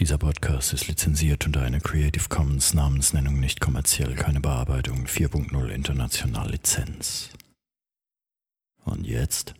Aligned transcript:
Dieser 0.00 0.16
Podcast 0.16 0.72
ist 0.72 0.86
lizenziert 0.86 1.44
unter 1.44 1.62
einer 1.62 1.80
Creative 1.80 2.28
Commons 2.28 2.72
Namensnennung 2.72 3.40
nicht 3.40 3.60
kommerziell, 3.60 4.14
keine 4.14 4.38
Bearbeitung 4.38 5.06
4.0 5.06 5.66
international 5.70 6.52
Lizenz. 6.52 7.30
Und 8.84 9.04
jetzt? 9.04 9.54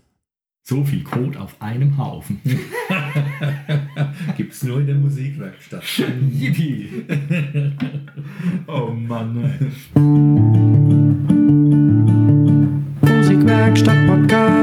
So 0.62 0.84
viel 0.84 1.02
Code 1.02 1.40
auf 1.40 1.60
einem 1.60 1.98
Haufen. 1.98 2.40
Gibt's 4.36 4.62
nur 4.62 4.78
in 4.78 4.86
der 4.86 4.94
Musikwerkstatt. 4.94 5.82
Yippie! 6.30 7.04
oh 8.68 8.92
Mann. 8.92 9.72
Musikwerkstatt 13.02 14.06
Podcast. 14.06 14.57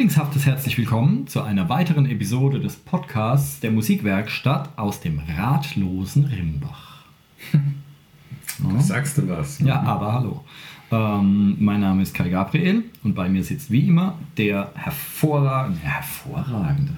Frühlingshaftes 0.00 0.46
herzlich 0.46 0.78
willkommen 0.78 1.26
zu 1.26 1.42
einer 1.42 1.68
weiteren 1.68 2.06
Episode 2.06 2.58
des 2.58 2.74
Podcasts 2.74 3.60
der 3.60 3.70
Musikwerkstatt 3.70 4.70
aus 4.78 5.00
dem 5.00 5.20
ratlosen 5.36 6.24
Rimbach. 6.24 7.04
Sagst 8.78 9.18
du 9.18 9.28
was? 9.28 9.58
Ja, 9.58 9.82
aber 9.82 10.14
hallo. 10.14 10.44
Ähm, 10.90 11.54
mein 11.58 11.80
Name 11.80 12.00
ist 12.00 12.14
Kai 12.14 12.30
Gabriel 12.30 12.84
und 13.02 13.14
bei 13.14 13.28
mir 13.28 13.44
sitzt 13.44 13.70
wie 13.70 13.88
immer 13.88 14.18
der 14.38 14.70
hervorragende, 14.74 15.80
hervorragende. 15.82 16.92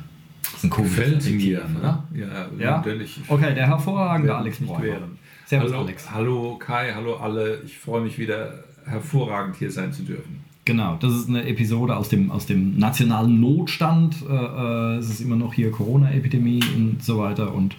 Das 0.45 0.55
ist 0.55 0.65
ein 0.65 0.71
komisches 0.71 0.97
Gefällt 0.97 1.35
mir, 1.35 1.63
oder? 1.81 2.05
ne? 2.13 2.21
Ja, 2.21 2.47
Ja? 2.65 2.77
natürlich. 2.77 3.21
Okay, 3.27 3.53
der 3.53 3.67
hervorragende 3.67 4.33
Alex 4.37 4.61
Bräumer. 4.61 5.09
Servus 5.47 5.73
hallo, 5.73 5.83
Alex. 5.83 6.09
hallo 6.09 6.57
Kai, 6.57 6.93
hallo 6.95 7.17
alle. 7.17 7.63
Ich 7.65 7.79
freue 7.79 8.03
mich 8.03 8.17
wieder 8.17 8.63
hervorragend 8.87 9.57
hier 9.57 9.73
sein 9.73 9.93
zu 9.93 10.05
dürfen. 10.05 10.52
Genau, 10.65 10.97
das 11.01 11.13
ist 11.13 11.29
eine 11.29 11.45
Episode 11.47 11.97
aus 11.97 12.09
dem, 12.09 12.31
aus 12.31 12.47
dem 12.47 12.79
nationalen 12.79 13.41
Notstand. 13.41 14.17
Äh, 14.29 14.33
äh, 14.33 14.97
es 14.99 15.11
ist 15.11 15.21
immer 15.21 15.35
noch 15.35 15.53
hier 15.55 15.73
Corona-Epidemie 15.73 16.63
und 16.77 17.03
so 17.03 17.19
weiter. 17.19 17.53
Und 17.53 17.75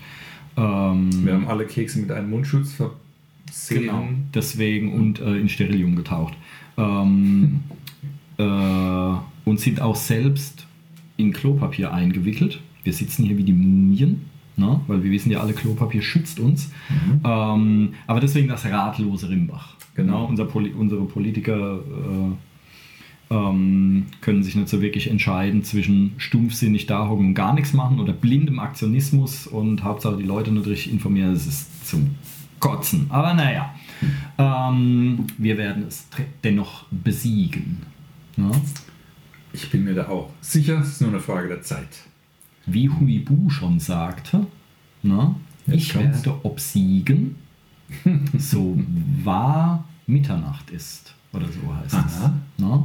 ähm, 0.57 1.09
Wir 1.25 1.33
haben 1.33 1.47
alle 1.47 1.65
Kekse 1.65 1.99
mit 1.99 2.11
einem 2.11 2.29
Mundschutz 2.29 2.73
versehen. 2.73 3.85
genau, 3.85 4.07
deswegen 4.33 4.93
und 4.93 5.21
äh, 5.21 5.37
in 5.37 5.47
Sterilium 5.47 5.95
getaucht. 5.95 6.33
Ähm, 6.77 7.61
äh, 8.37 8.43
und 9.45 9.59
sind 9.59 9.79
auch 9.79 9.95
selbst 9.95 10.67
in 11.15 11.31
Klopapier 11.31 11.93
eingewickelt. 11.93 12.59
Wir 12.83 12.91
sitzen 12.91 13.23
hier 13.23 13.37
wie 13.37 13.43
die 13.43 13.53
Mumien, 13.53 14.25
ne? 14.57 14.81
weil 14.87 15.03
wir 15.03 15.11
wissen 15.11 15.31
ja 15.31 15.39
alle, 15.39 15.53
Klopapier 15.53 16.01
schützt 16.01 16.39
uns. 16.39 16.69
Ähm, 17.23 17.93
aber 18.07 18.19
deswegen 18.19 18.49
das 18.49 18.65
ratlose 18.65 19.29
Rimbach. 19.29 19.75
Genau. 19.95 20.25
Unser 20.25 20.45
Poli 20.45 20.71
unsere 20.71 21.05
Politiker 21.05 21.75
äh, 21.77 22.35
ähm, 23.33 24.05
können 24.21 24.43
sich 24.43 24.55
nicht 24.55 24.69
so 24.69 24.81
wirklich 24.81 25.09
entscheiden 25.09 25.63
zwischen 25.63 26.13
stumpfsinnig 26.17 26.85
da 26.85 27.07
hocken 27.07 27.27
und 27.27 27.33
gar 27.33 27.53
nichts 27.53 27.73
machen 27.73 27.99
oder 27.99 28.13
blindem 28.13 28.59
Aktionismus 28.59 29.47
und 29.47 29.83
Hauptsache 29.83 30.17
die 30.17 30.23
Leute 30.23 30.51
nicht 30.51 30.67
richtig 30.67 30.93
informieren. 30.93 31.33
Das 31.33 31.47
ist 31.47 31.87
zum 31.87 32.15
Kotzen. 32.59 33.07
Aber 33.09 33.33
naja, 33.33 33.73
ähm, 34.37 35.25
wir 35.37 35.57
werden 35.57 35.85
es 35.87 36.07
dennoch 36.43 36.85
besiegen. 36.91 37.81
Ja? 38.37 38.51
Ich 39.51 39.69
bin 39.69 39.83
mir 39.83 39.95
da 39.95 40.07
auch 40.07 40.29
sicher, 40.41 40.79
es 40.79 40.89
ist 40.89 41.01
nur 41.01 41.09
eine 41.09 41.19
Frage 41.19 41.47
der 41.47 41.61
Zeit. 41.61 41.89
Wie 42.65 42.89
Huibu 42.89 43.49
schon 43.49 43.79
sagte, 43.79 44.47
ne? 45.01 45.35
Jetzt 45.65 45.75
ich 45.75 45.93
kommt's. 45.93 46.25
werde 46.25 46.39
obsiegen, 46.45 47.35
so 48.37 48.79
wahr 49.23 49.85
Mitternacht 50.07 50.69
ist. 50.71 51.15
Oder 51.33 51.47
so 51.47 51.75
heißt 51.75 51.95
Aha. 51.95 52.05
es. 52.57 52.63
Ne? 52.63 52.83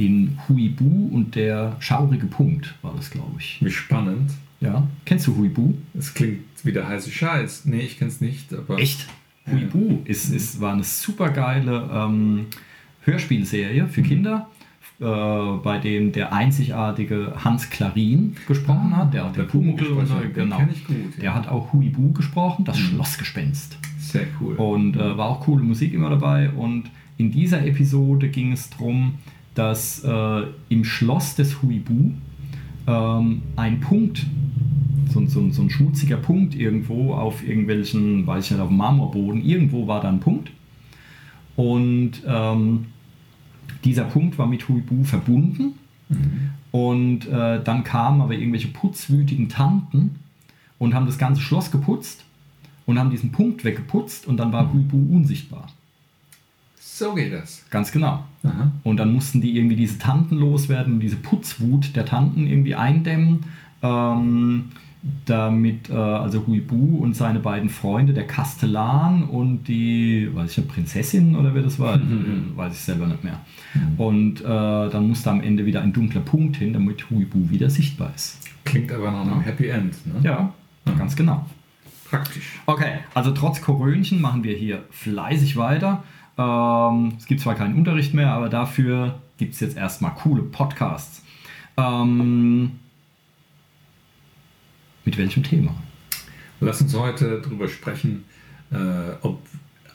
In 0.00 0.38
Huibu 0.48 1.10
und 1.12 1.34
der 1.34 1.76
schaurige 1.78 2.26
Punkt 2.26 2.74
war 2.80 2.94
das, 2.96 3.10
glaube 3.10 3.34
ich. 3.38 3.58
Wie 3.60 3.70
spannend. 3.70 4.30
Ja. 4.60 4.86
Kennst 5.04 5.26
du 5.26 5.36
Huibu? 5.36 5.74
Es 5.92 6.14
klingt 6.14 6.40
wie 6.62 6.72
der 6.72 6.88
heiße 6.88 7.10
Scheiß. 7.10 7.66
Nee, 7.66 7.80
ich 7.80 7.98
kenn's 7.98 8.22
nicht, 8.22 8.50
aber. 8.54 8.78
Echt? 8.78 9.06
Huibu 9.50 9.98
ist, 10.06 10.32
ist, 10.32 10.58
war 10.58 10.72
eine 10.72 10.84
super 10.84 11.28
geile 11.28 11.86
ähm, 11.92 12.46
Hörspielserie 13.02 13.88
für 13.88 14.00
Kinder, 14.00 14.48
äh, 15.00 15.04
bei 15.04 15.78
dem 15.78 16.12
der 16.12 16.32
einzigartige 16.32 17.34
Hans 17.44 17.68
Klarin 17.68 18.36
gesprochen 18.48 18.96
hat, 18.96 19.12
der 19.12 19.26
auch 19.26 19.32
Der 19.32 19.44
den 19.44 19.50
Pumuckl 19.50 19.86
und 19.88 20.06
so, 20.06 20.14
genau. 20.32 20.56
kenn 20.56 20.70
ich 20.72 20.86
gut, 20.86 20.96
ja. 21.16 21.20
Der 21.20 21.34
hat 21.34 21.48
auch 21.48 21.74
Huibu 21.74 22.12
gesprochen, 22.12 22.64
das 22.64 22.78
Schlossgespenst. 22.78 23.76
Sehr 23.98 24.26
cool. 24.40 24.54
Und 24.54 24.96
äh, 24.96 25.18
war 25.18 25.28
auch 25.28 25.40
coole 25.40 25.62
Musik 25.62 25.92
immer 25.92 26.08
dabei. 26.08 26.48
Und 26.48 26.84
in 27.18 27.30
dieser 27.30 27.66
Episode 27.66 28.30
ging 28.30 28.52
es 28.52 28.70
darum, 28.70 29.18
dass 29.54 30.02
äh, 30.04 30.42
im 30.68 30.84
Schloss 30.84 31.34
des 31.34 31.62
Huibu 31.62 32.12
ähm, 32.86 33.42
ein 33.56 33.80
Punkt, 33.80 34.24
so, 35.12 35.20
ein- 35.20 35.28
so, 35.28 35.50
so 35.50 35.62
ein 35.62 35.70
schmutziger 35.70 36.16
Punkt 36.16 36.54
irgendwo 36.54 37.14
auf 37.14 37.46
irgendwelchen, 37.46 38.26
weiß 38.26 38.44
ich 38.46 38.50
nicht, 38.52 38.60
auf 38.60 38.68
dem 38.68 38.76
Marmorboden, 38.76 39.44
irgendwo 39.44 39.86
war 39.86 40.00
da 40.00 40.08
ein 40.08 40.20
Punkt. 40.20 40.50
Und 41.56 42.12
ähm, 42.26 42.86
dieser 43.84 44.04
Punkt 44.04 44.38
war 44.38 44.46
mit 44.46 44.68
Huibu 44.68 45.04
verbunden. 45.04 45.74
Und 46.72 47.26
äh, 47.28 47.62
dann 47.62 47.84
kamen 47.84 48.20
aber 48.20 48.34
irgendwelche 48.34 48.68
putzwütigen 48.68 49.48
Tanten 49.48 50.16
und 50.78 50.94
haben 50.94 51.06
das 51.06 51.18
ganze 51.18 51.40
Schloss 51.40 51.70
geputzt 51.70 52.24
und 52.86 52.98
haben 52.98 53.10
diesen 53.10 53.30
Punkt 53.30 53.64
weggeputzt 53.64 54.26
und 54.26 54.36
dann 54.38 54.52
war 54.52 54.72
Huibu 54.72 54.96
unsichtbar. 55.14 55.68
So 57.00 57.14
geht 57.14 57.32
das. 57.32 57.64
Ganz 57.70 57.90
genau. 57.90 58.24
Aha. 58.44 58.70
Und 58.84 58.98
dann 58.98 59.12
mussten 59.12 59.40
die 59.40 59.56
irgendwie 59.56 59.76
diese 59.76 59.98
Tanten 59.98 60.36
loswerden 60.36 60.94
und 60.94 61.00
diese 61.00 61.16
Putzwut 61.16 61.96
der 61.96 62.04
Tanten 62.04 62.46
irgendwie 62.46 62.74
eindämmen, 62.74 63.46
ähm, 63.82 64.66
damit 65.24 65.88
äh, 65.88 65.94
also 65.94 66.46
Huibu 66.46 66.98
und 66.98 67.16
seine 67.16 67.40
beiden 67.40 67.70
Freunde, 67.70 68.12
der 68.12 68.26
Kastellan 68.26 69.24
und 69.24 69.64
die, 69.66 70.28
weiß 70.32 70.52
ich 70.52 70.58
nicht, 70.58 70.68
Prinzessin 70.68 71.36
oder 71.36 71.54
wer 71.54 71.62
das 71.62 71.78
war, 71.78 71.98
weiß 72.56 72.74
ich 72.74 72.80
selber 72.80 73.06
nicht 73.06 73.24
mehr. 73.24 73.40
Und 73.96 74.42
äh, 74.42 74.44
dann 74.44 75.08
musste 75.08 75.30
am 75.30 75.40
Ende 75.40 75.64
wieder 75.64 75.80
ein 75.80 75.94
dunkler 75.94 76.20
Punkt 76.20 76.56
hin, 76.56 76.74
damit 76.74 77.10
Huibu 77.10 77.48
wieder 77.48 77.70
sichtbar 77.70 78.12
ist. 78.14 78.46
Klingt 78.64 78.92
aber 78.92 79.10
nach 79.10 79.22
einem 79.22 79.40
Happy 79.40 79.68
End. 79.68 79.94
Ne? 80.06 80.20
Ja, 80.22 80.52
ganz 80.98 81.16
genau. 81.16 81.46
Praktisch. 82.10 82.60
Okay, 82.66 82.98
also 83.14 83.30
trotz 83.30 83.62
Korönchen 83.62 84.20
machen 84.20 84.42
wir 84.44 84.54
hier 84.54 84.84
fleißig 84.90 85.56
weiter. 85.56 86.02
Ähm, 86.38 87.14
es 87.18 87.26
gibt 87.26 87.40
zwar 87.40 87.54
keinen 87.54 87.76
Unterricht 87.76 88.14
mehr, 88.14 88.32
aber 88.32 88.48
dafür 88.48 89.20
gibt 89.36 89.54
es 89.54 89.60
jetzt 89.60 89.76
erstmal 89.76 90.14
coole 90.14 90.42
Podcasts. 90.42 91.22
Ähm, 91.76 92.72
mit 95.04 95.16
welchem 95.18 95.42
Thema? 95.42 95.74
Lass 96.60 96.80
uns 96.80 96.94
heute 96.94 97.40
darüber 97.42 97.68
sprechen, 97.68 98.24
äh, 98.70 98.76
ob 99.22 99.40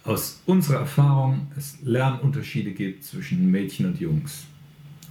aus 0.03 0.41
unserer 0.45 0.79
Erfahrung 0.79 1.47
es 1.57 1.77
Lernunterschiede 1.83 2.71
gibt 2.71 3.03
zwischen 3.03 3.49
Mädchen 3.49 3.87
und 3.87 3.99
Jungs. 3.99 4.45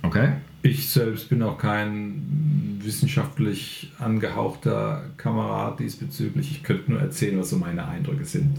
Okay. 0.02 0.34
Ich 0.62 0.88
selbst 0.88 1.28
bin 1.28 1.42
auch 1.42 1.58
kein 1.58 2.78
wissenschaftlich 2.80 3.90
angehauchter 3.98 5.04
Kamerad 5.16 5.80
diesbezüglich. 5.80 6.50
Ich 6.50 6.62
könnte 6.62 6.92
nur 6.92 7.00
erzählen, 7.00 7.38
was 7.38 7.50
so 7.50 7.56
meine 7.56 7.86
Eindrücke 7.86 8.24
sind. 8.24 8.58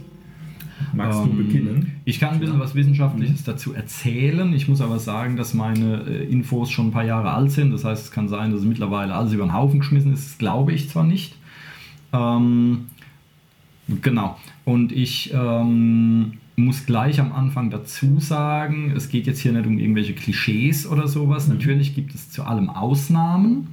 Magst 0.94 1.20
du 1.20 1.30
Ähm, 1.30 1.38
beginnen? 1.38 1.92
Ich 2.06 2.20
kann 2.20 2.34
ein 2.34 2.40
bisschen 2.40 2.60
was 2.60 2.76
Wissenschaftliches 2.76 3.44
dazu 3.44 3.74
erzählen. 3.74 4.54
Ich 4.54 4.68
muss 4.68 4.82
aber 4.82 5.00
sagen, 5.00 5.36
dass 5.38 5.54
meine 5.54 6.04
äh, 6.08 6.26
Infos 6.26 6.70
schon 6.72 6.88
ein 6.88 6.92
paar 6.92 7.06
Jahre 7.06 7.32
alt 7.32 7.52
sind. 7.52 7.72
Das 7.72 7.84
heißt, 7.84 8.06
es 8.06 8.12
kann 8.12 8.28
sein, 8.28 8.52
dass 8.52 8.62
es 8.62 8.66
mittlerweile 8.66 9.14
alles 9.14 9.34
über 9.34 9.46
den 9.46 9.54
Haufen 9.54 9.80
geschmissen 9.80 10.14
ist. 10.14 10.26
Das 10.32 10.38
glaube 10.38 10.74
ich 10.74 10.90
zwar 10.90 11.04
nicht. 11.04 11.36
Ähm, 12.14 12.86
genau. 14.02 14.38
Und 14.64 14.92
ich 14.92 15.32
ähm, 15.34 16.34
muss 16.58 16.86
gleich 16.86 17.20
am 17.20 17.34
Anfang 17.34 17.70
dazu 17.70 18.20
sagen, 18.20 18.94
es 18.96 19.10
geht 19.10 19.28
jetzt 19.28 19.40
hier 19.40 19.52
nicht 19.52 19.68
um 19.68 19.78
irgendwelche 19.78 20.14
Klischees 20.14 20.88
oder 20.88 21.08
sowas. 21.08 21.48
Natürlich 21.50 21.96
gibt 21.96 22.16
es 22.16 22.30
zu 22.30 22.44
allem 22.44 22.70
Ausnahmen. 22.70 23.68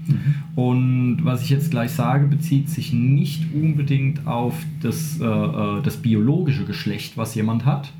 Und 0.56 1.20
was 1.22 1.42
ich 1.42 1.50
jetzt 1.50 1.70
gleich 1.70 1.92
sage, 1.92 2.26
bezieht 2.26 2.68
sich 2.68 2.92
nicht 2.92 3.54
unbedingt 3.54 4.26
auf 4.26 4.54
das, 4.80 5.20
äh, 5.20 5.24
äh, 5.24 5.82
das 5.82 5.98
biologische 5.98 6.64
Geschlecht, 6.64 7.16
was 7.16 7.34
jemand 7.36 7.64
hat. 7.64 7.92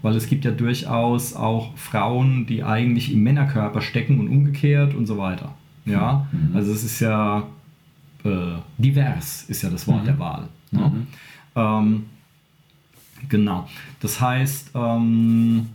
Weil 0.00 0.16
es 0.16 0.26
gibt 0.26 0.44
ja 0.44 0.50
durchaus 0.50 1.34
auch 1.34 1.76
Frauen, 1.76 2.46
die 2.46 2.62
eigentlich 2.62 3.12
im 3.12 3.22
Männerkörper 3.22 3.82
stecken 3.82 4.20
und 4.20 4.28
umgekehrt 4.28 4.94
und 4.94 5.06
so 5.06 5.18
weiter. 5.18 5.54
Ja, 5.86 6.26
also 6.54 6.72
es 6.72 6.82
ist 6.82 7.00
ja 7.00 7.44
äh, 8.24 8.30
divers, 8.78 9.44
ist 9.48 9.62
ja 9.62 9.70
das 9.70 9.86
Wort 9.86 10.06
der 10.06 10.18
Wahl. 10.18 10.48
Ne? 10.70 11.06
Ähm, 11.56 12.04
genau. 13.28 13.68
Das 14.00 14.20
heißt, 14.20 14.70
ähm, 14.74 15.68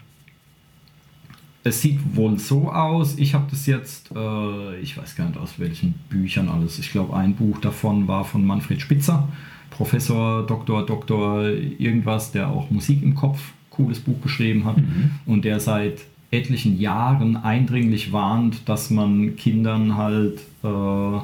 es 1.63 1.81
sieht 1.81 2.00
wohl 2.16 2.40
so 2.40 2.72
aus. 2.72 3.18
Ich 3.18 3.34
habe 3.34 3.46
das 3.50 3.66
jetzt, 3.66 4.12
äh, 4.16 4.80
ich 4.80 4.98
weiß 4.98 5.16
gar 5.16 5.28
nicht 5.28 5.38
aus 5.38 5.60
welchen 5.60 5.94
Büchern 6.10 6.50
alles. 6.50 6.80
Ich 6.80 6.92
glaube, 6.92 7.16
ein 7.16 7.36
Buch 7.36 7.60
davon 7.60 8.07
war 8.07 8.24
von 8.24 8.46
Manfred 8.46 8.81
Spitzer, 8.81 9.28
Professor, 9.69 10.46
Doktor, 10.46 10.86
Doktor, 10.86 11.48
irgendwas, 11.50 12.31
der 12.31 12.50
auch 12.50 12.69
Musik 12.69 13.04
im 13.04 13.16
Kopf, 13.16 13.40
cooles 13.69 14.00
Buch 14.00 14.22
geschrieben 14.22 14.66
hat 14.66 14.78
und 15.25 15.46
der 15.46 15.60
seit 15.60 16.00
etlichen 16.31 16.80
Jahren 16.80 17.38
eindringlich 17.38 18.12
warnt, 18.12 18.68
dass 18.68 18.90
man 18.90 19.36
Kindern 19.36 19.96
halt 19.96 20.40
äh, 20.63 21.19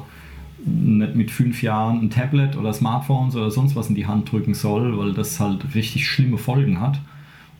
nicht 0.66 1.14
mit 1.14 1.30
fünf 1.30 1.62
Jahren 1.62 2.00
ein 2.00 2.10
Tablet 2.10 2.56
oder 2.56 2.72
Smartphones 2.72 3.36
oder 3.36 3.50
sonst 3.50 3.76
was 3.76 3.88
in 3.88 3.94
die 3.94 4.06
Hand 4.06 4.30
drücken 4.30 4.54
soll, 4.54 4.98
weil 4.98 5.12
das 5.12 5.38
halt 5.40 5.74
richtig 5.74 6.08
schlimme 6.08 6.38
Folgen 6.38 6.80
hat. 6.80 7.00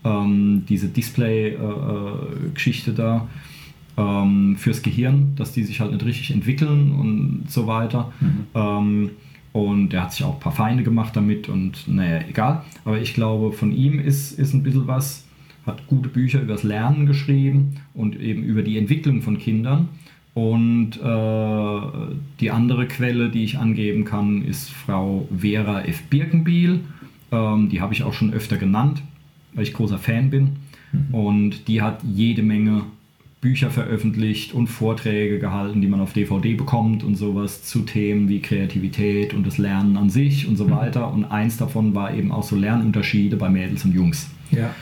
Ähm, 0.05 0.65
diese 0.69 0.89
Display-Geschichte 0.89 2.91
äh, 2.91 2.95
da 2.95 3.29
ähm, 3.97 4.57
fürs 4.57 4.83
Gehirn, 4.83 5.35
dass 5.37 5.53
die 5.53 5.65
sich 5.65 5.81
halt 5.81 5.93
nicht 5.93 6.05
richtig 6.05 6.33
entwickeln 6.33 6.93
und 6.93 7.45
so 7.49 7.67
weiter. 7.67 8.13
Mhm. 8.21 8.47
Ähm, 8.55 9.11
und 9.53 9.95
er 9.95 10.03
hat 10.03 10.13
sich 10.13 10.25
auch 10.25 10.35
ein 10.35 10.41
paar 10.41 10.53
Feinde 10.53 10.83
gemacht 10.83 11.17
damit 11.17 11.49
und 11.49 11.89
naja, 11.89 12.21
egal. 12.29 12.63
Aber 12.85 13.01
ich 13.01 13.15
glaube, 13.15 13.53
von 13.53 13.73
ihm 13.73 13.99
ist, 13.99 14.39
ist 14.39 14.53
ein 14.53 14.63
bisschen 14.63 14.87
was, 14.87 15.25
hat 15.65 15.87
gute 15.87 16.11
Bücher 16.11 16.43
über 16.43 16.53
das 16.53 16.63
Lernen 16.63 17.07
geschrieben 17.07 17.77
und 17.95 18.21
eben 18.21 18.43
über 18.43 18.63
die 18.63 18.77
Entwicklung 18.77 19.23
von 19.23 19.39
Kindern. 19.39 19.89
Und 20.37 21.01
äh, 21.03 21.81
die 22.41 22.51
andere 22.51 22.87
Quelle, 22.87 23.31
die 23.31 23.43
ich 23.43 23.57
angeben 23.57 24.05
kann, 24.05 24.45
ist 24.45 24.69
Frau 24.69 25.27
Vera 25.35 25.81
F. 25.87 26.03
Birkenbiel. 26.11 26.81
Ähm, 27.33 27.71
die 27.71 27.81
habe 27.81 27.95
ich 27.95 28.03
auch 28.03 28.13
schon 28.13 28.35
öfter 28.35 28.59
genannt, 28.59 29.01
weil 29.55 29.63
ich 29.63 29.73
großer 29.73 29.97
Fan 29.97 30.29
bin. 30.29 30.57
Mhm. 30.93 31.15
Und 31.15 31.69
die 31.69 31.81
hat 31.81 32.03
jede 32.05 32.43
Menge 32.43 32.83
Bücher 33.41 33.71
veröffentlicht 33.71 34.53
und 34.53 34.67
Vorträge 34.67 35.39
gehalten, 35.39 35.81
die 35.81 35.89
man 35.89 36.01
auf 36.01 36.13
DVD 36.13 36.53
bekommt 36.53 37.03
und 37.03 37.15
sowas 37.15 37.63
zu 37.63 37.81
Themen 37.81 38.29
wie 38.29 38.41
Kreativität 38.41 39.33
und 39.33 39.47
das 39.47 39.57
Lernen 39.57 39.97
an 39.97 40.11
sich 40.11 40.47
und 40.47 40.57
so 40.57 40.67
mhm. 40.67 40.73
weiter. 40.73 41.11
Und 41.15 41.25
eins 41.25 41.57
davon 41.57 41.95
war 41.95 42.13
eben 42.13 42.31
auch 42.31 42.43
so 42.43 42.57
Lernunterschiede 42.57 43.39
bei 43.39 43.49
Mädels 43.49 43.87
und 43.87 43.95
Jungs. 43.95 44.29
Ja. 44.51 44.75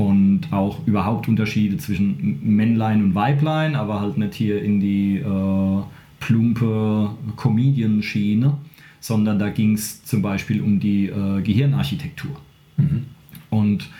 Und 0.00 0.50
auch 0.50 0.86
überhaupt 0.86 1.28
Unterschiede 1.28 1.76
zwischen 1.76 2.40
Männlein 2.42 3.04
und 3.04 3.14
Weiblein, 3.14 3.74
aber 3.74 4.00
halt 4.00 4.16
nicht 4.16 4.32
hier 4.32 4.62
in 4.62 4.80
die 4.80 5.16
äh, 5.18 5.82
plumpe 6.20 7.10
Comedian-Schiene, 7.36 8.56
sondern 8.98 9.38
da 9.38 9.50
ging 9.50 9.74
es 9.74 10.02
zum 10.02 10.22
Beispiel 10.22 10.62
um 10.62 10.80
die 10.80 11.08
äh, 11.08 11.42
Gehirnarchitektur. 11.42 12.34
Mhm. 12.78 13.04
Und 13.50 13.90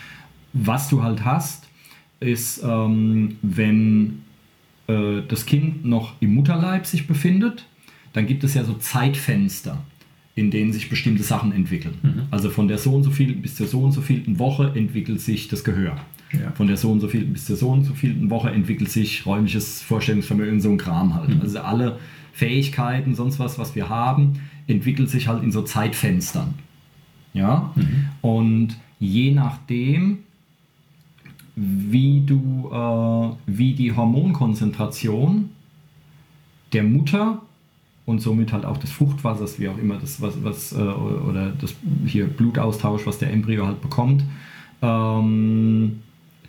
was 0.55 0.89
du 0.89 1.03
halt 1.03 1.23
hast, 1.27 1.69
ist, 2.19 2.63
ähm, 2.65 3.37
wenn 3.43 4.23
äh, 4.87 5.21
das 5.29 5.45
Kind 5.45 5.85
noch 5.85 6.15
im 6.21 6.35
Mutterleib 6.35 6.87
sich 6.87 7.07
befindet, 7.07 7.67
dann 8.15 8.27
gibt 8.27 8.43
es 8.43 8.55
ja 8.55 8.65
so 8.65 8.73
Zeitfenster, 8.73 9.85
in 10.35 10.51
denen 10.51 10.73
sich 10.73 10.89
bestimmte 10.89 11.23
Sachen 11.23 11.53
entwickeln. 11.53 11.95
Mhm. 12.03 12.23
Also 12.31 12.51
von 12.51 12.69
der 12.69 12.79
so 12.79 12.95
und 12.95 13.03
so 13.03 13.11
viel 13.11 13.35
bis 13.35 13.57
zur 13.57 13.67
so 13.67 13.83
und 13.83 13.93
so 13.93 14.01
vielten 14.01 14.39
Woche 14.39 14.73
entwickelt 14.75 15.21
sich 15.21 15.49
das 15.49 15.65
Gehör. 15.65 15.97
Ja. 16.33 16.53
Von 16.53 16.69
der 16.69 16.77
so 16.77 16.91
und 16.91 17.01
so 17.01 17.09
vielten 17.09 17.33
bis 17.33 17.47
zur 17.47 17.57
so 17.57 17.71
und 17.71 17.85
so 17.85 17.93
vielten 17.95 18.31
Woche 18.31 18.51
entwickelt 18.51 18.91
sich 18.91 19.27
räumliches 19.27 19.83
Vorstellungsvermögen, 19.83 20.61
so 20.61 20.71
ein 20.71 20.79
Kram 20.79 21.15
halt. 21.15 21.31
Mhm. 21.31 21.41
Also 21.41 21.61
alle 21.61 21.99
Fähigkeiten, 22.33 23.15
sonst 23.15 23.39
was, 23.39 23.59
was 23.59 23.75
wir 23.75 23.89
haben, 23.89 24.41
entwickelt 24.69 25.11
sich 25.11 25.27
halt 25.27 25.43
in 25.43 25.51
so 25.51 25.63
Zeitfenstern. 25.63 26.55
Ja? 27.33 27.73
Mhm. 27.75 28.07
Und 28.21 28.77
je 29.01 29.33
nachdem, 29.33 30.19
wie 31.57 32.23
du, 32.25 32.71
äh, 32.73 33.37
wie 33.47 33.75
die 33.75 33.93
Hormonkonzentration 33.93 35.51
der 36.73 36.85
Mutter 36.85 37.43
und 38.07 38.21
somit 38.21 38.53
halt 38.53 38.65
auch 38.65 38.79
des 38.79 38.91
Fruchtwassers, 38.91 39.59
wie 39.59 39.69
auch 39.69 39.79
immer 39.79 39.97
das, 39.97 40.21
was, 40.21 40.43
was 40.43 40.73
äh, 40.73 40.77
oder 40.77 41.51
das 41.51 41.75
hier 42.07 42.27
Blutaustausch, 42.27 43.07
was 43.07 43.19
der 43.19 43.33
Embryo 43.33 43.67
halt 43.67 43.81
bekommt, 43.81 44.25
ähm, 44.83 46.01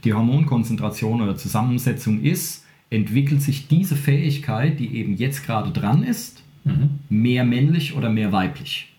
die 0.03 0.13
Hormonkonzentration 0.13 1.21
oder 1.21 1.35
Zusammensetzung 1.35 2.21
ist, 2.21 2.65
entwickelt 2.89 3.41
sich 3.41 3.67
diese 3.67 3.95
Fähigkeit, 3.95 4.79
die 4.79 4.95
eben 4.95 5.15
jetzt 5.15 5.45
gerade 5.45 5.71
dran 5.71 6.03
ist, 6.03 6.43
mhm. 6.63 6.99
mehr 7.09 7.45
männlich 7.45 7.95
oder 7.95 8.09
mehr 8.09 8.31
weiblich. 8.31 8.91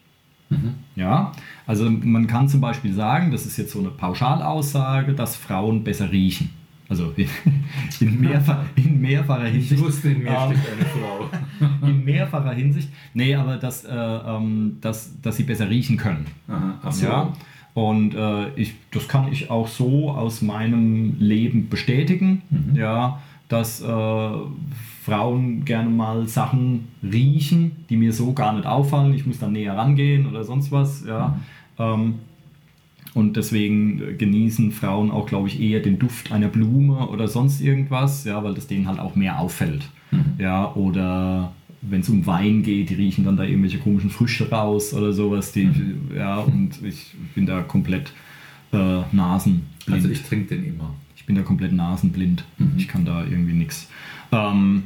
Mhm. 0.51 0.75
Ja, 0.97 1.33
also 1.67 1.91
man 1.91 2.27
kann 2.27 2.49
zum 2.49 2.61
Beispiel 2.61 2.93
sagen, 2.93 3.31
das 3.33 3.47
ist 3.47 3.57
jetzt 3.57 3.73
so 3.73 3.81
eine 3.81 3.91
Pauschalaussage, 3.91 5.15
dass 5.15 5.37
Frauen 5.37 5.85
besser 5.85 6.13
riechen. 6.13 6.51
Also 6.93 7.15
in, 8.01 8.21
mehrfach, 8.21 8.65
in 8.77 9.01
mehrfacher 9.01 9.47
Hinsicht. 9.47 9.73
Ich 9.73 9.81
wusste, 9.81 10.11
in 10.11 10.25
mir 10.25 10.29
ähm, 10.29 10.37
eine 10.37 10.59
Frau. 10.85 11.87
in 11.89 12.05
mehrfacher 12.05 12.53
Hinsicht. 12.53 12.91
Nee, 13.15 13.35
aber 13.35 13.57
dass, 13.57 13.87
äh, 13.87 13.95
ähm, 13.95 14.77
dass, 14.83 15.19
dass 15.23 15.39
sie 15.39 15.45
besser 15.45 15.71
riechen 15.71 15.97
können. 15.97 16.27
Aha, 16.49 16.75
ach 16.83 16.93
so. 16.93 17.07
Ja? 17.07 17.33
Und 17.73 18.15
äh, 18.15 18.55
ich, 18.57 18.75
das 18.91 19.09
kann 19.09 19.33
ich 19.33 19.49
auch 19.49 19.69
so 19.69 20.11
aus 20.11 20.43
meinem 20.43 21.19
Leben 21.19 21.71
bestätigen, 21.71 22.43
mhm. 22.51 22.77
ja, 22.77 23.23
dass 23.49 23.81
äh, 23.81 24.31
Frauen 25.03 25.65
gerne 25.65 25.89
mal 25.89 26.29
Sachen 26.29 26.89
riechen, 27.03 27.87
die 27.89 27.97
mir 27.97 28.13
so 28.13 28.35
gar 28.35 28.53
nicht 28.53 28.67
auffallen. 28.67 29.15
Ich 29.15 29.25
muss 29.25 29.39
dann 29.39 29.53
näher 29.53 29.79
rangehen 29.79 30.27
oder 30.27 30.45
sonst 30.45 30.71
was. 30.71 31.07
Ja. 31.07 31.29
Mhm. 31.29 31.35
Ähm, 31.79 32.15
und 33.15 33.37
deswegen 33.37 34.17
genießen 34.17 34.73
Frauen 34.73 35.11
auch, 35.11 35.27
glaube 35.27 35.49
ich, 35.49 35.61
eher 35.61 35.81
den 35.81 35.99
Duft 35.99 36.33
einer 36.33 36.49
Blume 36.49 37.09
oder 37.09 37.29
sonst 37.29 37.61
irgendwas, 37.61 38.25
ja, 38.25 38.43
weil 38.43 38.55
das 38.55 38.67
denen 38.67 38.89
halt 38.89 38.99
auch 38.99 39.15
mehr 39.15 39.39
auffällt. 39.39 39.89
Mhm. 40.11 40.25
Ja, 40.39 40.73
oder 40.75 41.53
wenn 41.83 42.01
es 42.01 42.09
um 42.09 42.27
Wein 42.27 42.63
geht, 42.63 42.91
die 42.91 42.95
riechen 42.95 43.25
dann 43.25 43.37
da 43.37 43.45
irgendwelche 43.45 43.79
komischen 43.79 44.11
Früchte 44.11 44.49
raus 44.49 44.95
oder 44.95 45.13
sowas. 45.13 45.53
Die, 45.53 45.65
mhm. 45.65 46.11
Ja, 46.17 46.39
und 46.39 46.83
ich 46.83 47.15
bin 47.35 47.45
da 47.45 47.63
komplett 47.63 48.13
äh, 48.73 49.01
nasenblind. 49.13 49.67
Also 49.89 50.09
ich 50.09 50.23
trinke 50.23 50.55
den 50.55 50.65
immer. 50.65 50.95
Ich 51.17 51.27
bin 51.27 51.37
da 51.37 51.43
komplett 51.43 51.73
nasenblind. 51.73 52.45
Mhm. 52.59 52.73
Ich 52.77 52.89
kann 52.89 53.05
da 53.05 53.25
irgendwie 53.25 53.53
nichts. 53.53 53.89
Ähm, 54.31 54.85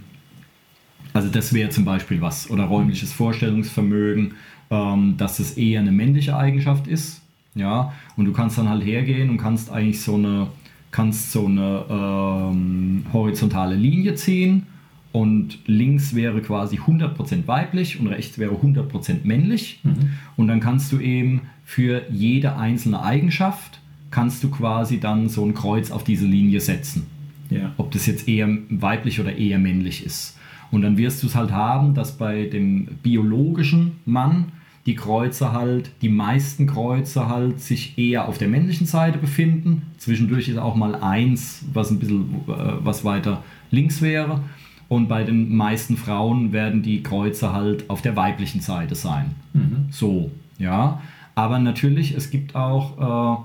also 1.12 1.28
das 1.28 1.52
wäre 1.52 1.70
zum 1.70 1.84
Beispiel 1.84 2.20
was. 2.20 2.50
Oder 2.50 2.64
räumliches 2.64 3.12
Vorstellungsvermögen, 3.12 4.34
ähm, 4.70 5.14
dass 5.16 5.38
es 5.38 5.56
eher 5.56 5.80
eine 5.80 5.92
männliche 5.92 6.36
Eigenschaft 6.36 6.88
ist. 6.88 7.22
Ja, 7.56 7.92
und 8.16 8.26
du 8.26 8.32
kannst 8.32 8.58
dann 8.58 8.68
halt 8.68 8.84
hergehen 8.84 9.30
und 9.30 9.38
kannst 9.38 9.72
eigentlich 9.72 10.00
so 10.00 10.14
eine, 10.14 10.48
kannst 10.90 11.32
so 11.32 11.46
eine 11.46 11.84
ähm, 11.90 13.04
horizontale 13.12 13.74
Linie 13.74 14.14
ziehen 14.14 14.66
und 15.10 15.60
links 15.64 16.14
wäre 16.14 16.42
quasi 16.42 16.76
100% 16.76 17.46
weiblich 17.46 17.98
und 17.98 18.08
rechts 18.08 18.38
wäre 18.38 18.54
100% 18.54 19.24
männlich. 19.24 19.80
Mhm. 19.82 20.10
Und 20.36 20.48
dann 20.48 20.60
kannst 20.60 20.92
du 20.92 21.00
eben 21.00 21.42
für 21.64 22.02
jede 22.10 22.56
einzelne 22.56 23.02
Eigenschaft, 23.02 23.80
kannst 24.10 24.44
du 24.44 24.50
quasi 24.50 25.00
dann 25.00 25.30
so 25.30 25.42
ein 25.46 25.54
Kreuz 25.54 25.90
auf 25.90 26.04
diese 26.04 26.26
Linie 26.26 26.60
setzen. 26.60 27.06
Ja. 27.48 27.72
Ob 27.78 27.92
das 27.92 28.04
jetzt 28.04 28.28
eher 28.28 28.48
weiblich 28.68 29.18
oder 29.18 29.34
eher 29.34 29.58
männlich 29.58 30.04
ist. 30.04 30.36
Und 30.70 30.82
dann 30.82 30.98
wirst 30.98 31.22
du 31.22 31.28
es 31.28 31.34
halt 31.34 31.50
haben, 31.50 31.94
dass 31.94 32.18
bei 32.18 32.44
dem 32.44 32.86
biologischen 33.02 33.92
Mann 34.04 34.52
die 34.86 34.94
Kreuze 34.94 35.52
halt, 35.52 35.90
die 36.00 36.08
meisten 36.08 36.66
Kreuze 36.66 37.28
halt 37.28 37.60
sich 37.60 37.98
eher 37.98 38.28
auf 38.28 38.38
der 38.38 38.48
männlichen 38.48 38.86
Seite 38.86 39.18
befinden. 39.18 39.82
Zwischendurch 39.98 40.48
ist 40.48 40.58
auch 40.58 40.76
mal 40.76 40.94
eins, 40.94 41.64
was 41.72 41.90
ein 41.90 41.98
bisschen 41.98 42.42
äh, 42.46 42.72
was 42.80 43.04
weiter 43.04 43.42
links 43.70 44.00
wäre. 44.00 44.40
Und 44.88 45.08
bei 45.08 45.24
den 45.24 45.56
meisten 45.56 45.96
Frauen 45.96 46.52
werden 46.52 46.82
die 46.82 47.02
Kreuze 47.02 47.52
halt 47.52 47.90
auf 47.90 48.02
der 48.02 48.14
weiblichen 48.14 48.60
Seite 48.60 48.94
sein. 48.94 49.34
Mhm. 49.52 49.86
So, 49.90 50.30
ja. 50.58 51.02
Aber 51.34 51.58
natürlich, 51.58 52.14
es 52.14 52.30
gibt 52.30 52.54
auch, 52.54 53.42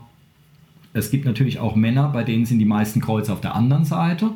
äh, 0.94 0.98
es 0.98 1.10
gibt 1.10 1.26
natürlich 1.26 1.60
auch 1.60 1.76
Männer, 1.76 2.10
bei 2.10 2.24
denen 2.24 2.46
sind 2.46 2.60
die 2.60 2.66
meisten 2.66 3.02
Kreuze 3.02 3.34
auf 3.34 3.42
der 3.42 3.56
anderen 3.56 3.86
Seite. 3.86 4.30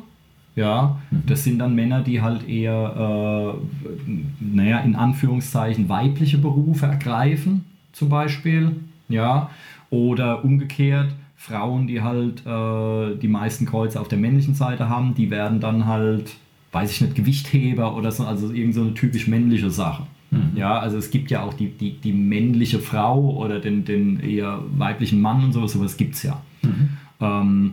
Ja, 0.56 0.98
mhm. 1.10 1.22
das 1.26 1.44
sind 1.44 1.58
dann 1.58 1.74
Männer, 1.74 2.00
die 2.00 2.22
halt 2.22 2.48
eher, 2.48 3.54
äh, 3.56 4.12
naja, 4.40 4.80
in 4.80 4.96
Anführungszeichen 4.96 5.88
weibliche 5.88 6.38
Berufe 6.38 6.86
ergreifen, 6.86 7.66
zum 7.92 8.08
Beispiel. 8.08 8.72
Ja, 9.08 9.50
oder 9.90 10.44
umgekehrt, 10.44 11.14
Frauen, 11.36 11.86
die 11.86 12.02
halt 12.02 12.44
äh, 12.44 13.16
die 13.20 13.28
meisten 13.28 13.66
Kreuze 13.66 14.00
auf 14.00 14.08
der 14.08 14.18
männlichen 14.18 14.54
Seite 14.54 14.88
haben, 14.88 15.14
die 15.14 15.30
werden 15.30 15.60
dann 15.60 15.86
halt, 15.86 16.34
weiß 16.72 16.90
ich 16.90 17.00
nicht, 17.02 17.14
Gewichtheber 17.14 17.94
oder 17.94 18.10
so, 18.10 18.24
also 18.24 18.50
irgend 18.50 18.74
so 18.74 18.80
eine 18.80 18.94
typisch 18.94 19.28
männliche 19.28 19.70
Sache. 19.70 20.04
Mhm. 20.30 20.56
Ja, 20.56 20.78
also 20.78 20.96
es 20.96 21.10
gibt 21.10 21.30
ja 21.30 21.42
auch 21.42 21.54
die, 21.54 21.68
die, 21.68 21.98
die 21.98 22.12
männliche 22.12 22.80
Frau 22.80 23.36
oder 23.36 23.60
den, 23.60 23.84
den 23.84 24.20
eher 24.20 24.60
weiblichen 24.76 25.20
Mann 25.20 25.44
und 25.44 25.52
sowas, 25.52 25.72
sowas 25.72 25.96
gibt 25.96 26.14
es 26.14 26.24
ja. 26.24 26.42
Mhm. 26.62 26.88
Ähm, 27.20 27.72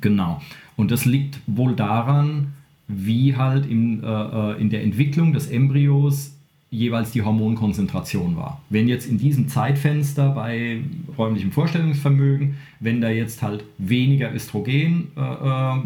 genau. 0.00 0.40
Und 0.80 0.90
das 0.90 1.04
liegt 1.04 1.40
wohl 1.46 1.76
daran, 1.76 2.54
wie 2.88 3.36
halt 3.36 3.66
in, 3.66 4.02
äh, 4.02 4.06
äh, 4.06 4.60
in 4.60 4.70
der 4.70 4.82
Entwicklung 4.82 5.34
des 5.34 5.48
Embryos 5.48 6.34
jeweils 6.70 7.10
die 7.10 7.20
Hormonkonzentration 7.20 8.34
war. 8.38 8.62
Wenn 8.70 8.88
jetzt 8.88 9.06
in 9.06 9.18
diesem 9.18 9.48
Zeitfenster 9.48 10.30
bei 10.30 10.80
räumlichem 11.18 11.52
Vorstellungsvermögen, 11.52 12.54
wenn 12.80 13.02
da 13.02 13.10
jetzt 13.10 13.42
halt 13.42 13.62
weniger 13.76 14.34
Östrogen 14.34 15.08
äh, 15.16 15.20
äh, 15.20 15.80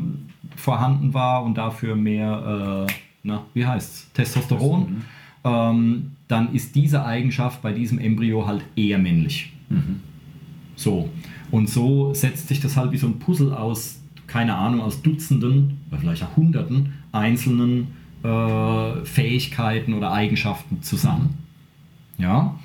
vorhanden 0.54 1.12
war 1.12 1.42
und 1.42 1.58
dafür 1.58 1.96
mehr, 1.96 2.86
äh, 2.88 2.92
na, 3.24 3.44
wie 3.52 3.66
heißt's, 3.66 4.12
Testosteron, 4.14 5.02
ähm, 5.42 6.12
dann 6.28 6.54
ist 6.54 6.76
diese 6.76 7.04
Eigenschaft 7.04 7.62
bei 7.62 7.72
diesem 7.72 7.98
Embryo 7.98 8.46
halt 8.46 8.62
eher 8.76 8.98
männlich. 8.98 9.52
Mhm. 9.70 10.00
So. 10.76 11.08
Und 11.50 11.68
so 11.68 12.14
setzt 12.14 12.46
sich 12.46 12.60
das 12.60 12.76
halt 12.76 12.92
wie 12.92 12.96
so 12.96 13.08
ein 13.08 13.18
Puzzle 13.18 13.52
aus 13.52 13.98
keine 14.34 14.56
Ahnung, 14.56 14.80
aus 14.80 15.00
Dutzenden 15.00 15.78
oder 15.88 16.00
vielleicht 16.00 16.24
auch 16.24 16.36
Hunderten 16.36 16.94
einzelnen 17.12 17.86
äh, 18.24 19.04
Fähigkeiten 19.04 19.94
oder 19.94 20.10
Eigenschaften 20.10 20.82
zusammen. 20.82 21.38
Ja, 22.18 22.58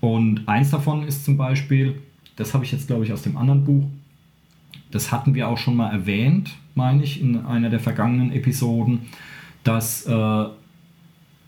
und 0.00 0.46
eins 0.46 0.70
davon 0.70 1.02
ist 1.02 1.24
zum 1.24 1.36
Beispiel, 1.36 2.00
das 2.36 2.54
habe 2.54 2.64
ich 2.64 2.70
jetzt 2.70 2.86
glaube 2.86 3.04
ich 3.04 3.12
aus 3.12 3.22
dem 3.22 3.36
anderen 3.36 3.64
Buch, 3.64 3.88
das 4.92 5.10
hatten 5.10 5.34
wir 5.34 5.48
auch 5.48 5.58
schon 5.58 5.74
mal 5.74 5.90
erwähnt, 5.90 6.54
meine 6.76 7.02
ich, 7.02 7.20
in 7.20 7.44
einer 7.44 7.70
der 7.70 7.80
vergangenen 7.80 8.30
Episoden, 8.30 9.00
dass 9.64 10.06
äh, 10.06 10.44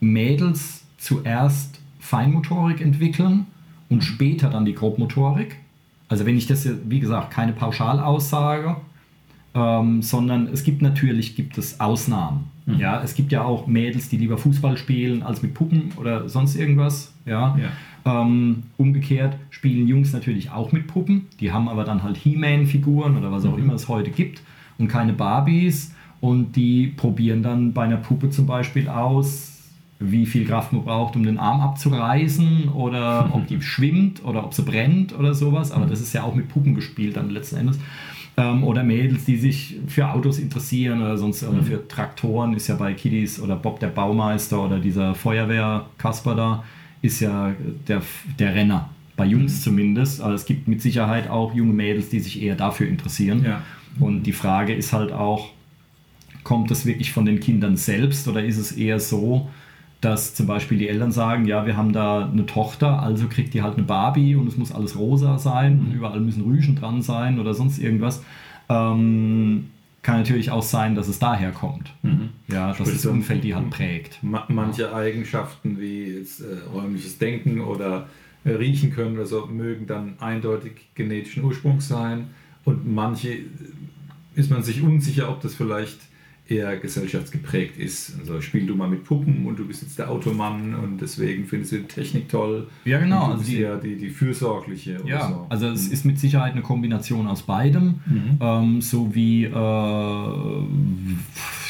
Mädels 0.01 0.83
zuerst 0.97 1.79
Feinmotorik 1.99 2.81
entwickeln 2.81 3.45
und 3.87 4.03
später 4.03 4.49
dann 4.49 4.65
die 4.65 4.73
Grobmotorik. 4.73 5.55
Also 6.09 6.25
wenn 6.25 6.35
ich 6.35 6.47
das, 6.47 6.67
wie 6.83 6.99
gesagt, 6.99 7.31
keine 7.31 7.53
Pauschalaussage, 7.53 8.75
ähm, 9.55 10.01
sondern 10.01 10.47
es 10.47 10.63
gibt 10.63 10.81
natürlich 10.81 11.35
gibt 11.35 11.57
es 11.57 11.79
Ausnahmen. 11.79 12.45
Mhm. 12.65 12.79
Ja, 12.79 13.01
es 13.01 13.15
gibt 13.15 13.31
ja 13.31 13.43
auch 13.43 13.67
Mädels, 13.67 14.09
die 14.09 14.17
lieber 14.17 14.37
Fußball 14.37 14.77
spielen 14.77 15.23
als 15.23 15.41
mit 15.41 15.53
Puppen 15.53 15.91
oder 15.97 16.29
sonst 16.29 16.55
irgendwas. 16.55 17.13
Ja. 17.25 17.57
ja. 17.57 17.69
Ähm, 18.05 18.63
umgekehrt 18.77 19.37
spielen 19.49 19.87
Jungs 19.87 20.13
natürlich 20.13 20.51
auch 20.51 20.71
mit 20.71 20.87
Puppen. 20.87 21.27
Die 21.39 21.51
haben 21.51 21.67
aber 21.67 21.83
dann 21.83 22.03
halt 22.03 22.17
He-Man-Figuren 22.17 23.17
oder 23.17 23.31
was 23.31 23.45
auch 23.45 23.57
mhm. 23.57 23.63
immer 23.63 23.73
es 23.73 23.87
heute 23.87 24.11
gibt 24.11 24.41
und 24.77 24.87
keine 24.87 25.13
Barbies. 25.13 25.93
Und 26.21 26.55
die 26.55 26.87
probieren 26.87 27.43
dann 27.43 27.73
bei 27.73 27.83
einer 27.83 27.97
Puppe 27.97 28.29
zum 28.29 28.45
Beispiel 28.45 28.89
aus, 28.89 29.57
wie 29.99 30.25
viel 30.25 30.45
Kraft 30.45 30.73
man 30.73 30.83
braucht, 30.83 31.15
um 31.15 31.23
den 31.23 31.37
Arm 31.37 31.61
abzureißen 31.61 32.69
oder 32.69 33.29
ob 33.33 33.47
die 33.47 33.61
schwimmt 33.61 34.23
oder 34.23 34.43
ob 34.43 34.53
sie 34.53 34.63
brennt 34.63 35.17
oder 35.17 35.33
sowas. 35.33 35.71
Aber 35.71 35.85
das 35.85 36.01
ist 36.01 36.13
ja 36.13 36.23
auch 36.23 36.35
mit 36.35 36.49
Puppen 36.49 36.75
gespielt 36.75 37.17
dann 37.17 37.29
letzten 37.29 37.57
Endes. 37.57 37.79
Ähm, 38.39 38.63
oder 38.63 38.83
Mädels, 38.83 39.25
die 39.25 39.35
sich 39.35 39.75
für 39.87 40.09
Autos 40.09 40.39
interessieren 40.39 41.01
oder 41.01 41.17
sonst 41.17 41.43
oder 41.43 41.61
für 41.61 41.85
Traktoren, 41.87 42.53
ist 42.53 42.67
ja 42.67 42.75
bei 42.75 42.93
Kiddies 42.93 43.39
oder 43.41 43.57
Bob 43.57 43.79
der 43.81 43.87
Baumeister 43.87 44.63
oder 44.63 44.79
dieser 44.79 45.13
Feuerwehr 45.13 45.87
Kasper 45.97 46.35
da, 46.35 46.63
ist 47.01 47.19
ja 47.19 47.53
der, 47.87 48.01
der 48.37 48.55
Renner. 48.55 48.89
Bei 49.17 49.25
Jungs 49.25 49.57
mhm. 49.57 49.63
zumindest. 49.63 50.21
Aber 50.21 50.33
es 50.33 50.45
gibt 50.45 50.69
mit 50.69 50.81
Sicherheit 50.81 51.29
auch 51.29 51.53
junge 51.53 51.73
Mädels, 51.73 52.09
die 52.09 52.21
sich 52.21 52.41
eher 52.41 52.55
dafür 52.55 52.87
interessieren. 52.87 53.43
Ja. 53.43 53.61
Und 53.99 54.23
die 54.23 54.31
Frage 54.31 54.73
ist 54.73 54.93
halt 54.93 55.11
auch, 55.11 55.49
kommt 56.43 56.71
das 56.71 56.85
wirklich 56.85 57.11
von 57.11 57.25
den 57.25 57.41
Kindern 57.41 57.75
selbst 57.75 58.27
oder 58.29 58.41
ist 58.43 58.57
es 58.57 58.71
eher 58.71 59.01
so, 59.01 59.49
dass 60.01 60.33
zum 60.33 60.47
Beispiel 60.47 60.77
die 60.77 60.87
Eltern 60.87 61.11
sagen, 61.11 61.45
ja, 61.45 61.65
wir 61.65 61.75
haben 61.75 61.91
da 61.91 62.25
eine 62.25 62.45
Tochter, 62.45 63.01
also 63.01 63.27
kriegt 63.27 63.53
die 63.53 63.61
halt 63.61 63.75
eine 63.75 63.83
Barbie 63.83 64.35
und 64.35 64.47
es 64.47 64.57
muss 64.57 64.71
alles 64.71 64.97
rosa 64.97 65.37
sein 65.37 65.79
und 65.79 65.93
überall 65.93 66.21
müssen 66.21 66.43
Rüschen 66.43 66.75
dran 66.75 67.01
sein 67.01 67.39
oder 67.39 67.53
sonst 67.53 67.79
irgendwas. 67.79 68.23
Ähm, 68.69 69.69
kann 70.01 70.19
natürlich 70.19 70.51
auch 70.51 70.63
sein, 70.63 70.95
dass 70.95 71.09
es 71.09 71.19
daher 71.19 71.51
kommt. 71.51 71.91
Mhm. 72.03 72.29
Ja, 72.47 72.73
dass 72.73 72.89
das 72.91 73.05
Umfeld 73.05 73.43
die 73.43 73.53
halt 73.53 73.69
prägt. 73.69 74.19
Manche 74.21 74.93
Eigenschaften 74.93 75.79
wie 75.79 76.05
jetzt, 76.05 76.39
äh, 76.39 76.45
räumliches 76.73 77.17
Denken 77.17 77.59
oder 77.59 78.07
äh, 78.45 78.51
riechen 78.51 78.93
können 78.93 79.15
oder 79.15 79.25
so 79.25 79.47
mögen 79.47 79.85
dann 79.87 80.15
eindeutig 80.19 80.89
genetischen 80.95 81.43
Ursprungs 81.43 81.89
sein 81.89 82.27
und 82.63 82.91
manche 82.91 83.29
äh, 83.29 83.45
ist 84.35 84.49
man 84.49 84.63
sich 84.63 84.81
unsicher, 84.81 85.29
ob 85.29 85.41
das 85.41 85.55
vielleicht 85.55 85.99
eher 86.49 86.77
gesellschaftsgeprägt 86.77 87.77
ist. 87.77 88.19
Also 88.19 88.41
spiel 88.41 88.65
du 88.65 88.75
mal 88.75 88.89
mit 88.89 89.03
Puppen 89.03 89.45
und 89.45 89.59
du 89.59 89.65
bist 89.65 89.81
jetzt 89.83 89.99
der 89.99 90.09
Automann 90.09 90.73
und 90.75 90.99
deswegen 90.99 91.45
findest 91.45 91.71
du 91.71 91.77
die 91.77 91.83
Technik 91.83 92.29
toll. 92.29 92.67
Ja, 92.85 92.99
genau. 92.99 93.25
Und 93.25 93.33
du 93.33 93.37
bist 93.39 93.49
also 93.49 93.61
eher 93.61 93.77
die, 93.77 93.95
die 93.95 94.09
fürsorgliche. 94.09 94.97
ja, 95.05 95.29
so. 95.29 95.45
also 95.49 95.67
es 95.67 95.87
mhm. 95.87 95.93
ist 95.93 96.05
mit 96.05 96.19
Sicherheit 96.19 96.53
eine 96.53 96.61
Kombination 96.61 97.27
aus 97.27 97.43
beidem. 97.43 97.99
Mhm. 98.05 98.37
Ähm, 98.41 98.81
so 98.81 99.13
wie, 99.13 99.45
äh, 99.45 100.33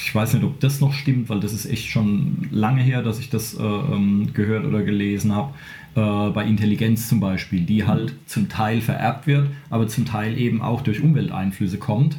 ich 0.06 0.16
weiß 0.16 0.34
nicht, 0.34 0.44
ob 0.44 0.60
das 0.60 0.80
noch 0.80 0.94
stimmt, 0.94 1.30
weil 1.30 1.40
das 1.40 1.54
ist 1.54 1.66
echt 1.66 1.88
schon 1.88 2.48
lange 2.52 2.82
her, 2.82 3.04
dass 3.04 3.20
ich 3.20 3.30
das 3.30 3.56
äh, 3.56 3.62
ähm, 3.64 4.30
gehört 4.34 4.66
oder 4.66 4.84
gelesen 4.84 5.36
habe. 5.36 5.54
Äh, 5.96 6.30
bei 6.30 6.46
Intelligenz 6.46 7.10
zum 7.10 7.20
Beispiel, 7.20 7.62
die 7.62 7.86
halt 7.86 8.14
zum 8.28 8.48
Teil 8.48 8.80
vererbt 8.82 9.28
wird, 9.28 9.50
aber 9.70 9.88
zum 9.88 10.06
Teil 10.06 10.38
eben 10.38 10.62
auch 10.62 10.82
durch 10.82 11.02
Umwelteinflüsse 11.02 11.78
kommt. 11.78 12.18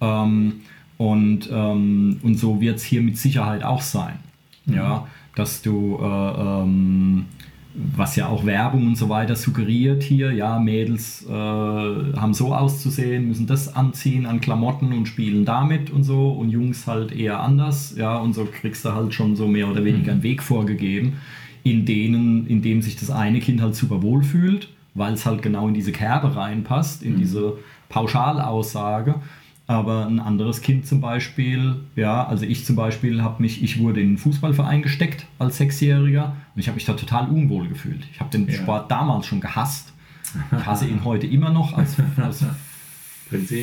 Ähm, 0.00 0.60
und, 0.96 1.48
ähm, 1.52 2.18
und 2.22 2.38
so 2.38 2.60
wird 2.60 2.76
es 2.76 2.84
hier 2.84 3.02
mit 3.02 3.18
Sicherheit 3.18 3.64
auch 3.64 3.82
sein. 3.82 4.18
Mhm. 4.66 4.74
Ja, 4.74 5.06
dass 5.34 5.62
du, 5.62 5.98
äh, 6.00 6.04
ähm, 6.04 7.26
was 7.74 8.14
ja 8.14 8.28
auch 8.28 8.46
Werbung 8.46 8.86
und 8.86 8.96
so 8.96 9.08
weiter 9.08 9.34
suggeriert 9.34 10.04
hier, 10.04 10.30
ja, 10.32 10.60
Mädels 10.60 11.26
äh, 11.28 11.32
haben 11.32 12.32
so 12.32 12.54
auszusehen, 12.54 13.26
müssen 13.26 13.48
das 13.48 13.74
anziehen 13.74 14.26
an 14.26 14.40
Klamotten 14.40 14.92
und 14.92 15.06
spielen 15.06 15.44
damit 15.44 15.90
und 15.90 16.04
so 16.04 16.30
und 16.30 16.50
Jungs 16.50 16.86
halt 16.86 17.10
eher 17.10 17.40
anders, 17.40 17.96
ja, 17.96 18.16
und 18.16 18.32
so 18.32 18.44
kriegst 18.44 18.84
du 18.84 18.92
halt 18.92 19.12
schon 19.12 19.34
so 19.34 19.48
mehr 19.48 19.68
oder 19.68 19.84
weniger 19.84 20.12
einen 20.12 20.22
Weg 20.22 20.40
vorgegeben, 20.42 21.14
in 21.64 21.84
denen, 21.84 22.46
in 22.46 22.62
dem 22.62 22.80
sich 22.80 22.94
das 22.94 23.10
eine 23.10 23.40
Kind 23.40 23.60
halt 23.60 23.74
super 23.74 24.02
wohl 24.02 24.22
fühlt, 24.22 24.68
weil 24.94 25.14
es 25.14 25.26
halt 25.26 25.42
genau 25.42 25.66
in 25.66 25.74
diese 25.74 25.90
Kerbe 25.90 26.36
reinpasst, 26.36 27.02
in 27.02 27.14
mhm. 27.14 27.18
diese 27.18 27.54
Pauschalaussage 27.88 29.16
aber 29.66 30.06
ein 30.06 30.20
anderes 30.20 30.60
Kind 30.60 30.86
zum 30.86 31.00
Beispiel, 31.00 31.76
ja, 31.96 32.26
also 32.26 32.44
ich 32.44 32.66
zum 32.66 32.76
Beispiel 32.76 33.22
habe 33.22 33.40
mich, 33.42 33.62
ich 33.62 33.78
wurde 33.78 34.00
in 34.00 34.08
einen 34.08 34.18
Fußballverein 34.18 34.82
gesteckt 34.82 35.26
als 35.38 35.56
Sechsjähriger 35.56 36.36
und 36.54 36.60
ich 36.60 36.68
habe 36.68 36.74
mich 36.74 36.84
da 36.84 36.92
total 36.92 37.28
unwohl 37.28 37.68
gefühlt. 37.68 38.06
Ich 38.12 38.20
habe 38.20 38.30
den 38.30 38.46
ja. 38.46 38.54
Sport 38.54 38.90
damals 38.90 39.26
schon 39.26 39.40
gehasst. 39.40 39.92
Ich 40.52 40.66
hasse 40.66 40.86
ihn 40.86 41.04
heute 41.04 41.26
immer 41.26 41.50
noch 41.50 41.78
als, 41.78 41.96
aus 42.18 42.44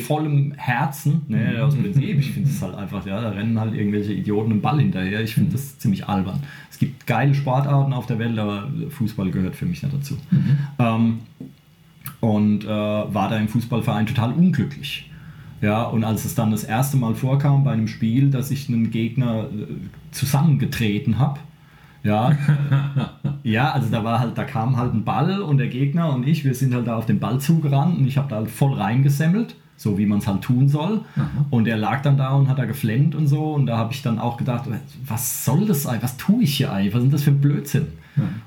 vollem 0.06 0.52
Herzen, 0.56 1.22
ne, 1.28 1.62
aus 1.62 1.76
Prinzip. 1.76 2.18
Ich 2.18 2.32
finde 2.32 2.50
es 2.50 2.60
halt 2.60 2.74
einfach, 2.74 3.06
ja, 3.06 3.20
da 3.20 3.30
rennen 3.30 3.60
halt 3.60 3.74
irgendwelche 3.74 4.12
Idioten 4.12 4.50
einen 4.50 4.60
Ball 4.60 4.80
hinterher. 4.80 5.22
Ich 5.22 5.34
finde 5.34 5.52
das 5.52 5.78
ziemlich 5.78 6.08
albern. 6.08 6.40
Es 6.70 6.78
gibt 6.78 7.06
geile 7.06 7.34
Sportarten 7.34 7.92
auf 7.92 8.06
der 8.06 8.18
Welt, 8.18 8.38
aber 8.38 8.68
Fußball 8.90 9.30
gehört 9.30 9.54
für 9.54 9.66
mich 9.66 9.82
nicht 9.82 9.94
dazu. 9.94 10.18
Mhm. 10.30 10.58
Ähm, 10.78 11.18
und 12.20 12.64
äh, 12.64 12.68
war 12.68 13.28
da 13.28 13.38
im 13.38 13.48
Fußballverein 13.48 14.06
total 14.06 14.32
unglücklich 14.32 15.11
ja, 15.62 15.84
und 15.84 16.02
als 16.02 16.24
es 16.24 16.34
dann 16.34 16.50
das 16.50 16.64
erste 16.64 16.96
Mal 16.96 17.14
vorkam 17.14 17.62
bei 17.62 17.70
einem 17.70 17.86
Spiel, 17.86 18.30
dass 18.30 18.50
ich 18.50 18.68
einen 18.68 18.90
Gegner 18.90 19.44
äh, 19.44 19.66
zusammengetreten 20.10 21.20
habe, 21.20 21.38
ja, 22.02 22.36
ja, 23.44 23.70
also 23.70 23.88
da 23.88 24.02
war 24.02 24.18
halt, 24.18 24.36
da 24.36 24.42
kam 24.42 24.76
halt 24.76 24.92
ein 24.92 25.04
Ball 25.04 25.40
und 25.40 25.58
der 25.58 25.68
Gegner 25.68 26.12
und 26.12 26.26
ich, 26.26 26.44
wir 26.44 26.56
sind 26.56 26.74
halt 26.74 26.88
da 26.88 26.96
auf 26.96 27.06
den 27.06 27.20
Ball 27.20 27.38
zugerannt 27.40 27.96
und 27.96 28.08
ich 28.08 28.18
habe 28.18 28.28
da 28.28 28.36
halt 28.36 28.50
voll 28.50 28.74
reingesemmelt, 28.74 29.54
so 29.76 29.98
wie 29.98 30.06
man 30.06 30.18
es 30.18 30.26
halt 30.26 30.42
tun 30.42 30.68
soll. 30.68 31.00
Aha. 31.16 31.46
Und 31.50 31.66
er 31.66 31.76
lag 31.76 32.02
dann 32.02 32.16
da 32.16 32.34
und 32.34 32.48
hat 32.48 32.58
da 32.58 32.64
geflennt 32.64 33.14
und 33.14 33.26
so 33.26 33.52
und 33.52 33.66
da 33.66 33.76
habe 33.76 33.92
ich 33.92 34.02
dann 34.02 34.18
auch 34.18 34.36
gedacht, 34.36 34.64
was 35.06 35.44
soll 35.44 35.66
das 35.66 35.86
eigentlich, 35.86 36.02
was 36.02 36.16
tue 36.16 36.42
ich 36.42 36.56
hier 36.56 36.72
eigentlich, 36.72 36.94
was 36.94 37.04
ist 37.04 37.12
das 37.12 37.22
für 37.22 37.30
ein 37.30 37.40
Blödsinn? 37.40 37.86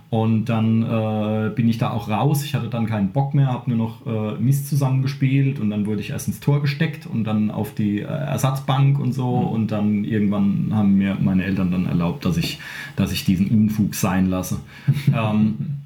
Und 0.10 0.46
dann 0.46 0.84
äh, 0.84 1.50
bin 1.50 1.68
ich 1.68 1.78
da 1.78 1.90
auch 1.90 2.08
raus. 2.08 2.44
Ich 2.44 2.54
hatte 2.54 2.68
dann 2.68 2.86
keinen 2.86 3.10
Bock 3.10 3.34
mehr, 3.34 3.48
habe 3.48 3.70
nur 3.72 3.78
noch 3.78 4.06
äh, 4.06 4.40
Mist 4.40 4.70
zusammengespielt 4.70 5.60
und 5.60 5.72
dann 5.72 5.88
wurde 5.88 6.02
ich 6.02 6.12
erst 6.12 6.28
ins 6.28 6.40
Tor 6.40 6.62
gesteckt 6.62 7.08
und 7.08 7.24
dann 7.24 7.50
auf 7.50 7.74
die 7.74 8.02
äh, 8.02 8.06
Ersatzbank 8.06 9.00
und 9.00 9.14
so. 9.14 9.42
Mhm. 9.42 9.48
Und 9.48 9.72
dann 9.72 10.04
irgendwann 10.04 10.70
haben 10.72 10.96
mir 10.96 11.18
meine 11.20 11.44
Eltern 11.44 11.72
dann 11.72 11.88
erlaubt, 11.88 12.26
dass 12.26 12.38
ich, 12.38 12.60
dass 12.96 13.12
ich 13.12 13.26
diesen 13.26 13.48
Unfug 13.48 13.96
sein 13.96 14.28
lasse. 14.28 14.60
ähm, 15.14 15.82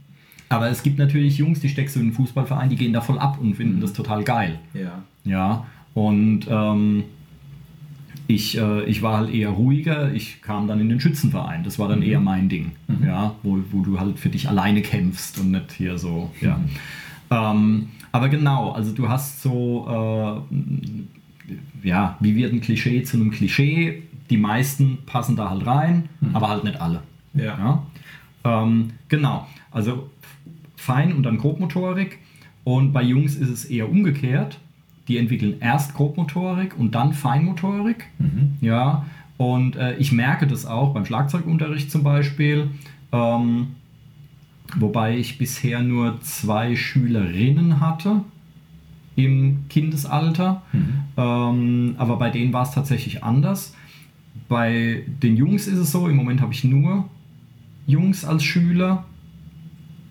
aber 0.50 0.70
es 0.70 0.82
gibt 0.82 0.98
natürlich 0.98 1.38
Jungs, 1.38 1.60
die 1.60 1.70
steckst 1.70 1.96
du 1.96 2.00
in 2.00 2.08
einen 2.08 2.16
Fußballverein, 2.16 2.70
die 2.70 2.76
gehen 2.76 2.92
da 2.92 3.02
voll 3.02 3.20
ab 3.20 3.38
und 3.40 3.56
finden 3.56 3.78
mhm. 3.78 3.82
das 3.82 3.94
total 3.94 4.24
geil. 4.24 4.60
Ja. 4.74 5.04
Ja. 5.24 5.66
Und 5.94 6.48
ähm, 6.50 7.04
ich, 8.28 8.58
äh, 8.58 8.84
ich 8.86 9.02
war 9.02 9.18
halt 9.18 9.34
eher 9.34 9.50
ruhiger, 9.50 10.12
ich 10.14 10.42
kam 10.42 10.68
dann 10.68 10.80
in 10.80 10.90
den 10.90 11.00
Schützenverein. 11.00 11.64
Das 11.64 11.80
war 11.80 11.88
dann 11.88 12.00
mhm. 12.00 12.06
eher 12.06 12.20
mein 12.20 12.50
Ding, 12.50 12.72
mhm. 12.88 13.06
ja, 13.06 13.36
wo, 13.44 13.60
wo 13.72 13.82
du 13.82 14.00
halt 14.00 14.20
für 14.20 14.30
dich 14.30 14.50
alleine 14.50 14.82
kämpfst 14.82 15.40
und 15.40 15.52
nicht 15.52 15.72
hier 15.72 15.98
so, 15.98 16.32
ja. 16.42 16.58
Mhm. 16.58 16.70
Ähm, 17.32 17.90
aber 18.12 18.30
genau, 18.30 18.72
also 18.72 18.92
du 18.92 19.08
hast 19.08 19.42
so, 19.42 20.44
äh, 21.84 21.88
ja, 21.88 22.18
wie 22.20 22.36
wird 22.36 22.54
ein 22.54 22.62
Klischee 22.62 23.04
zu 23.04 23.18
einem 23.18 23.30
Klischee? 23.30 24.04
Die 24.30 24.38
meisten 24.38 25.00
passen 25.06 25.36
da 25.36 25.50
halt 25.50 25.66
rein, 25.66 26.10
mhm. 26.22 26.36
aber 26.36 26.50
halt 26.50 26.64
nicht 26.64 26.82
alle. 26.82 27.02
Ja. 27.34 27.44
ja? 27.44 27.84
Ähm, 28.44 28.92
genau, 29.10 29.48
also 29.72 30.10
Fein- 30.90 31.14
und 31.14 31.24
dann 31.24 31.38
Grobmotorik. 31.38 32.20
Und 32.64 32.94
bei 32.94 33.04
Jungs 33.04 33.36
ist 33.36 33.50
es 33.50 33.66
eher 33.66 33.90
umgekehrt 33.90 34.60
die 35.10 35.18
entwickeln 35.18 35.56
erst 35.60 35.96
Grobmotorik 35.96 36.78
und 36.78 36.96
dann 36.96 37.14
Feinmotorik. 37.14 38.06
Mhm. 38.20 38.58
Ja, 38.62 39.06
und 39.38 39.76
äh, 39.76 39.98
ich 39.98 40.12
merke 40.12 40.48
das 40.48 40.66
auch 40.66 40.94
beim 40.94 41.06
Schlagzeugunterricht 41.06 41.92
zum 41.92 42.04
Beispiel. 42.04 42.70
Ähm, 43.12 43.70
wobei 44.78 45.18
ich 45.18 45.40
bisher 45.40 45.82
nur 45.82 46.22
zwei 46.22 46.76
Schülerinnen 46.76 47.82
hatte 47.82 48.22
im 49.16 49.66
Kindesalter. 49.70 50.62
Mhm. 50.72 50.94
Ähm, 51.18 51.96
aber 51.98 52.18
bei 52.18 52.30
denen 52.30 52.54
war 52.54 52.64
es 52.64 52.72
tatsächlich 52.72 53.24
anders. 53.24 53.76
Bei 54.48 55.04
den 55.24 55.36
Jungs 55.36 55.68
ist 55.68 55.80
es 55.80 55.92
so, 55.92 56.08
im 56.08 56.16
Moment 56.16 56.40
habe 56.40 56.54
ich 56.54 56.64
nur 56.64 57.06
Jungs 57.88 58.26
als 58.26 58.44
Schüler, 58.44 59.06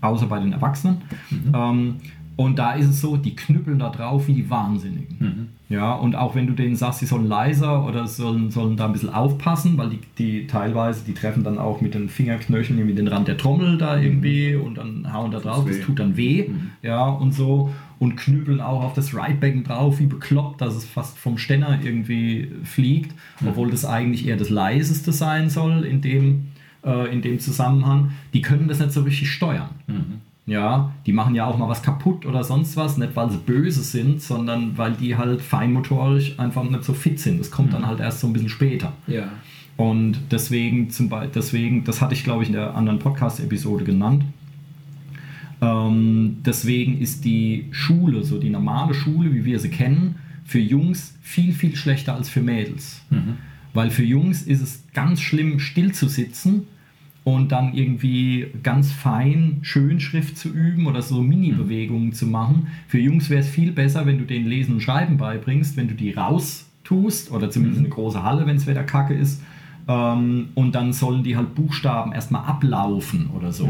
außer 0.01 0.27
bei 0.27 0.39
den 0.41 0.53
Erwachsenen. 0.53 0.99
Mhm. 1.31 1.53
Ähm, 1.55 1.95
Und 2.37 2.57
da 2.61 2.75
ist 2.75 2.87
es 2.89 3.01
so, 3.01 3.17
die 3.17 3.35
knüppeln 3.35 3.81
da 3.81 3.89
drauf 3.91 4.29
wie 4.29 4.33
die 4.35 4.49
Wahnsinnigen. 4.49 5.17
Mhm. 5.19 5.49
Ja, 5.75 5.93
und 5.95 6.15
auch 6.15 6.37
wenn 6.37 6.47
du 6.47 6.53
denen 6.53 6.77
sagst, 6.77 7.01
sie 7.01 7.07
sollen 7.07 7.27
leiser 7.27 7.85
oder 7.85 8.07
sollen, 8.07 8.51
sollen 8.53 8.77
da 8.77 8.87
ein 8.87 8.93
bisschen 8.93 9.13
aufpassen, 9.13 9.77
weil 9.77 9.91
die, 9.91 9.99
die 10.19 10.47
teilweise, 10.47 11.05
die 11.05 11.15
treffen 11.15 11.43
dann 11.43 11.59
auch 11.59 11.81
mit 11.81 11.95
den 11.95 12.09
Fingerknöcheln 12.09 12.79
irgendwie 12.79 12.95
den 12.97 13.09
Rand 13.09 13.27
der 13.27 13.37
Trommel 13.39 13.77
da 13.77 13.99
irgendwie 13.99 14.55
und 14.55 14.79
dann 14.79 15.13
hauen 15.13 15.33
da 15.33 15.41
drauf, 15.41 15.65
das, 15.67 15.79
weh. 15.79 15.83
tut 15.83 15.99
dann 15.99 16.17
weh, 16.17 16.45
Mhm. 16.49 16.71
ja, 16.83 17.07
und 17.09 17.35
so. 17.35 17.71
Und 17.99 18.15
knüppeln 18.17 18.61
auch 18.61 18.85
auf 18.85 18.95
das 18.95 19.13
Ridebecken 19.13 19.65
drauf, 19.65 19.99
wie 19.99 20.07
bekloppt, 20.07 20.61
dass 20.61 20.77
es 20.77 20.85
fast 20.85 21.19
vom 21.19 21.39
Ständer 21.39 21.77
irgendwie 21.83 22.53
fliegt, 22.63 23.13
obwohl 23.45 23.73
das 23.73 23.85
eigentlich 23.85 24.29
eher 24.29 24.37
das 24.37 24.49
leiseste 24.49 25.11
sein 25.13 25.51
soll 25.51 25.85
in 25.85 26.01
dem, 26.03 26.47
äh, 26.89 27.13
in 27.13 27.23
dem 27.23 27.39
Zusammenhang. 27.39 28.13
Die 28.33 28.41
können 28.41 28.69
das 28.69 28.81
nicht 28.81 28.93
so 28.93 29.03
richtig 29.03 29.31
steuern. 29.31 29.69
Mhm. 29.87 30.21
Ja, 30.47 30.93
die 31.05 31.13
machen 31.13 31.35
ja 31.35 31.45
auch 31.45 31.59
mal 31.59 31.69
was 31.69 31.83
kaputt 31.83 32.25
oder 32.25 32.43
sonst 32.43 32.75
was, 32.79 32.97
nicht 32.97 33.15
weil 33.15 33.31
sie 33.31 33.37
böse 33.37 33.83
sind, 33.83 34.23
sondern 34.23 34.79
weil 34.79 34.93
die 34.93 35.15
halt 35.15 35.43
feinmotorisch 35.43 36.39
einfach 36.39 36.65
nicht 36.65 36.85
so 36.85 36.95
fit 36.95 37.21
sind. 37.21 37.39
Das 37.39 37.51
kommt 37.51 37.75
dann 37.75 37.87
halt 37.87 38.01
erst 38.01 38.21
so 38.21 38.27
ein 38.27 38.33
bisschen 38.33 38.49
später. 38.49 38.95
Ja. 39.07 39.29
Und 39.77 40.17
deswegen, 40.31 40.89
zum 40.89 41.11
Beispiel, 41.11 41.33
deswegen, 41.35 41.85
das 41.85 42.01
hatte 42.01 42.15
ich 42.15 42.25
glaube 42.25 42.45
ich 42.45 42.49
in 42.49 42.55
der 42.55 42.75
anderen 42.75 42.99
Podcast-Episode 42.99 43.85
genannt. 43.85 44.25
Ähm, 45.61 46.39
deswegen 46.47 46.99
ist 46.99 47.27
die 47.27 47.67
Schule, 47.71 48.25
so 48.25 48.39
die 48.39 48.49
normale 48.49 48.95
Schule, 48.95 49.35
wie 49.35 49.45
wir 49.45 49.59
sie 49.59 49.69
kennen, 49.69 50.15
für 50.47 50.61
Jungs 50.61 51.15
viel, 51.21 51.53
viel 51.53 51.77
schlechter 51.77 52.15
als 52.15 52.31
für 52.31 52.41
Mädels. 52.41 53.03
Mhm. 53.11 53.37
Weil 53.75 53.91
für 53.91 54.03
Jungs 54.03 54.43
ist 54.43 54.63
es 54.63 54.83
ganz 54.95 55.21
schlimm, 55.21 55.61
still 55.61 55.93
zu 55.93 56.09
sitzen 56.09 56.63
und 57.35 57.53
dann 57.53 57.75
irgendwie 57.75 58.47
ganz 58.63 58.91
fein 58.91 59.59
Schönschrift 59.63 60.39
zu 60.39 60.49
üben 60.49 60.87
oder 60.87 61.03
so 61.03 61.21
Mini-Bewegungen 61.21 62.13
zu 62.15 62.27
machen. 62.27 62.69
Für 62.87 62.99
Jungs 62.99 63.29
wäre 63.29 63.41
es 63.41 63.49
viel 63.49 63.73
besser, 63.73 64.07
wenn 64.07 64.19
du 64.19 64.25
denen 64.25 64.47
Lesen 64.47 64.75
und 64.75 64.81
Schreiben 64.81 65.19
beibringst, 65.19 65.77
wenn 65.77 65.89
du 65.89 65.95
die 65.95 66.13
raus 66.13 66.67
tust 66.85 67.31
oder 67.31 67.51
zumindest 67.51 67.81
in 67.81 67.87
eine 67.87 67.95
große 67.95 68.23
Halle, 68.23 68.47
wenn 68.47 68.57
es 68.57 68.67
Wetter 68.67 68.83
kacke 68.85 69.13
ist. 69.13 69.43
Ähm, 69.87 70.49
und 70.55 70.75
dann 70.75 70.93
sollen 70.95 71.23
die 71.23 71.37
halt 71.37 71.55
Buchstaben 71.55 72.13
erstmal 72.13 72.45
ablaufen 72.47 73.29
oder 73.37 73.53
so. 73.53 73.69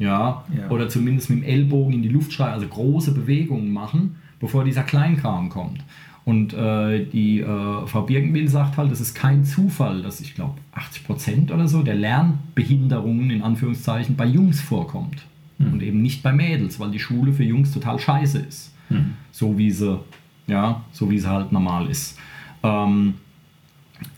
Ja, 0.00 0.44
Ja. 0.56 0.68
oder 0.70 0.88
zumindest 0.88 1.30
mit 1.30 1.40
dem 1.40 1.44
Ellbogen 1.44 1.94
in 1.94 2.02
die 2.02 2.08
Luft 2.08 2.32
schreien, 2.32 2.54
also 2.54 2.66
große 2.66 3.12
Bewegungen 3.14 3.72
machen, 3.72 4.16
bevor 4.40 4.64
dieser 4.64 4.82
Kleinkram 4.82 5.48
kommt. 5.50 5.84
Und 6.24 6.54
äh, 6.54 7.04
die 7.04 7.40
äh, 7.40 7.86
Frau 7.86 8.02
Birkenbill 8.02 8.48
sagt 8.48 8.76
halt, 8.76 8.92
es 8.92 9.00
ist 9.00 9.14
kein 9.14 9.44
Zufall, 9.44 10.02
dass 10.02 10.20
ich 10.20 10.34
glaube 10.34 10.54
80% 10.74 11.52
oder 11.52 11.66
so 11.66 11.82
der 11.82 11.94
Lernbehinderungen 11.96 13.30
in 13.30 13.42
Anführungszeichen 13.42 14.14
bei 14.14 14.26
Jungs 14.26 14.60
vorkommt. 14.60 15.24
Und 15.70 15.82
eben 15.82 16.02
nicht 16.02 16.22
bei 16.22 16.32
Mädels, 16.32 16.80
weil 16.80 16.90
die 16.90 16.98
Schule 16.98 17.32
für 17.32 17.44
Jungs 17.44 17.72
total 17.72 17.98
scheiße 17.98 18.38
ist. 18.38 18.74
Mhm. 18.88 19.12
So 19.30 19.58
wie 19.58 19.70
sie, 19.70 19.98
ja, 20.46 20.82
so 20.92 21.10
wie 21.10 21.18
sie 21.18 21.28
halt 21.28 21.52
normal 21.52 21.88
ist. 21.88 22.18
Ähm, 22.62 23.14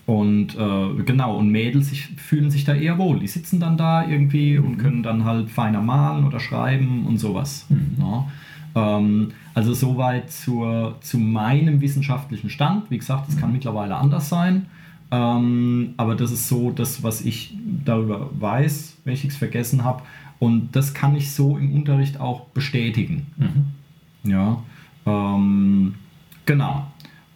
und 0.05 0.55
äh, 0.55 1.03
genau, 1.03 1.37
und 1.37 1.49
Mädels 1.49 1.89
sich, 1.89 2.07
fühlen 2.17 2.49
sich 2.51 2.63
da 2.63 2.73
eher 2.73 2.97
wohl. 2.97 3.19
Die 3.19 3.27
sitzen 3.27 3.59
dann 3.59 3.77
da 3.77 4.07
irgendwie 4.07 4.57
und 4.57 4.77
können 4.77 5.03
dann 5.03 5.25
halt 5.25 5.49
feiner 5.49 5.81
malen 5.81 6.25
oder 6.25 6.39
schreiben 6.39 7.05
und 7.05 7.17
sowas. 7.17 7.67
Ja. 7.99 8.27
Ähm, 8.75 9.31
also 9.53 9.73
soweit 9.73 10.31
zur, 10.31 10.95
zu 11.01 11.17
meinem 11.17 11.81
wissenschaftlichen 11.81 12.49
Stand. 12.49 12.91
Wie 12.91 12.97
gesagt, 12.97 13.29
es 13.29 13.37
kann 13.37 13.51
mittlerweile 13.53 13.95
anders 13.95 14.29
sein. 14.29 14.65
Ähm, 15.11 15.93
aber 15.97 16.15
das 16.15 16.31
ist 16.31 16.47
so 16.49 16.71
das, 16.71 17.01
was 17.03 17.21
ich 17.21 17.55
darüber 17.85 18.29
weiß, 18.39 18.97
wenn 19.05 19.13
ich 19.13 19.23
es 19.23 19.37
vergessen 19.37 19.83
habe. 19.83 20.03
Und 20.39 20.75
das 20.75 20.93
kann 20.93 21.15
ich 21.15 21.31
so 21.31 21.57
im 21.57 21.73
Unterricht 21.73 22.19
auch 22.19 22.47
bestätigen. 22.47 23.27
Mhm. 23.37 24.29
Ja, 24.29 24.61
ähm, 25.05 25.95
genau. 26.45 26.87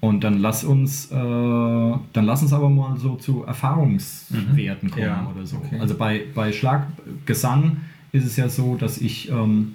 Und 0.01 0.23
dann 0.23 0.39
lass 0.39 0.63
uns, 0.63 1.11
äh, 1.11 1.15
dann 1.15 1.99
lass 2.13 2.41
uns 2.41 2.53
aber 2.53 2.69
mal 2.69 2.97
so 2.97 3.15
zu 3.15 3.43
Erfahrungswerten 3.43 4.89
kommen 4.89 5.03
Ja, 5.05 5.29
oder 5.33 5.45
so. 5.45 5.57
okay. 5.57 5.79
Also 5.79 5.95
bei, 5.95 6.23
bei 6.33 6.51
Schlaggesang 6.51 7.77
ist 8.11 8.25
es 8.25 8.37
ja 8.37 8.49
so, 8.49 8.75
dass 8.75 8.97
ich 8.99 9.29
ähm, 9.29 9.73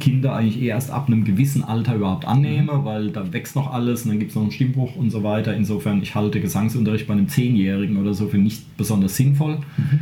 Kinder 0.00 0.34
eigentlich 0.34 0.62
eher 0.62 0.76
erst 0.76 0.90
ab 0.90 1.08
einem 1.08 1.24
gewissen 1.24 1.64
Alter 1.64 1.96
überhaupt 1.96 2.24
annehme, 2.24 2.84
weil 2.84 3.10
da 3.10 3.32
wächst 3.32 3.56
noch 3.56 3.72
alles 3.72 4.04
und 4.04 4.10
dann 4.10 4.18
gibt 4.18 4.30
es 4.30 4.36
noch 4.36 4.42
einen 4.42 4.52
Stimmbruch 4.52 4.94
und 4.96 5.10
so 5.10 5.24
weiter. 5.24 5.56
Insofern, 5.56 6.02
ich 6.02 6.14
halte 6.14 6.40
Gesangsunterricht 6.40 7.06
bei 7.06 7.14
einem 7.14 7.28
Zehnjährigen 7.28 7.96
oder 7.96 8.14
so 8.14 8.28
für 8.28 8.38
nicht 8.38 8.76
besonders 8.76 9.16
sinnvoll. 9.16 9.58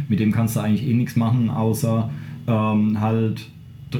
Mit 0.08 0.20
dem 0.20 0.32
kannst 0.32 0.56
du 0.56 0.60
eigentlich 0.60 0.86
eh 0.86 0.94
nichts 0.94 1.16
machen, 1.16 1.48
außer 1.48 2.10
ähm, 2.46 3.00
halt 3.00 3.46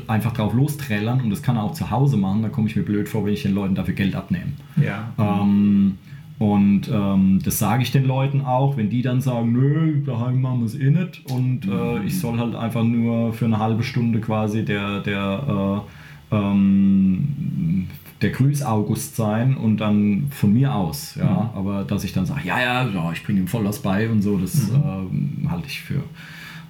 einfach 0.07 0.33
drauf 0.33 0.53
losträllern 0.53 1.21
und 1.21 1.31
das 1.31 1.43
kann 1.43 1.57
er 1.57 1.63
auch 1.63 1.73
zu 1.73 1.91
Hause 1.91 2.17
machen. 2.17 2.43
Da 2.43 2.49
komme 2.49 2.69
ich 2.69 2.77
mir 2.77 2.83
blöd 2.83 3.09
vor, 3.09 3.25
wenn 3.25 3.33
ich 3.33 3.43
den 3.43 3.55
Leuten 3.55 3.75
dafür 3.75 3.95
Geld 3.95 4.15
abnehme. 4.15 4.53
Ja. 4.77 5.13
Ähm, 5.19 5.99
und 6.39 6.91
ähm, 6.93 7.41
das 7.43 7.59
sage 7.59 7.83
ich 7.83 7.93
den 7.93 8.05
Leuten 8.05 8.43
auch, 8.43 8.77
wenn 8.77 8.91
die 8.91 9.01
dann 9.01 9.21
sagen, 9.23 9.53
nö, 9.53 10.03
daheim 10.05 10.43
machen 10.43 10.61
wir 10.61 10.67
es 10.67 10.75
eh 10.75 10.91
nicht 10.91 11.31
und 11.31 11.67
äh, 11.67 12.05
ich 12.05 12.19
soll 12.19 12.39
halt 12.39 12.55
einfach 12.55 12.85
nur 12.85 13.33
für 13.33 13.47
eine 13.47 13.59
halbe 13.59 13.83
Stunde 13.83 14.21
quasi 14.21 14.65
der, 14.65 15.01
der, 15.01 15.85
äh, 16.31 16.37
ähm, 16.37 17.89
der 18.21 18.31
Grüß-August 18.31 19.17
sein 19.17 19.57
und 19.57 19.79
dann 19.79 20.27
von 20.31 20.53
mir 20.53 20.75
aus, 20.75 21.15
ja, 21.15 21.53
aber 21.55 21.85
dass 21.85 22.05
ich 22.05 22.13
dann 22.13 22.27
sage, 22.27 22.43
ja, 22.45 22.61
ja, 22.61 22.87
ja, 22.87 23.13
ich 23.13 23.25
bringe 23.25 23.41
ihm 23.41 23.49
voll 23.49 23.65
was 23.65 23.81
bei 23.81 24.09
und 24.11 24.21
so, 24.21 24.37
das 24.37 24.71
ähm, 24.71 25.47
halte 25.49 25.69
ich 25.69 25.81
für 25.81 26.03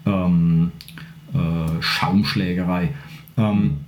ähm, 0.07 0.71
äh, 1.35 1.83
Schaumschlägerei. 1.83 2.91
Ähm, 3.37 3.79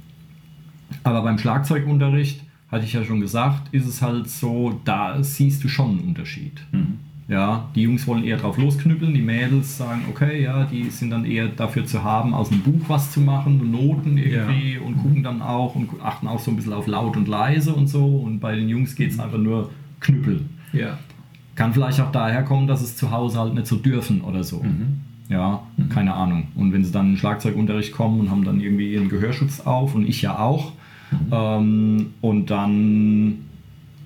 aber 1.04 1.22
beim 1.22 1.38
Schlagzeugunterricht, 1.38 2.42
hatte 2.70 2.84
ich 2.84 2.92
ja 2.92 3.02
schon 3.04 3.20
gesagt, 3.20 3.72
ist 3.72 3.86
es 3.86 4.02
halt 4.02 4.28
so, 4.28 4.80
da 4.84 5.22
siehst 5.22 5.64
du 5.64 5.68
schon 5.68 5.90
einen 5.98 6.00
Unterschied. 6.08 6.60
Mhm. 6.72 6.98
Ja, 7.28 7.68
die 7.74 7.82
Jungs 7.82 8.06
wollen 8.06 8.24
eher 8.24 8.38
drauf 8.38 8.56
losknüppeln, 8.56 9.12
die 9.12 9.20
Mädels 9.20 9.76
sagen, 9.76 10.02
okay, 10.08 10.42
ja, 10.42 10.64
die 10.64 10.84
sind 10.88 11.10
dann 11.10 11.26
eher 11.26 11.48
dafür 11.48 11.84
zu 11.84 12.02
haben, 12.02 12.32
aus 12.32 12.50
einem 12.50 12.62
Buch 12.62 12.80
was 12.88 13.12
zu 13.12 13.20
machen, 13.20 13.70
Noten 13.70 14.16
irgendwie 14.16 14.74
Ja. 14.74 14.80
und 14.80 14.96
gucken 14.96 15.22
dann 15.22 15.42
auch 15.42 15.74
und 15.74 15.90
achten 16.02 16.26
auch 16.26 16.38
so 16.40 16.50
ein 16.50 16.56
bisschen 16.56 16.72
auf 16.72 16.86
laut 16.86 17.18
und 17.18 17.28
leise 17.28 17.74
und 17.74 17.86
so. 17.86 18.04
Und 18.06 18.40
bei 18.40 18.56
den 18.56 18.70
Jungs 18.70 18.96
geht 18.96 19.10
es 19.10 19.20
einfach 19.20 19.36
nur 19.38 19.70
knüppeln. 20.00 20.48
Ja. 20.72 20.98
Kann 21.54 21.74
vielleicht 21.74 22.00
auch 22.00 22.12
daher 22.12 22.44
kommen, 22.44 22.66
dass 22.66 22.80
es 22.80 22.96
zu 22.96 23.10
Hause 23.10 23.38
halt 23.40 23.52
nicht 23.52 23.66
so 23.66 23.76
dürfen 23.76 24.22
oder 24.22 24.42
so. 24.42 24.62
Mhm. 24.62 25.00
Ja, 25.28 25.62
keine 25.90 26.14
Ahnung. 26.14 26.48
Und 26.54 26.72
wenn 26.72 26.82
sie 26.82 26.92
dann 26.92 27.06
in 27.08 27.12
den 27.12 27.18
Schlagzeugunterricht 27.18 27.92
kommen 27.92 28.20
und 28.20 28.30
haben 28.30 28.44
dann 28.44 28.60
irgendwie 28.62 28.94
ihren 28.94 29.10
Gehörschutz 29.10 29.60
auf 29.60 29.94
und 29.94 30.08
ich 30.08 30.22
ja 30.22 30.38
auch, 30.38 30.72
ähm, 31.32 32.14
und 32.20 32.46
dann 32.50 33.38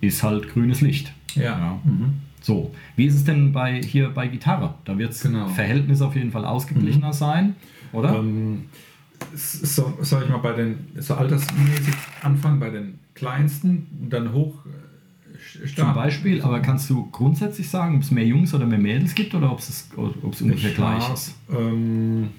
ist 0.01 0.23
halt 0.23 0.49
grünes 0.49 0.81
Licht. 0.81 1.13
Ja. 1.35 1.79
Mhm. 1.85 2.15
So, 2.41 2.75
wie 2.97 3.07
ist 3.07 3.15
es 3.15 3.25
denn 3.25 3.53
bei 3.53 3.81
hier 3.83 4.11
bei 4.11 4.27
Gitarre? 4.27 4.75
Da 4.85 4.99
wird 4.99 5.11
das 5.11 5.23
Genau. 5.23 5.47
Verhältnis 5.47 6.03
auf 6.03 6.17
jeden 6.17 6.33
Fall 6.33 6.45
ausgeglichener 6.45 7.13
sein, 7.13 7.55
oder? 7.93 8.17
Ähm, 8.19 8.65
so, 9.35 9.97
soll 10.01 10.25
ich 10.25 10.29
mal 10.29 10.39
bei 10.39 10.53
den, 10.53 10.79
so 10.97 11.15
altersmäßig 11.15 11.95
anfangen, 12.23 12.59
bei 12.59 12.71
den 12.71 12.99
kleinsten 13.15 13.87
und 14.03 14.11
dann 14.13 14.33
hoch 14.33 14.67
äh, 14.67 15.39
Zum 15.59 15.67
starten? 15.69 15.95
Beispiel, 15.95 16.43
aber 16.43 16.59
kannst 16.59 16.91
du 16.91 17.09
grundsätzlich 17.13 17.69
sagen, 17.71 17.95
ob 17.97 18.03
es 18.03 18.11
mehr 18.11 18.27
Jungs 18.27 18.53
oder 18.53 18.67
mehr 18.67 18.81
Mädels 18.81 19.15
gibt 19.15 19.33
oder 19.37 19.53
ob 19.53 19.61
es, 19.61 19.89
ob 19.97 20.33
es 20.33 20.43
ungefähr 20.43 20.71
Ich 20.71 20.77
gleich 20.77 21.13
ist? 21.13 21.37
Ähm, 21.49 22.31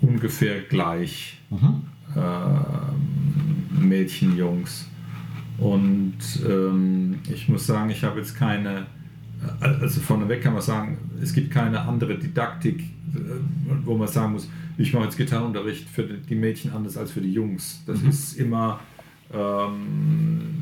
ungefähr 0.00 0.62
gleich. 0.62 1.38
Mhm. 1.50 1.82
Ähm, 2.16 3.88
Mädchen, 3.88 4.36
Jungs. 4.36 4.88
Und 5.58 6.18
ähm, 6.48 7.18
ich 7.32 7.48
muss 7.48 7.66
sagen, 7.66 7.90
ich 7.90 8.02
habe 8.02 8.18
jetzt 8.18 8.34
keine, 8.36 8.86
äh, 9.60 9.64
also 9.64 10.00
vorneweg 10.00 10.42
kann 10.42 10.52
man 10.54 10.62
sagen, 10.62 10.98
es 11.22 11.32
gibt 11.32 11.50
keine 11.52 11.80
andere 11.80 12.18
Didaktik, 12.18 12.80
äh, 12.80 13.18
wo 13.84 13.96
man 13.96 14.08
sagen 14.08 14.32
muss, 14.32 14.48
ich 14.76 14.92
mache 14.92 15.04
jetzt 15.04 15.16
Gitarrenunterricht 15.16 15.88
für 15.88 16.02
die 16.02 16.34
Mädchen 16.34 16.72
anders 16.72 16.96
als 16.96 17.12
für 17.12 17.20
die 17.20 17.32
Jungs. 17.32 17.82
Das 17.86 18.02
Mhm. 18.02 18.08
ist 18.08 18.32
immer 18.38 18.80
ähm, 19.32 20.52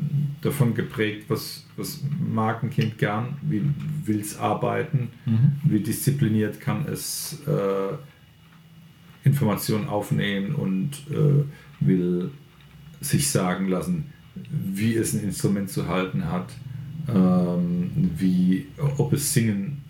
davon 0.41 0.75
geprägt, 0.75 1.25
was, 1.29 1.65
was 1.77 2.01
mag 2.33 2.63
ein 2.63 2.71
Kind 2.71 2.99
gern, 2.99 3.37
wie 3.43 3.63
will 4.05 4.21
es 4.21 4.39
arbeiten, 4.39 5.09
Mhm. 5.27 5.53
wie 5.65 5.81
diszipliniert 5.81 6.61
kann 6.61 6.85
es 6.87 7.39
äh, 7.47 7.95
Informationen 9.25 9.89
aufnehmen 9.89 10.55
und 10.55 10.91
äh, 11.11 11.45
will 11.81 12.31
sich 13.01 13.31
sagen 13.31 13.69
lassen, 13.69 14.07
wie 14.51 14.95
es 14.95 15.15
ein 15.15 15.23
Instrument 15.23 15.71
zu 15.71 15.89
halten 15.89 16.25
hat, 16.27 16.53
ähm, 17.09 17.91
wie, 18.17 18.67
ob 18.97 19.13
es 19.13 19.33
singen 19.33 19.83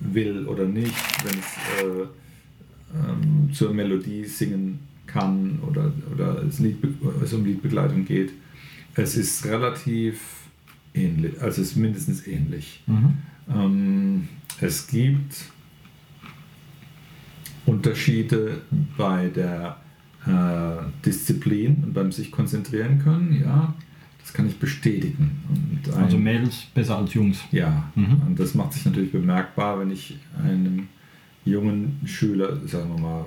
will 0.00 0.46
oder 0.46 0.64
nicht, 0.64 0.94
wenn 1.24 1.38
es 1.38 1.82
äh, 1.82 2.06
ähm, 2.94 3.52
zur 3.52 3.74
Melodie 3.74 4.24
singen 4.24 4.80
kann 5.06 5.58
oder, 5.66 5.92
oder 6.12 6.42
es, 6.42 6.58
Lied, 6.58 6.76
es 7.22 7.32
um 7.32 7.44
Liedbegleitung 7.44 8.04
geht. 8.04 8.32
Es 8.94 9.16
ist 9.16 9.44
relativ 9.46 10.20
ähnlich, 10.94 11.40
also 11.40 11.62
es 11.62 11.70
ist 11.70 11.76
mindestens 11.76 12.26
ähnlich. 12.26 12.82
Mhm. 12.86 13.18
Ähm, 13.50 14.28
es 14.60 14.86
gibt 14.86 15.44
Unterschiede 17.68 18.62
bei 18.96 19.28
der 19.28 19.76
äh, 20.26 20.82
Disziplin 21.04 21.82
und 21.84 21.94
beim 21.94 22.10
sich 22.12 22.30
konzentrieren 22.30 22.98
können, 22.98 23.40
ja, 23.42 23.74
das 24.20 24.32
kann 24.32 24.46
ich 24.46 24.58
bestätigen. 24.58 25.42
Ein, 25.86 26.02
also 26.02 26.18
Mädels 26.18 26.64
besser 26.74 26.98
als 26.98 27.14
Jungs. 27.14 27.40
Ja, 27.52 27.90
mhm. 27.94 28.22
und 28.26 28.40
das 28.40 28.54
macht 28.54 28.72
sich 28.72 28.84
natürlich 28.84 29.12
bemerkbar, 29.12 29.80
wenn 29.80 29.90
ich 29.90 30.16
einem 30.42 30.88
jungen 31.44 32.00
Schüler, 32.04 32.56
sagen 32.66 32.90
wir 32.94 33.00
mal 33.00 33.26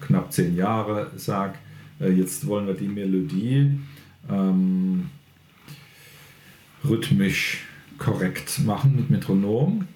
knapp 0.00 0.32
zehn 0.32 0.56
Jahre, 0.56 1.10
sage, 1.16 1.54
äh, 2.00 2.12
jetzt 2.12 2.46
wollen 2.46 2.66
wir 2.66 2.74
die 2.74 2.88
Melodie 2.88 3.78
ähm, 4.30 5.06
rhythmisch 6.84 7.64
korrekt 7.98 8.60
machen 8.64 8.96
mit 8.96 9.10
Metronom 9.10 9.86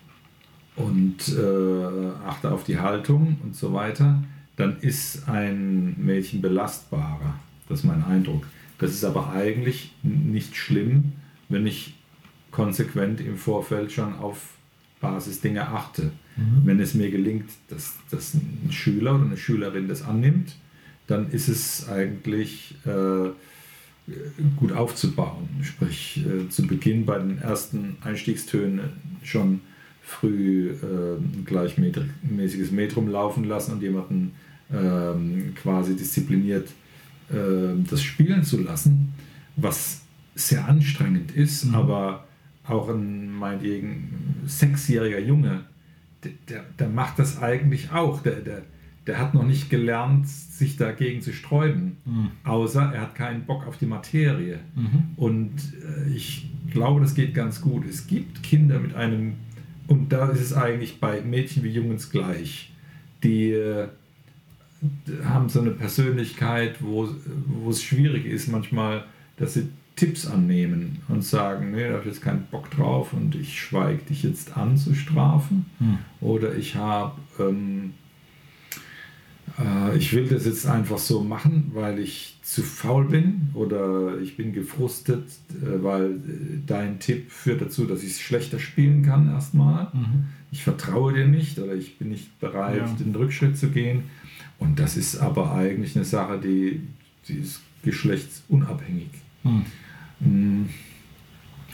und 0.77 1.29
äh, 1.29 2.27
achte 2.27 2.51
auf 2.51 2.65
die 2.65 2.79
Haltung 2.79 3.37
und 3.43 3.55
so 3.55 3.73
weiter, 3.73 4.23
dann 4.57 4.79
ist 4.81 5.29
ein 5.29 5.95
Mädchen 5.99 6.41
belastbarer. 6.41 7.35
Das 7.69 7.81
ist 7.81 7.85
mein 7.85 8.05
Eindruck. 8.05 8.47
Das 8.79 8.93
ist 8.93 9.05
aber 9.05 9.33
eigentlich 9.33 9.95
nicht 10.03 10.57
schlimm, 10.57 11.13
wenn 11.49 11.67
ich 11.67 11.95
konsequent 12.51 13.21
im 13.21 13.37
Vorfeld 13.37 13.93
schon 13.93 14.15
auf 14.15 14.55
Basisdinge 15.01 15.69
achte. 15.69 16.13
Mhm. 16.37 16.63
Wenn 16.65 16.81
es 16.81 16.95
mir 16.95 17.11
gelingt, 17.11 17.51
dass, 17.69 17.97
dass 18.11 18.35
ein 18.35 18.71
Schüler 18.71 19.17
oder 19.17 19.25
eine 19.25 19.37
Schülerin 19.37 19.89
das 19.89 20.03
annimmt, 20.03 20.57
dann 21.07 21.31
ist 21.31 21.49
es 21.49 21.89
eigentlich 21.89 22.77
äh, 22.87 23.31
gut 24.57 24.73
aufzubauen. 24.73 25.49
Sprich, 25.63 26.25
äh, 26.27 26.49
zu 26.49 26.67
Beginn 26.67 27.05
bei 27.05 27.19
den 27.19 27.39
ersten 27.39 27.97
Einstiegstönen 28.03 28.81
schon 29.23 29.61
früh 30.03 30.71
äh, 30.71 31.17
ein 31.17 31.45
gleichmäßiges 31.47 32.71
Metrum 32.71 33.09
laufen 33.09 33.45
lassen 33.45 33.73
und 33.73 33.83
jemanden 33.83 34.33
ähm, 34.73 35.55
quasi 35.55 35.97
diszipliniert 35.97 36.69
äh, 37.31 37.83
das 37.89 38.03
spielen 38.03 38.43
zu 38.43 38.61
lassen, 38.61 39.15
was 39.57 40.03
sehr 40.35 40.67
anstrengend 40.67 41.33
ist, 41.33 41.67
mhm. 41.67 41.75
aber 41.75 42.27
auch 42.65 42.89
ein 42.89 43.33
meinetwegen 43.33 44.43
sechsjähriger 44.47 45.19
Junge, 45.19 45.65
der, 46.25 46.33
der, 46.49 46.65
der, 46.79 46.89
macht 46.89 47.19
das 47.19 47.43
eigentlich 47.43 47.91
auch. 47.93 48.23
Der, 48.23 48.37
der, 48.37 48.63
der 49.07 49.19
hat 49.19 49.35
noch 49.35 49.45
nicht 49.45 49.69
gelernt, 49.69 50.29
sich 50.29 50.77
dagegen 50.77 51.21
zu 51.23 51.33
sträuben, 51.33 51.97
mhm. 52.05 52.31
außer 52.45 52.93
er 52.95 53.01
hat 53.01 53.15
keinen 53.15 53.45
Bock 53.45 53.67
auf 53.67 53.79
die 53.79 53.87
Materie. 53.87 54.61
Mhm. 54.77 55.03
Und 55.17 55.53
äh, 55.85 56.11
ich 56.11 56.49
glaube, 56.71 57.01
das 57.01 57.15
geht 57.15 57.35
ganz 57.35 57.61
gut. 57.61 57.85
Es 57.85 58.07
gibt 58.07 58.43
Kinder 58.43 58.79
mit 58.79 58.95
einem, 58.95 59.35
und 59.93 60.09
da 60.09 60.31
ist 60.31 60.41
es 60.41 60.55
eigentlich 60.55 61.01
bei 61.01 61.21
Mädchen 61.21 61.63
wie 61.65 61.69
Jungs 61.69 62.11
gleich, 62.11 62.71
die 63.23 63.51
äh, 63.51 63.89
haben 65.23 65.51
so 65.51 65.61
eine 65.61 65.73
Persönlichkeit, 65.73 66.77
wo, 66.81 67.11
wo 67.45 67.69
es 67.69 67.83
schwierig 67.83 68.25
ist 68.25 68.49
manchmal, 68.49 69.05
dass 69.37 69.53
sie 69.53 69.69
Tipps 69.95 70.27
annehmen 70.27 71.03
und 71.09 71.23
sagen, 71.23 71.73
nee, 71.73 71.87
da 71.87 71.91
habe 71.91 72.01
ich 72.01 72.07
jetzt 72.07 72.23
keinen 72.23 72.47
Bock 72.51 72.71
drauf 72.71 73.13
und 73.13 73.35
ich 73.35 73.61
schweige 73.61 74.03
dich 74.05 74.23
jetzt 74.23 74.57
an 74.57 74.79
zu 74.79 74.95
strafen. 74.95 75.67
Hm. 75.79 75.99
Oder 76.23 76.57
ich 76.57 76.75
habe 76.75 77.21
ähm, 77.39 77.93
äh, 77.93 78.02
ich 80.03 80.13
will 80.15 80.27
das 80.27 80.47
jetzt 80.47 80.67
einfach 80.67 80.99
so 80.99 81.23
machen, 81.23 81.71
weil 81.75 82.01
ich 82.01 82.37
zu 82.43 82.63
faul 82.63 83.05
bin 83.05 83.51
oder 83.55 84.19
ich 84.21 84.37
bin 84.37 84.53
gefrustet, 84.53 85.29
äh, 85.51 85.81
weil 85.83 86.11
äh, 86.11 86.59
dein 86.67 86.99
Tipp 86.99 87.31
führt 87.31 87.61
dazu, 87.61 87.85
dass 87.85 88.03
ich 88.03 88.11
es 88.11 88.21
schlechter 88.21 88.59
spielen 88.59 89.05
kann 89.05 89.31
erstmal. 89.31 89.85
Mhm. 89.93 90.25
Ich 90.51 90.65
vertraue 90.65 91.13
dir 91.13 91.29
nicht 91.29 91.61
oder 91.61 91.77
ich 91.77 91.99
bin 91.99 92.09
nicht 92.09 92.41
bereit, 92.41 92.79
ja. 92.79 92.97
den 92.99 93.15
Rückschritt 93.15 93.57
zu 93.57 93.69
gehen. 93.69 94.05
Und 94.59 94.81
das 94.81 94.97
ist 94.97 95.19
aber 95.19 95.55
eigentlich 95.55 95.95
eine 95.95 96.05
Sache, 96.05 96.41
die, 96.41 96.81
die 97.29 97.35
ist 97.35 97.61
geschlechtsunabhängig. 97.85 99.11
Mhm. 99.45 100.69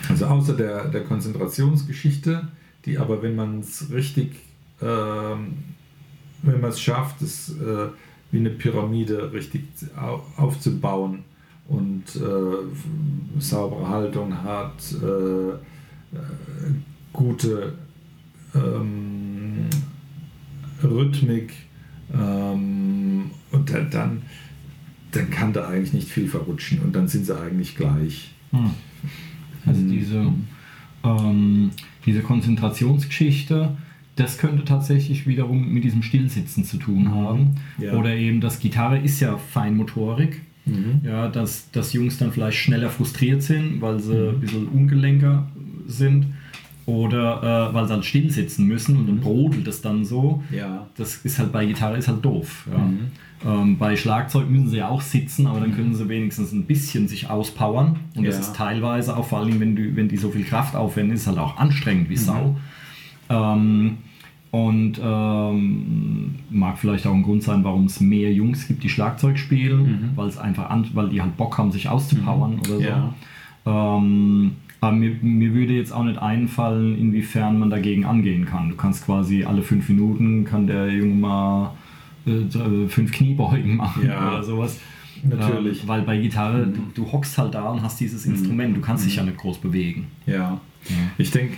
Also 0.09 0.27
außer 0.27 0.55
der, 0.55 0.89
der 0.89 1.05
Konzentrationsgeschichte, 1.05 2.49
die 2.85 2.99
aber, 2.99 3.23
wenn 3.23 3.37
man 3.37 3.61
es 3.61 3.91
richtig 3.91 4.33
ähm, 4.81 5.57
wenn 6.43 6.61
man 6.61 6.71
es 6.71 6.81
schafft, 6.81 7.23
es 7.23 7.51
äh, 7.51 7.89
wie 8.31 8.39
eine 8.39 8.51
Pyramide 8.51 9.33
richtig 9.33 9.65
aufzubauen 10.37 11.25
und 11.69 12.05
äh, 12.17 13.41
saubere 13.41 13.89
Haltung 13.89 14.43
hat, 14.43 14.77
äh, 15.03 15.51
äh 15.51 15.57
gute 17.13 17.75
ähm, 18.55 19.67
Rhythmik 20.83 21.53
ähm, 22.13 23.31
und 23.51 23.71
dann, 23.71 24.23
dann 25.11 25.31
kann 25.31 25.53
da 25.53 25.69
eigentlich 25.69 25.93
nicht 25.93 26.09
viel 26.09 26.29
verrutschen 26.29 26.81
und 26.81 26.95
dann 26.95 27.09
sind 27.09 27.27
sie 27.27 27.39
eigentlich 27.39 27.77
gleich. 27.77 28.35
Hm. 28.51 28.71
Also 29.67 29.81
hm. 29.81 29.91
diese, 29.91 30.33
ähm, 31.05 31.71
diese 32.07 32.23
Konzentrationsgeschichte, 32.23 33.77
das 34.19 34.39
könnte 34.39 34.65
tatsächlich 34.65 35.27
wiederum 35.27 35.73
mit 35.73 35.85
diesem 35.85 36.03
Stillsitzen 36.03 36.65
zu 36.65 36.77
tun 36.79 37.05
mhm. 37.05 37.15
haben. 37.15 37.55
Ja. 37.79 37.93
Oder 37.93 38.15
eben, 38.17 38.41
das 38.41 38.59
Gitarre 38.59 38.99
ist 38.99 39.21
ja 39.21 39.37
Feinmotorik. 39.37 40.43
Mhm. 40.67 41.01
Ja, 41.03 41.29
dass, 41.29 41.71
dass 41.71 41.93
Jungs 41.93 42.19
dann 42.19 42.33
vielleicht 42.33 42.59
schneller 42.59 42.91
frustriert 42.91 43.43
sind, 43.43 43.81
weil 43.81 44.01
sie 44.01 44.15
mhm. 44.15 44.29
ein 44.29 44.41
bisschen 44.41 44.67
ungelenker 44.69 45.47
sind. 45.87 46.27
Oder 46.85 47.71
äh, 47.71 47.75
weil 47.75 47.87
sie 47.87 47.93
halt 47.93 48.05
still 48.05 48.31
sitzen 48.31 48.67
müssen 48.67 48.97
und 48.97 49.07
dann 49.07 49.17
mhm. 49.17 49.21
brodelt 49.21 49.67
das 49.67 49.83
dann 49.83 50.05
so. 50.05 50.43
Ja. 50.51 50.87
Das 50.97 51.17
ist 51.17 51.39
halt 51.39 51.53
bei 51.53 51.65
Gitarre 51.67 51.99
ist 51.99 52.09
halt 52.09 52.25
doof. 52.25 52.67
Ja. 52.71 52.79
Mhm. 52.79 52.99
Ähm, 53.47 53.79
bei 53.79 53.95
Schlagzeug 53.95 54.51
müssen 54.51 54.69
sie 54.69 54.79
ja 54.79 54.89
auch 54.89 55.03
sitzen, 55.03 55.47
aber 55.47 55.61
dann 55.61 55.71
mhm. 55.71 55.77
können 55.77 55.95
sie 55.95 56.09
wenigstens 56.09 56.51
ein 56.53 56.65
bisschen 56.65 57.07
sich 57.07 57.31
auspowern. 57.31 57.97
Und 58.17 58.27
das 58.27 58.41
ist 58.41 58.57
teilweise 58.57 59.17
auch, 59.17 59.27
vor 59.27 59.39
allem 59.39 59.61
wenn, 59.61 59.77
du, 59.77 59.95
wenn 59.95 60.09
die 60.09 60.17
so 60.17 60.31
viel 60.31 60.45
Kraft 60.45 60.75
aufwenden, 60.75 61.15
ist 61.15 61.27
halt 61.27 61.39
auch 61.39 61.57
anstrengend 61.57 62.09
wie 62.09 62.17
Sau. 62.17 62.57
Ähm, 63.29 63.99
und 64.51 65.01
ähm, 65.03 66.37
mag 66.51 66.79
vielleicht 66.79 67.07
auch 67.07 67.15
ein 67.15 67.23
Grund 67.23 67.43
sein, 67.43 67.65
warum 67.65 67.85
es 67.85 68.01
mehr 68.01 68.33
Jungs 68.33 68.67
gibt, 68.67 68.83
die 68.83 68.89
Schlagzeug 68.89 69.39
spielen, 69.39 69.83
mhm. 69.83 70.11
weil 70.17 70.29
es 70.29 70.39
einfach 70.39 70.71
an, 70.71 70.87
weil 70.95 71.11
die 71.11 71.21
halt 71.21 71.37
Bock 71.37 71.59
haben, 71.59 71.71
sich 71.71 71.89
auszupowern 71.89 72.53
mhm. 72.53 72.61
oder 72.61 72.77
so. 72.77 72.81
Ja. 72.81 73.15
Ähm, 73.67 74.53
aber 74.81 74.93
mir, 74.93 75.17
mir 75.21 75.53
würde 75.53 75.75
jetzt 75.75 75.93
auch 75.93 76.05
nicht 76.05 76.19
einfallen, 76.19 76.97
inwiefern 76.97 77.59
man 77.59 77.69
dagegen 77.69 78.05
angehen 78.05 78.45
kann. 78.45 78.71
Du 78.71 78.77
kannst 78.77 79.05
quasi 79.05 79.45
alle 79.45 79.63
fünf 79.63 79.89
Minuten 79.89 80.45
kann 80.45 80.67
der 80.67 80.89
Junge 80.89 81.15
mal 81.15 81.73
äh, 82.27 82.89
fünf 82.89 83.13
Kniebeugen 83.13 83.77
machen 83.77 84.07
ja. 84.07 84.29
oder 84.29 84.43
sowas. 84.43 84.81
Natürlich. 85.25 85.83
Ähm, 85.83 85.89
weil 85.89 86.03
bei 86.03 86.19
Gitarre, 86.19 86.67
mhm. 86.67 86.75
du, 86.95 87.03
du, 87.03 87.13
hockst 87.13 87.37
halt 87.39 87.55
da 87.55 87.71
und 87.71 87.83
hast 87.83 87.99
dieses 88.01 88.25
mhm. 88.25 88.35
Instrument, 88.35 88.77
du 88.77 88.81
kannst 88.81 89.05
dich 89.05 89.15
mhm. 89.15 89.19
ja 89.19 89.25
nicht 89.25 89.39
groß 89.39 89.59
bewegen. 89.59 90.07
Ja. 90.27 90.35
ja. 90.35 90.61
Ich 91.19 91.31
denke, 91.33 91.57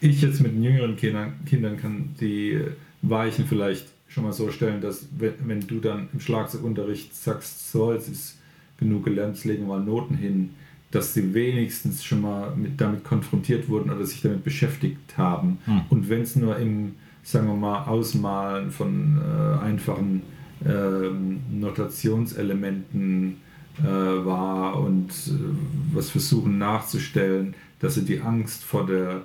ich 0.00 0.22
jetzt 0.22 0.40
mit 0.40 0.52
den 0.52 0.62
jüngeren 0.62 0.96
Kindern, 0.96 1.32
Kindern 1.46 1.76
kann 1.76 2.14
die 2.20 2.60
Weichen 3.02 3.46
vielleicht 3.46 3.86
schon 4.08 4.24
mal 4.24 4.32
so 4.32 4.50
stellen, 4.50 4.80
dass 4.80 5.06
wenn, 5.18 5.34
wenn 5.46 5.60
du 5.60 5.80
dann 5.80 6.08
im 6.12 6.20
Schlagzeugunterricht 6.20 7.14
sagst, 7.16 7.70
so, 7.72 7.92
jetzt 7.92 8.08
ist 8.08 8.38
genug 8.78 9.04
gelernt, 9.04 9.36
jetzt 9.36 9.44
legen 9.44 9.62
wir 9.62 9.78
mal 9.78 9.84
Noten 9.84 10.16
hin, 10.16 10.50
dass 10.90 11.14
sie 11.14 11.32
wenigstens 11.32 12.04
schon 12.04 12.20
mal 12.20 12.54
mit, 12.54 12.80
damit 12.80 13.04
konfrontiert 13.04 13.68
wurden 13.68 13.90
oder 13.90 14.04
sich 14.04 14.20
damit 14.20 14.44
beschäftigt 14.44 15.16
haben. 15.16 15.58
Hm. 15.64 15.82
Und 15.88 16.08
wenn 16.10 16.22
es 16.22 16.36
nur 16.36 16.58
im, 16.58 16.96
sagen 17.22 17.46
wir 17.46 17.56
mal, 17.56 17.84
Ausmalen 17.84 18.70
von 18.70 19.18
äh, 19.18 19.64
einfachen 19.64 20.22
äh, 20.64 21.08
Notationselementen 21.50 23.38
äh, 23.78 23.84
war 23.84 24.78
und 24.78 25.10
äh, 25.10 25.94
was 25.94 26.10
versuchen 26.10 26.58
nachzustellen, 26.58 27.54
dass 27.80 27.94
sie 27.94 28.04
die 28.04 28.20
Angst 28.20 28.62
vor 28.62 28.86
der 28.86 29.22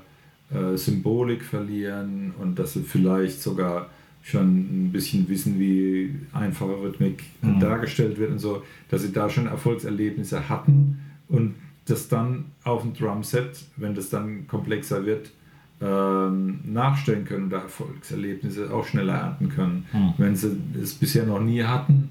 äh, 0.52 0.78
Symbolik 0.78 1.44
verlieren 1.44 2.34
und 2.40 2.58
dass 2.58 2.74
sie 2.74 2.82
vielleicht 2.82 3.42
sogar 3.42 3.90
schon 4.24 4.88
ein 4.88 4.92
bisschen 4.92 5.28
wissen, 5.30 5.60
wie 5.60 6.14
einfache 6.34 6.82
Rhythmik 6.82 7.24
mhm. 7.42 7.60
dargestellt 7.60 8.18
wird 8.18 8.32
und 8.32 8.40
so, 8.40 8.62
dass 8.90 9.02
sie 9.02 9.14
da 9.14 9.30
schon 9.30 9.48
Erfolgserlebnisse 9.48 10.50
hatten 10.50 11.00
und 11.30 11.56
das 11.86 12.10
dann 12.10 12.46
auf 12.64 12.82
dem 12.82 12.94
Drumset, 12.94 13.66
wenn 13.78 13.96
das 13.96 14.10
dann 14.10 14.48
komplexer 14.48 15.06
wird, 15.06 15.32
ähm, 15.80 16.60
nachstellen 16.66 17.24
können 17.24 17.46
und 17.46 17.50
da 17.52 17.62
Erfolgserlebnisse 17.62 18.74
auch 18.74 18.86
schneller 18.86 19.14
ernten 19.14 19.50
können. 19.50 19.86
Mhm. 19.94 20.14
Wenn 20.18 20.36
sie 20.36 20.58
es 20.82 20.94
bisher 20.94 21.26
noch 21.26 21.40
nie 21.40 21.64
hatten, 21.64 22.10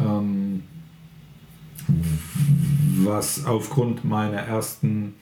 ähm, 0.00 0.62
was 3.04 3.44
aufgrund 3.44 4.04
meiner 4.04 4.38
ersten 4.38 5.14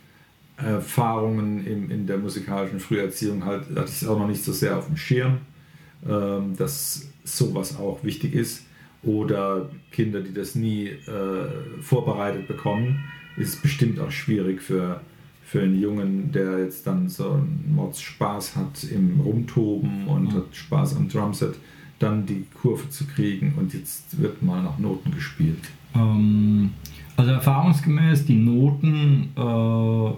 Erfahrungen 0.64 1.66
in, 1.66 1.90
in 1.90 2.06
der 2.06 2.18
musikalischen 2.18 2.80
Früherziehung 2.80 3.44
halt, 3.44 3.68
hatte 3.70 3.90
ich 3.90 4.02
es 4.02 4.06
auch 4.06 4.18
noch 4.18 4.28
nicht 4.28 4.44
so 4.44 4.52
sehr 4.52 4.78
auf 4.78 4.86
dem 4.86 4.96
Schirm, 4.96 5.38
ähm, 6.08 6.56
dass 6.56 7.08
sowas 7.24 7.78
auch 7.78 8.02
wichtig 8.02 8.34
ist. 8.34 8.66
Oder 9.02 9.68
Kinder, 9.90 10.20
die 10.20 10.32
das 10.32 10.54
nie 10.54 10.86
äh, 10.86 11.80
vorbereitet 11.80 12.46
bekommen, 12.46 13.02
ist 13.36 13.48
es 13.48 13.56
bestimmt 13.56 13.98
auch 13.98 14.10
schwierig 14.10 14.62
für, 14.62 15.00
für 15.44 15.62
einen 15.62 15.80
Jungen, 15.80 16.30
der 16.30 16.60
jetzt 16.60 16.86
dann 16.86 17.08
so 17.08 17.32
einen 17.32 17.72
Mords 17.74 18.00
Spaß 18.00 18.56
hat 18.56 18.84
im 18.84 19.20
Rumtoben 19.20 20.06
und 20.06 20.24
mhm. 20.24 20.32
hat 20.34 20.44
Spaß 20.52 20.96
am 20.96 21.08
Drumset, 21.08 21.56
dann 21.98 22.26
die 22.26 22.44
Kurve 22.60 22.88
zu 22.90 23.06
kriegen 23.06 23.54
und 23.56 23.74
jetzt 23.74 24.20
wird 24.20 24.42
mal 24.42 24.62
nach 24.62 24.78
Noten 24.78 25.12
gespielt? 25.12 25.70
Ähm, 25.94 26.70
also 27.16 27.32
erfahrungsgemäß 27.32 28.24
die 28.24 28.36
Noten 28.36 29.30
äh, 29.36 30.12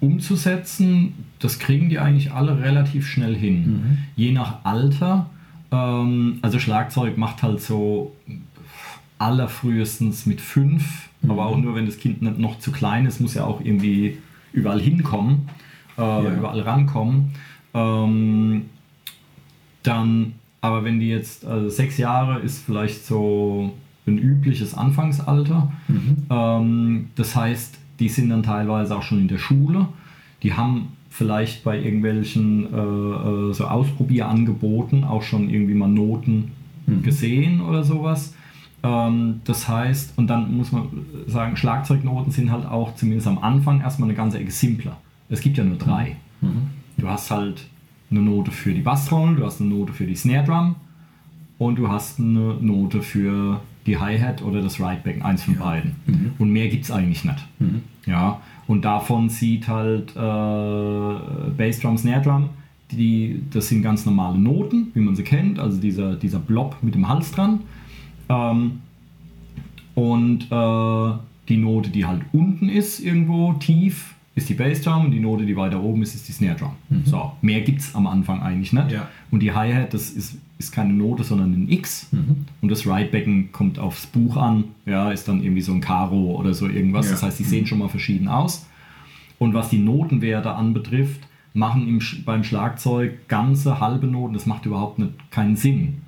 umzusetzen, 0.00 1.14
das 1.38 1.58
kriegen 1.58 1.88
die 1.88 1.98
eigentlich 1.98 2.32
alle 2.32 2.58
relativ 2.60 3.06
schnell 3.06 3.34
hin. 3.34 3.66
Mhm. 3.66 3.98
Je 4.16 4.32
nach 4.32 4.64
Alter. 4.64 5.30
Ähm, 5.72 6.38
also 6.42 6.58
Schlagzeug 6.58 7.16
macht 7.18 7.42
halt 7.42 7.60
so 7.60 8.14
allerfrühestens 9.18 10.26
mit 10.26 10.40
fünf, 10.40 11.08
Mhm. 11.22 11.30
aber 11.30 11.46
auch 11.46 11.56
nur, 11.56 11.74
wenn 11.74 11.86
das 11.86 11.98
Kind 11.98 12.22
noch 12.38 12.58
zu 12.58 12.70
klein 12.72 13.06
ist, 13.06 13.20
muss 13.20 13.34
ja 13.34 13.44
auch 13.44 13.60
irgendwie 13.60 14.18
überall 14.52 14.80
hinkommen, 14.80 15.48
äh, 15.98 16.00
Ja. 16.02 16.34
überall 16.36 16.60
rankommen. 16.60 17.32
Ähm, 17.74 18.66
dann, 19.82 20.32
aber 20.60 20.84
wenn 20.84 21.00
die 21.00 21.08
jetzt, 21.08 21.44
also 21.46 21.68
sechs 21.68 21.96
Jahre 21.98 22.40
ist 22.40 22.64
vielleicht 22.64 23.04
so 23.06 23.72
ein 24.06 24.18
übliches 24.18 24.74
Anfangsalter. 24.74 25.72
Mhm. 25.88 26.16
Ähm, 26.30 27.06
das 27.16 27.34
heißt, 27.34 27.78
die 27.98 28.08
sind 28.08 28.30
dann 28.30 28.42
teilweise 28.42 28.96
auch 28.96 29.02
schon 29.02 29.20
in 29.20 29.28
der 29.28 29.38
Schule. 29.38 29.88
Die 30.42 30.54
haben 30.54 30.88
vielleicht 31.10 31.64
bei 31.64 31.80
irgendwelchen 31.80 32.72
äh, 32.72 32.76
äh, 32.78 33.52
so 33.54 33.64
Ausprobierangeboten 33.66 35.04
auch 35.04 35.22
schon 35.22 35.48
irgendwie 35.48 35.74
mal 35.74 35.88
Noten 35.88 36.52
Mhm. 36.86 37.02
gesehen 37.02 37.60
oder 37.60 37.82
sowas. 37.82 38.34
Ähm, 38.82 39.40
das 39.44 39.68
heißt, 39.68 40.16
und 40.16 40.28
dann 40.28 40.56
muss 40.56 40.72
man 40.72 40.88
sagen, 41.26 41.56
Schlagzeugnoten 41.56 42.30
sind 42.32 42.50
halt 42.50 42.66
auch 42.66 42.94
zumindest 42.94 43.26
am 43.26 43.38
Anfang 43.38 43.80
erstmal 43.80 44.08
eine 44.08 44.16
ganze 44.16 44.38
Ecke 44.38 44.50
simpler. 44.50 44.96
Es 45.28 45.40
gibt 45.40 45.58
ja 45.58 45.64
nur 45.64 45.76
drei. 45.76 46.16
Mhm. 46.40 46.68
Du 46.96 47.08
hast 47.08 47.30
halt 47.30 47.66
eine 48.10 48.20
Note 48.20 48.52
für 48.52 48.72
die 48.72 48.80
Basstrommel, 48.82 49.36
du 49.36 49.44
hast 49.44 49.60
eine 49.60 49.70
Note 49.70 49.92
für 49.92 50.06
die 50.06 50.14
Snare 50.14 50.44
Drum 50.44 50.76
und 51.58 51.76
du 51.76 51.88
hast 51.88 52.20
eine 52.20 52.54
Note 52.60 53.02
für 53.02 53.60
die 53.86 53.98
Hi-Hat 53.98 54.42
oder 54.42 54.60
das 54.60 54.80
Rideback, 54.80 55.24
eins 55.24 55.44
von 55.44 55.56
beiden. 55.56 55.96
Mhm. 56.06 56.32
Und 56.38 56.50
mehr 56.50 56.68
gibt 56.68 56.84
es 56.84 56.90
eigentlich 56.90 57.24
nicht. 57.24 57.46
Mhm. 57.58 57.82
Ja, 58.06 58.40
und 58.66 58.84
davon 58.84 59.28
sieht 59.28 59.68
halt 59.68 60.10
äh, 60.16 61.50
Bassdrum, 61.56 61.96
Snare 61.96 62.22
Drum, 62.22 62.48
die, 62.90 63.40
das 63.50 63.68
sind 63.68 63.82
ganz 63.82 64.06
normale 64.06 64.38
Noten, 64.38 64.88
wie 64.94 65.00
man 65.00 65.16
sie 65.16 65.24
kennt, 65.24 65.58
also 65.58 65.80
dieser, 65.80 66.16
dieser 66.16 66.38
Blob 66.38 66.76
mit 66.82 66.94
dem 66.94 67.08
Hals 67.08 67.32
dran. 67.32 67.60
Ähm, 68.28 68.80
und 69.94 70.50
äh, 70.50 71.18
die 71.48 71.56
Note, 71.56 71.90
die 71.90 72.04
halt 72.04 72.22
unten 72.32 72.68
ist, 72.68 73.00
irgendwo 73.00 73.52
tief, 73.54 74.15
ist 74.36 74.50
die 74.50 74.54
Bassdrum 74.54 75.06
und 75.06 75.10
die 75.10 75.18
Note, 75.18 75.46
die 75.46 75.56
weiter 75.56 75.82
oben 75.82 76.02
ist, 76.02 76.14
ist 76.14 76.28
die 76.28 76.32
Snare 76.32 76.56
Drum. 76.56 76.72
So, 77.04 77.32
mehr 77.40 77.62
gibt 77.62 77.80
es 77.80 77.94
am 77.94 78.06
Anfang 78.06 78.42
eigentlich 78.42 78.72
nicht. 78.72 78.92
Ja. 78.92 79.08
Und 79.30 79.40
die 79.40 79.50
Hi-Hat, 79.52 79.94
das 79.94 80.10
ist, 80.10 80.36
ist 80.58 80.72
keine 80.72 80.92
Note, 80.92 81.24
sondern 81.24 81.52
ein 81.54 81.70
X. 81.70 82.08
Mhm. 82.12 82.44
Und 82.60 82.68
das 82.68 82.86
Ridebecken 82.86 83.50
kommt 83.50 83.78
aufs 83.78 84.06
Buch 84.06 84.36
an, 84.36 84.64
ja, 84.84 85.10
ist 85.10 85.26
dann 85.26 85.42
irgendwie 85.42 85.62
so 85.62 85.72
ein 85.72 85.80
Karo 85.80 86.36
oder 86.36 86.52
so 86.52 86.68
irgendwas. 86.68 87.06
Ja. 87.06 87.12
Das 87.12 87.22
heißt, 87.22 87.38
die 87.38 87.44
sehen 87.44 87.66
schon 87.66 87.78
mal 87.78 87.88
verschieden 87.88 88.28
aus. 88.28 88.66
Und 89.38 89.54
was 89.54 89.70
die 89.70 89.78
Notenwerte 89.78 90.52
anbetrifft, 90.52 91.20
machen 91.54 91.88
im, 91.88 92.02
beim 92.26 92.44
Schlagzeug 92.44 93.28
ganze 93.28 93.80
halbe 93.80 94.06
Noten, 94.06 94.34
das 94.34 94.44
macht 94.44 94.66
überhaupt 94.66 94.98
nicht, 94.98 95.12
keinen 95.30 95.56
Sinn. 95.56 96.02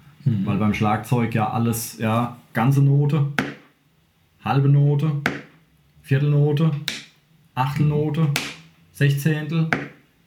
Weil 0.45 0.59
beim 0.59 0.75
Schlagzeug 0.75 1.35
ja 1.35 1.49
alles, 1.49 1.97
ja, 1.99 2.37
ganze 2.53 2.83
Note, 2.83 3.29
halbe 4.45 4.69
Note, 4.69 5.13
Viertelnote, 6.03 6.73
Achtelnote, 7.59 8.29
Sechzehntel, 8.93 9.69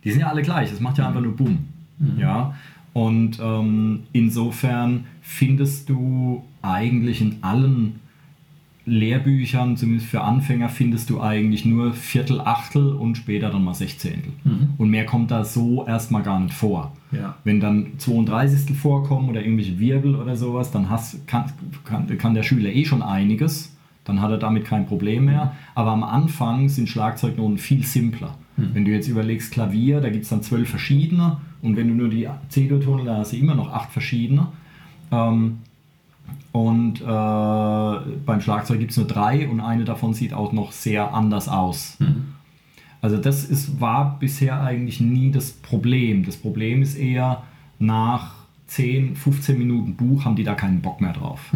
die 0.04 0.12
sind 0.12 0.22
ja 0.22 0.28
alle 0.28 0.42
gleich, 0.42 0.70
das 0.70 0.80
macht 0.80 0.98
ja 0.98 1.08
einfach 1.08 1.22
nur 1.22 1.36
Bumm. 1.36 1.68
Ja, 2.18 2.56
und 2.94 3.40
ähm, 3.42 4.04
insofern 4.12 5.06
findest 5.22 5.90
du 5.90 6.44
eigentlich 6.62 7.22
in 7.22 7.38
allen 7.42 8.00
Lehrbüchern, 8.86 9.78
zumindest 9.78 10.10
für 10.10 10.22
Anfänger, 10.22 10.68
findest 10.68 11.10
du 11.10 11.22
eigentlich 11.22 11.66
nur 11.66 11.94
Viertel, 11.94 12.42
Achtel 12.42 12.90
und 12.94 13.16
später 13.16 13.50
dann 13.50 13.64
mal 13.64 13.76
Sechzehntel. 13.76 14.34
Und 14.78 14.90
mehr 14.90 15.06
kommt 15.06 15.32
da 15.32 15.46
so 15.46 15.86
erstmal 15.86 16.24
gar 16.24 16.40
nicht 16.40 16.54
vor. 16.54 16.92
Ja. 17.12 17.36
Wenn 17.44 17.60
dann 17.60 18.00
32 18.00 18.76
vorkommen 18.76 19.30
oder 19.30 19.42
irgendwelche 19.42 19.80
Wirbel 19.80 20.16
oder 20.16 20.36
sowas, 20.36 20.72
dann 20.72 20.90
hast, 20.90 21.28
kann, 21.28 21.46
kann, 21.86 22.18
kann 22.18 22.34
der 22.34 22.44
Schüler 22.44 22.70
eh 22.70 22.84
schon 22.84 23.04
einiges. 23.04 23.71
Dann 24.04 24.22
hat 24.22 24.32
er 24.32 24.38
damit 24.38 24.66
kein 24.66 24.88
Problem 24.88 25.26
mehr. 25.26 25.56
Aber 25.76 25.92
am 25.92 26.04
Anfang 26.04 26.70
sind 26.70 26.90
Schlagzeugnoten 26.90 27.58
viel 27.58 27.84
simpler. 27.84 28.36
Wenn 28.74 28.86
du 28.86 28.92
jetzt 28.92 29.08
überlegst, 29.08 29.52
Klavier, 29.52 30.02
da 30.02 30.10
gibt 30.10 30.24
es 30.24 30.30
dann 30.30 30.44
zwölf 30.44 30.70
verschiedene. 30.70 31.38
Und 31.62 31.78
wenn 31.78 31.88
du 31.88 31.94
nur 31.94 32.10
die 32.10 32.28
C-Dur-Tonel, 32.50 33.06
da 33.06 33.18
hast 33.18 33.34
du 33.34 33.38
immer 33.38 33.56
noch 33.56 33.72
acht 33.72 33.92
verschiedene. 33.92 34.48
Ähm, 35.12 35.60
und 36.52 37.02
äh, 37.02 37.06
beim 37.06 38.42
Schlagzeug 38.42 38.80
gibt 38.80 38.92
es 38.92 38.98
nur 38.98 39.08
drei 39.08 39.48
und 39.48 39.62
eine 39.62 39.86
davon 39.86 40.14
sieht 40.14 40.34
auch 40.34 40.52
noch 40.52 40.72
sehr 40.72 41.14
anders 41.14 41.48
aus. 41.48 41.98
Also 43.02 43.18
das 43.18 43.46
ist, 43.46 43.80
war 43.80 44.20
bisher 44.20 44.62
eigentlich 44.62 45.00
nie 45.00 45.32
das 45.32 45.52
Problem. 45.52 46.26
Das 46.26 46.38
Problem 46.38 46.82
ist 46.82 46.96
eher, 46.96 47.44
nach 47.80 48.34
10, 48.68 49.16
15 49.16 49.58
Minuten 49.58 49.96
Buch 49.96 50.26
haben 50.26 50.36
die 50.36 50.44
da 50.44 50.54
keinen 50.54 50.82
Bock 50.82 51.02
mehr 51.02 51.14
drauf. 51.14 51.52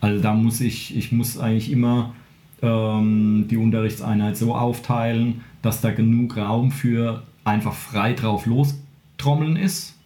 Also 0.00 0.22
da 0.22 0.34
muss 0.34 0.60
ich, 0.60 0.96
ich 0.96 1.12
muss 1.12 1.38
eigentlich 1.38 1.70
immer 1.70 2.14
ähm, 2.62 3.46
die 3.48 3.56
Unterrichtseinheit 3.56 4.36
so 4.36 4.54
aufteilen, 4.54 5.42
dass 5.62 5.80
da 5.80 5.90
genug 5.90 6.36
Raum 6.36 6.70
für 6.70 7.22
einfach 7.44 7.74
frei 7.74 8.12
drauf 8.14 8.46
lostrommeln 8.46 9.56
ist. 9.56 9.96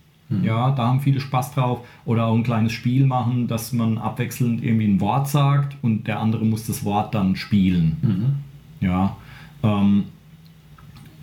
Ja, 0.42 0.70
da 0.70 0.88
haben 0.88 1.00
viele 1.00 1.20
Spaß 1.20 1.54
drauf. 1.54 1.86
Oder 2.04 2.26
auch 2.26 2.34
ein 2.34 2.42
kleines 2.42 2.72
Spiel 2.72 3.06
machen, 3.06 3.46
dass 3.46 3.72
man 3.72 3.98
abwechselnd 3.98 4.64
irgendwie 4.64 4.86
ein 4.86 5.00
Wort 5.00 5.28
sagt 5.28 5.76
und 5.82 6.06
der 6.06 6.18
andere 6.18 6.44
muss 6.44 6.66
das 6.66 6.84
Wort 6.84 7.14
dann 7.14 7.36
spielen. 7.36 7.96
Ja, 8.80 9.16
ähm, 9.62 10.04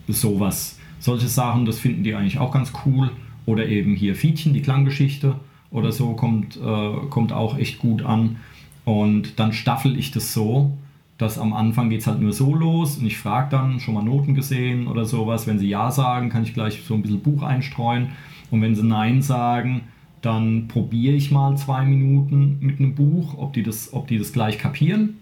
sowas. 0.07 0.79
Solche 0.99 1.27
Sachen, 1.27 1.65
das 1.65 1.79
finden 1.79 2.03
die 2.03 2.15
eigentlich 2.15 2.39
auch 2.39 2.51
ganz 2.51 2.71
cool. 2.85 3.11
Oder 3.45 3.67
eben 3.67 3.95
hier 3.95 4.15
Fietchen, 4.15 4.53
die 4.53 4.61
Klanggeschichte 4.61 5.35
oder 5.71 5.91
so, 5.91 6.13
kommt, 6.13 6.57
äh, 6.57 6.91
kommt 7.09 7.33
auch 7.33 7.57
echt 7.57 7.79
gut 7.79 8.03
an. 8.03 8.37
Und 8.85 9.39
dann 9.39 9.53
staffel 9.53 9.97
ich 9.97 10.11
das 10.11 10.33
so, 10.33 10.77
dass 11.17 11.37
am 11.37 11.53
Anfang 11.53 11.89
geht 11.89 12.01
es 12.01 12.07
halt 12.07 12.19
nur 12.19 12.33
so 12.33 12.55
los 12.55 12.97
und 12.97 13.05
ich 13.05 13.19
frage 13.19 13.51
dann, 13.51 13.79
schon 13.79 13.93
mal 13.93 14.01
Noten 14.01 14.33
gesehen 14.33 14.87
oder 14.87 15.05
sowas. 15.05 15.45
Wenn 15.45 15.59
sie 15.59 15.69
Ja 15.69 15.91
sagen, 15.91 16.29
kann 16.29 16.43
ich 16.43 16.55
gleich 16.55 16.81
so 16.83 16.95
ein 16.95 17.03
bisschen 17.03 17.21
Buch 17.21 17.43
einstreuen. 17.43 18.09
Und 18.49 18.61
wenn 18.61 18.75
sie 18.75 18.83
Nein 18.83 19.21
sagen, 19.21 19.81
dann 20.21 20.67
probiere 20.67 21.15
ich 21.15 21.31
mal 21.31 21.55
zwei 21.57 21.85
Minuten 21.85 22.57
mit 22.59 22.79
einem 22.79 22.95
Buch, 22.95 23.37
ob 23.37 23.53
die 23.53 23.63
das, 23.63 23.93
ob 23.93 24.07
die 24.07 24.17
das 24.17 24.33
gleich 24.33 24.57
kapieren. 24.57 25.17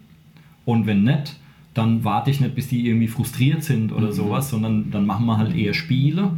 Und 0.64 0.86
wenn 0.86 1.04
nicht, 1.04 1.36
dann 1.74 2.02
warte 2.04 2.30
ich 2.30 2.40
nicht, 2.40 2.54
bis 2.54 2.68
die 2.68 2.86
irgendwie 2.86 3.08
frustriert 3.08 3.62
sind 3.62 3.92
oder 3.92 4.12
sowas, 4.12 4.50
sondern 4.50 4.90
dann 4.90 5.06
machen 5.06 5.26
wir 5.26 5.36
halt 5.38 5.54
eher 5.54 5.74
Spiele. 5.74 6.30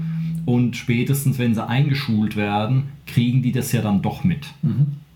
Und 0.44 0.76
spätestens, 0.76 1.38
wenn 1.38 1.54
sie 1.54 1.66
eingeschult 1.66 2.36
werden, 2.36 2.88
kriegen 3.06 3.42
die 3.42 3.52
das 3.52 3.70
ja 3.72 3.80
dann 3.80 4.02
doch 4.02 4.24
mit. 4.24 4.48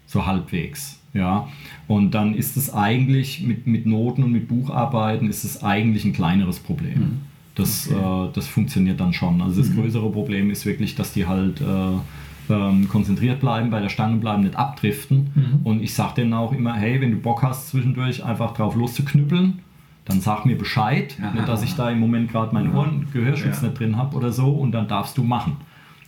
So 0.07 0.25
halbwegs. 0.25 1.01
Ja. 1.17 1.49
Und 1.89 2.13
dann 2.13 2.35
ist 2.35 2.57
es 2.57 2.73
eigentlich 2.75 3.43
mit, 3.43 3.67
mit 3.67 3.87
Noten 3.87 4.23
und 4.25 4.33
mit 4.33 4.49
Bucharbeiten 4.49 5.29
ist 5.29 5.45
es 5.45 5.63
eigentlich 5.63 6.05
ein 6.05 6.13
kleineres 6.13 6.59
Problem. 6.59 7.21
Das, 7.55 7.87
äh, 7.89 7.95
das 8.35 8.47
funktioniert 8.49 9.01
dann 9.01 9.13
schon. 9.13 9.41
Also 9.41 9.63
das 9.63 9.75
größere 9.75 10.11
Problem 10.11 10.51
ist 10.51 10.67
wirklich, 10.67 10.95
dass 10.95 11.13
die 11.13 11.27
halt 11.27 11.61
äh, 11.61 12.53
ähm, 12.53 12.89
konzentriert 12.89 13.41
bleiben, 13.41 13.71
bei 13.71 13.81
der 13.81 13.89
Stange 13.89 14.17
bleiben, 14.19 14.43
nicht 14.43 14.57
abdriften. 14.57 15.61
Und 15.65 15.83
ich 15.83 15.95
sage 15.95 16.15
denen 16.17 16.35
auch 16.35 16.53
immer, 16.53 16.75
hey, 16.75 17.01
wenn 17.01 17.13
du 17.13 17.17
Bock 17.19 17.43
hast, 17.43 17.69
zwischendurch 17.69 18.25
einfach 18.25 18.53
drauf 18.55 18.75
loszuknüppeln, 18.77 19.61
dann 20.05 20.21
sag 20.21 20.45
mir 20.47 20.57
Bescheid, 20.57 21.17
Ja. 21.21 21.33
nicht, 21.33 21.49
dass 21.49 21.63
ich 21.65 21.75
da 21.75 21.91
im 21.91 21.99
Moment 21.99 22.31
gerade 22.31 22.55
meinen 22.55 22.75
Ohren 22.75 23.09
Gehörschutz 23.13 23.63
Ja. 23.63 23.69
nicht 23.69 23.79
drin 23.81 23.97
habe 23.97 24.17
oder 24.17 24.31
so 24.33 24.49
und 24.51 24.73
dann 24.73 24.87
darfst 24.87 25.17
du 25.19 25.25
machen. 25.25 25.57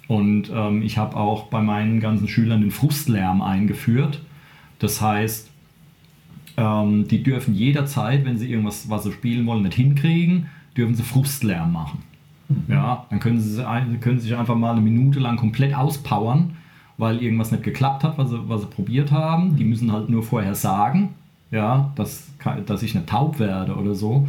Und 0.07 0.51
ähm, 0.55 0.83
ich 0.83 0.97
habe 0.99 1.17
auch 1.17 1.45
bei 1.47 1.61
meinen 1.61 1.99
ganzen 2.01 2.29
Schülern 2.29 2.61
den 2.61 2.71
Frustlärm 2.71 3.43
eingeführt. 3.43 4.21
Das 4.79 5.01
heißt, 5.01 5.51
ähm, 6.57 7.07
die 7.09 7.23
dürfen 7.23 7.55
jederzeit, 7.55 8.25
wenn 8.25 8.39
sie 8.39 8.51
irgendwas, 8.51 8.91
was 8.91 9.05
sie 9.05 9.13
spielen 9.13 9.47
wollen, 9.47 9.63
nicht 9.63 9.75
hinkriegen, 9.75 10.47
dürfen 10.77 10.95
sie 10.95 11.03
Frustlärm 11.03 11.73
machen. 11.73 12.03
Ja, 12.67 13.07
dann 13.11 13.21
können 13.21 13.41
sie, 13.41 13.63
können 14.01 14.19
sie 14.19 14.29
sich 14.29 14.37
einfach 14.37 14.55
mal 14.55 14.73
eine 14.73 14.81
Minute 14.81 15.21
lang 15.21 15.37
komplett 15.37 15.75
auspowern, 15.75 16.57
weil 16.97 17.23
irgendwas 17.23 17.53
nicht 17.53 17.63
geklappt 17.63 18.05
hat, 18.05 18.17
was 18.17 18.31
sie, 18.31 18.49
was 18.49 18.63
sie 18.63 18.67
probiert 18.69 19.13
haben. 19.13 19.57
Die 19.57 19.65
müssen 19.65 19.93
halt 19.93 20.09
nur 20.09 20.23
vorher 20.23 20.55
sagen, 20.55 21.11
ja, 21.51 21.93
dass, 21.95 22.31
dass 22.67 22.83
ich 22.83 22.95
nicht 22.95 23.07
taub 23.07 23.39
werde 23.39 23.77
oder 23.77 23.95
so. 23.95 24.27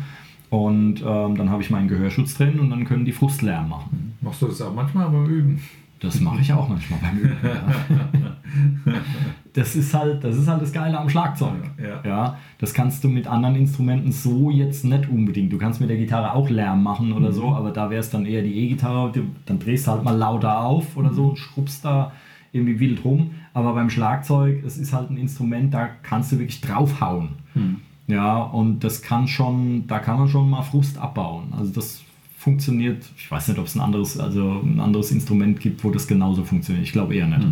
Und 0.50 1.02
ähm, 1.06 1.36
dann 1.36 1.50
habe 1.50 1.62
ich 1.62 1.70
meinen 1.70 1.88
Gehörschutz 1.88 2.36
drin 2.36 2.60
und 2.60 2.72
dann 2.72 2.86
können 2.86 3.06
die 3.06 3.12
Frustlärm 3.12 3.70
machen. 3.70 4.16
Machst 4.22 4.42
du 4.42 4.48
das 4.48 4.62
auch 4.62 4.74
manchmal 4.74 5.10
beim 5.10 5.26
Üben? 5.26 5.62
Das 6.00 6.20
mache 6.22 6.42
ich 6.42 6.52
auch 6.52 6.68
manchmal 6.68 7.00
beim 7.00 7.18
Üben. 7.20 7.38
Ja. 7.44 8.94
Das 9.54 9.76
ist 9.76 9.94
halt, 9.94 10.24
das 10.24 10.36
ist 10.36 10.48
halt 10.48 10.62
das 10.62 10.72
Geile 10.72 10.98
am 11.00 11.10
Schlagzeug. 11.10 11.72
Ja. 11.82 12.02
Ja, 12.08 12.38
das 12.60 12.74
kannst 12.74 13.04
du 13.04 13.10
mit 13.10 13.28
anderen 13.28 13.56
Instrumenten 13.56 14.12
so 14.12 14.52
jetzt 14.52 14.86
nicht 14.86 15.10
unbedingt. 15.10 15.52
Du 15.52 15.58
kannst 15.58 15.82
mit 15.82 15.90
der 15.90 15.98
Gitarre 15.98 16.34
auch 16.34 16.50
Lärm 16.50 16.84
machen 16.84 17.14
oder 17.14 17.32
so, 17.32 17.50
aber 17.50 17.72
da 17.72 17.90
wäre 17.90 18.00
es 18.00 18.10
dann 18.10 18.26
eher 18.26 18.42
die 18.42 18.54
E-Gitarre. 18.54 19.12
Dann 19.46 19.60
drehst 19.60 19.88
du 19.88 19.92
halt 19.92 20.04
mal 20.04 20.16
lauter 20.16 20.62
auf 20.62 20.96
oder 20.96 21.14
so 21.14 21.30
und 21.30 21.38
schrubbst 21.38 21.84
da 21.84 22.12
irgendwie 22.52 22.80
wild 22.80 23.04
rum. 23.06 23.32
aber 23.54 23.74
beim 23.74 23.90
Schlagzeug, 23.90 24.64
es 24.66 24.78
ist 24.78 24.94
halt 24.94 25.10
ein 25.12 25.18
Instrument, 25.18 25.74
da 25.74 25.88
kannst 26.02 26.32
du 26.32 26.40
wirklich 26.40 26.62
draufhauen. 26.62 27.30
Hm. 27.54 27.78
Ja, 28.08 28.38
und 28.42 28.84
das 28.84 29.02
kann 29.04 29.28
schon, 29.28 29.86
da 29.88 30.00
kann 30.00 30.18
man 30.18 30.28
schon 30.28 30.50
mal 30.50 30.64
Frust 30.64 30.98
abbauen. 30.98 31.54
Also 31.56 31.72
das 31.72 32.04
funktioniert, 32.38 33.06
ich 33.18 33.30
weiß 33.30 33.50
nicht, 33.50 33.60
ob 33.60 33.66
es 33.66 33.76
ein 33.76 33.82
anderes, 33.82 34.18
also 34.20 34.62
ein 34.64 34.80
anderes 34.80 35.12
Instrument 35.12 35.60
gibt, 35.60 35.84
wo 35.84 35.92
das 35.92 36.08
genauso 36.08 36.44
funktioniert. 36.44 36.86
Ich 36.86 36.92
glaube 36.92 37.16
eher 37.16 37.28
nicht. 37.28 37.46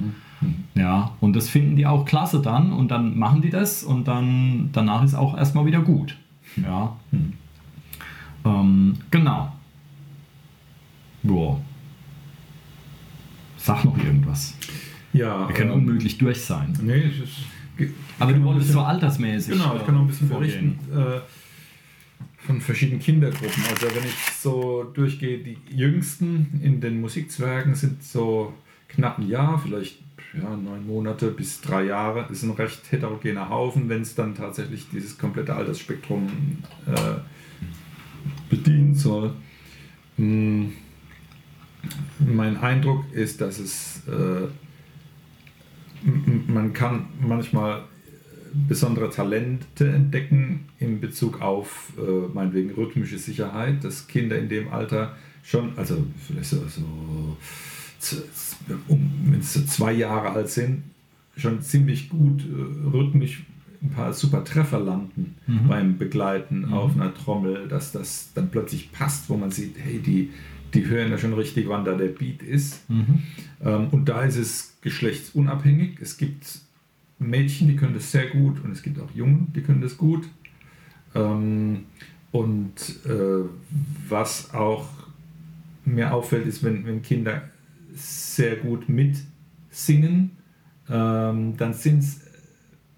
Ja, 0.75 1.11
und 1.19 1.35
das 1.35 1.49
finden 1.49 1.75
die 1.75 1.85
auch 1.85 2.05
klasse 2.05 2.41
dann 2.41 2.71
und 2.71 2.89
dann 2.89 3.17
machen 3.17 3.41
die 3.41 3.49
das 3.49 3.83
und 3.83 4.07
dann 4.07 4.69
danach 4.71 5.03
ist 5.03 5.15
auch 5.15 5.35
erstmal 5.35 5.65
wieder 5.65 5.81
gut. 5.81 6.15
Ja. 6.55 6.95
Mhm. 7.11 7.33
Ähm, 8.45 8.97
genau. 9.09 9.51
Boah. 11.23 11.59
Sag 13.57 13.83
noch 13.83 13.97
irgendwas. 13.97 14.55
Ja. 15.13 15.47
Wir 15.47 15.55
können 15.55 15.71
ähm, 15.71 15.77
unmöglich 15.77 16.17
durch 16.17 16.41
sein. 16.41 16.77
Nee, 16.81 17.03
es 17.03 17.19
ist, 17.19 17.91
Aber 18.19 18.33
du 18.33 18.43
wolltest 18.43 18.71
so 18.71 18.81
altersmäßig. 18.81 19.53
Genau, 19.53 19.75
ich 19.75 19.85
kann 19.85 19.95
noch 19.95 20.01
ein 20.01 20.07
bisschen 20.07 20.29
vorgehen. 20.29 20.77
berichten. 20.87 20.99
Äh, 20.99 21.19
von 22.45 22.61
verschiedenen 22.61 23.01
Kindergruppen. 23.01 23.63
Also 23.69 23.87
wenn 23.93 24.05
ich 24.05 24.15
so 24.39 24.85
durchgehe, 24.93 25.39
die 25.39 25.57
jüngsten 25.69 26.61
in 26.63 26.79
den 26.79 27.01
Musikzwergen 27.01 27.75
sind 27.75 28.03
so 28.03 28.53
knapp 28.87 29.19
ein 29.19 29.27
Jahr, 29.27 29.59
vielleicht 29.59 29.99
ja, 30.41 30.55
neun 30.55 30.85
Monate 30.85 31.31
bis 31.31 31.61
drei 31.61 31.85
Jahre. 31.85 32.27
Ist 32.31 32.43
ein 32.43 32.51
recht 32.51 32.91
heterogener 32.91 33.49
Haufen, 33.49 33.89
wenn 33.89 34.01
es 34.01 34.15
dann 34.15 34.35
tatsächlich 34.35 34.87
dieses 34.91 35.17
komplette 35.17 35.55
Altersspektrum 35.55 36.29
äh, 36.85 37.19
bedienen 38.49 38.95
soll. 38.95 39.33
Hm. 40.17 40.73
Mein 42.19 42.57
Eindruck 42.57 43.05
ist, 43.13 43.39
dass 43.39 43.59
es 43.59 44.01
äh, 44.07 44.47
man 46.47 46.73
kann 46.73 47.07
manchmal 47.21 47.83
besondere 48.67 49.09
Talente 49.09 49.87
entdecken 49.87 50.65
in 50.79 50.99
Bezug 50.99 51.41
auf 51.41 51.93
äh, 51.97 52.33
meinetwegen 52.33 52.71
rhythmische 52.71 53.17
Sicherheit, 53.17 53.83
dass 53.83 54.07
Kinder 54.07 54.37
in 54.37 54.49
dem 54.49 54.69
Alter 54.69 55.15
schon, 55.43 55.77
also 55.77 56.05
vielleicht 56.25 56.49
so, 56.49 56.57
so 56.67 57.37
um, 58.87 59.11
wenn 59.25 59.41
sie 59.41 59.65
zwei 59.65 59.93
Jahre 59.93 60.31
alt 60.31 60.49
sind, 60.49 60.83
schon 61.35 61.61
ziemlich 61.61 62.09
gut 62.09 62.41
äh, 62.41 62.89
rhythmisch 62.89 63.43
ein 63.81 63.91
paar 63.91 64.13
super 64.13 64.43
Treffer 64.43 64.79
landen 64.79 65.35
mhm. 65.45 65.67
beim 65.67 65.97
Begleiten 65.97 66.61
mhm. 66.61 66.73
auf 66.73 66.95
einer 66.95 67.13
Trommel, 67.13 67.67
dass 67.67 67.91
das 67.91 68.31
dann 68.33 68.49
plötzlich 68.49 68.91
passt, 68.91 69.29
wo 69.29 69.37
man 69.37 69.51
sieht, 69.51 69.75
hey, 69.77 69.99
die, 69.99 70.31
die 70.73 70.87
hören 70.87 71.11
ja 71.11 71.17
schon 71.17 71.33
richtig, 71.33 71.67
wann 71.67 71.85
da 71.85 71.93
der 71.93 72.07
Beat 72.07 72.41
ist. 72.41 72.89
Mhm. 72.89 73.23
Ähm, 73.63 73.87
und 73.91 74.09
da 74.09 74.23
ist 74.23 74.37
es 74.37 74.77
geschlechtsunabhängig. 74.81 75.99
Es 76.01 76.17
gibt 76.17 76.59
Mädchen, 77.19 77.67
die 77.67 77.75
können 77.75 77.93
das 77.93 78.11
sehr 78.11 78.27
gut 78.27 78.63
und 78.63 78.71
es 78.71 78.81
gibt 78.81 78.99
auch 78.99 79.13
Jungen, 79.13 79.51
die 79.55 79.61
können 79.61 79.81
das 79.81 79.97
gut. 79.97 80.27
Ähm, 81.15 81.85
und 82.31 82.75
äh, 83.05 83.47
was 84.09 84.53
auch 84.53 84.89
mir 85.85 86.13
auffällt, 86.13 86.45
ist, 86.45 86.63
wenn, 86.63 86.85
wenn 86.85 87.01
Kinder 87.01 87.43
sehr 87.97 88.55
gut 88.55 88.89
mitsingen, 88.89 90.31
ähm, 90.89 91.57
dann 91.57 91.73
sind 91.73 91.99
es 91.99 92.21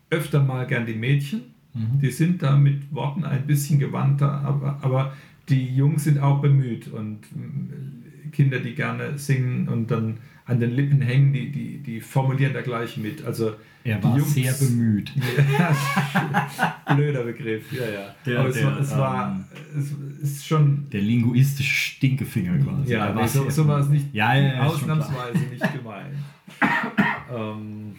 öfter 0.10 0.44
mal 0.44 0.66
gern 0.68 0.86
die 0.86 0.96
Mädchen. 0.96 1.42
Mhm. 1.74 2.00
Die 2.02 2.12
sind 2.12 2.42
da 2.42 2.58
mit 2.58 2.94
Worten 2.94 3.24
ein 3.24 3.46
bisschen 3.48 3.80
gewandter, 3.80 4.32
aber, 4.42 4.80
aber 4.82 5.14
die 5.50 5.76
Jungs 5.76 6.04
sind 6.04 6.20
auch 6.20 6.42
bemüht 6.42 6.88
und 6.88 7.20
äh, 7.26 8.30
Kinder, 8.30 8.60
die 8.60 8.76
gerne 8.76 9.18
singen 9.18 9.68
und 9.68 9.90
dann 9.92 10.18
an 10.50 10.60
den 10.60 10.72
Lippen 10.72 11.02
hängen, 11.02 11.32
die, 11.32 11.52
die, 11.52 11.78
die 11.78 12.02
formulieren 12.02 12.54
da 12.54 12.62
gleich 12.62 12.98
mit. 12.98 13.24
Also 13.24 13.54
er 13.84 14.04
war 14.04 14.18
Jungs, 14.18 14.34
sehr 14.34 14.52
bemüht. 14.54 15.12
Blöder 16.96 17.24
Begriff, 17.24 17.72
ja, 17.72 17.88
ja. 17.88 18.16
Der, 18.26 18.40
Aber 18.40 18.50
es, 18.50 18.56
der, 18.56 18.66
war, 18.66 18.80
es, 18.80 18.98
war, 18.98 19.32
ähm, 19.32 19.46
es 20.22 20.32
ist 20.32 20.48
schon. 20.48 20.88
Der 20.92 21.02
linguistische 21.02 21.74
Stinkefinger 21.74 22.58
quasi. 22.58 22.92
Ja, 22.92 23.14
nee, 23.14 23.28
so, 23.28 23.50
so 23.50 23.68
war 23.68 23.80
es 23.80 23.90
nicht. 23.90 24.14
Ja, 24.14 24.36
ja, 24.36 24.56
ja, 24.56 24.64
ausnahmsweise 24.64 25.40
nicht 25.40 25.74
gemeint. 25.74 26.16
ähm, 27.34 27.96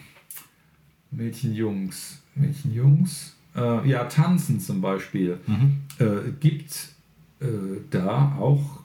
Mädchen, 1.09 1.53
Jungs. 1.53 2.21
Mädchen, 2.35 2.73
Jungs. 2.73 3.35
Äh, 3.55 3.89
ja, 3.89 4.03
Tanzen 4.05 4.59
zum 4.59 4.81
Beispiel. 4.81 5.39
Mhm. 5.47 5.79
Äh, 5.99 6.31
gibt 6.39 6.89
äh, 7.39 7.45
da 7.89 8.37
auch 8.39 8.81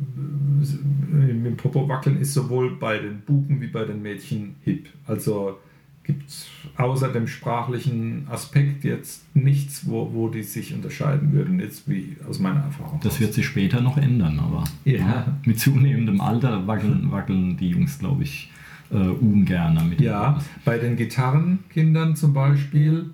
mit 0.00 1.46
dem 1.46 1.56
Popo 1.56 1.88
wackeln 1.88 2.20
ist 2.20 2.34
sowohl 2.34 2.76
bei 2.76 2.98
den 2.98 3.20
Buben 3.20 3.60
wie 3.60 3.66
bei 3.66 3.84
den 3.84 4.02
Mädchen 4.02 4.56
hip. 4.64 4.88
Also 5.06 5.58
gibt 6.04 6.28
es 6.28 6.46
außer 6.76 7.08
dem 7.08 7.26
sprachlichen 7.26 8.26
Aspekt 8.28 8.84
jetzt 8.84 9.24
nichts, 9.34 9.88
wo, 9.88 10.12
wo 10.12 10.28
die 10.28 10.42
sich 10.42 10.74
unterscheiden 10.74 11.32
würden, 11.32 11.60
jetzt 11.60 11.88
wie 11.88 12.16
aus 12.28 12.38
meiner 12.38 12.60
Erfahrung. 12.60 13.00
Das 13.02 13.20
wird 13.20 13.34
sich 13.34 13.46
später 13.46 13.80
noch 13.80 13.96
ändern, 13.96 14.38
aber 14.38 14.64
ja. 14.84 15.36
mit 15.44 15.60
zunehmendem 15.60 16.20
Alter 16.20 16.66
wackeln, 16.66 17.10
wackeln 17.10 17.56
die 17.56 17.70
Jungs, 17.70 17.98
glaube 17.98 18.22
ich, 18.22 18.50
äh, 18.90 18.96
ungern 18.96 19.76
damit. 19.76 20.00
Ja, 20.00 20.40
bei 20.64 20.78
den 20.78 20.96
Gitarrenkindern 20.96 22.16
zum 22.16 22.32
Beispiel, 22.32 23.10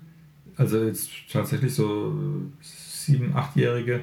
also 0.55 0.83
jetzt 0.83 1.09
tatsächlich 1.31 1.73
so 1.73 2.15
sieben, 2.61 3.35
achtjährige, 3.35 4.01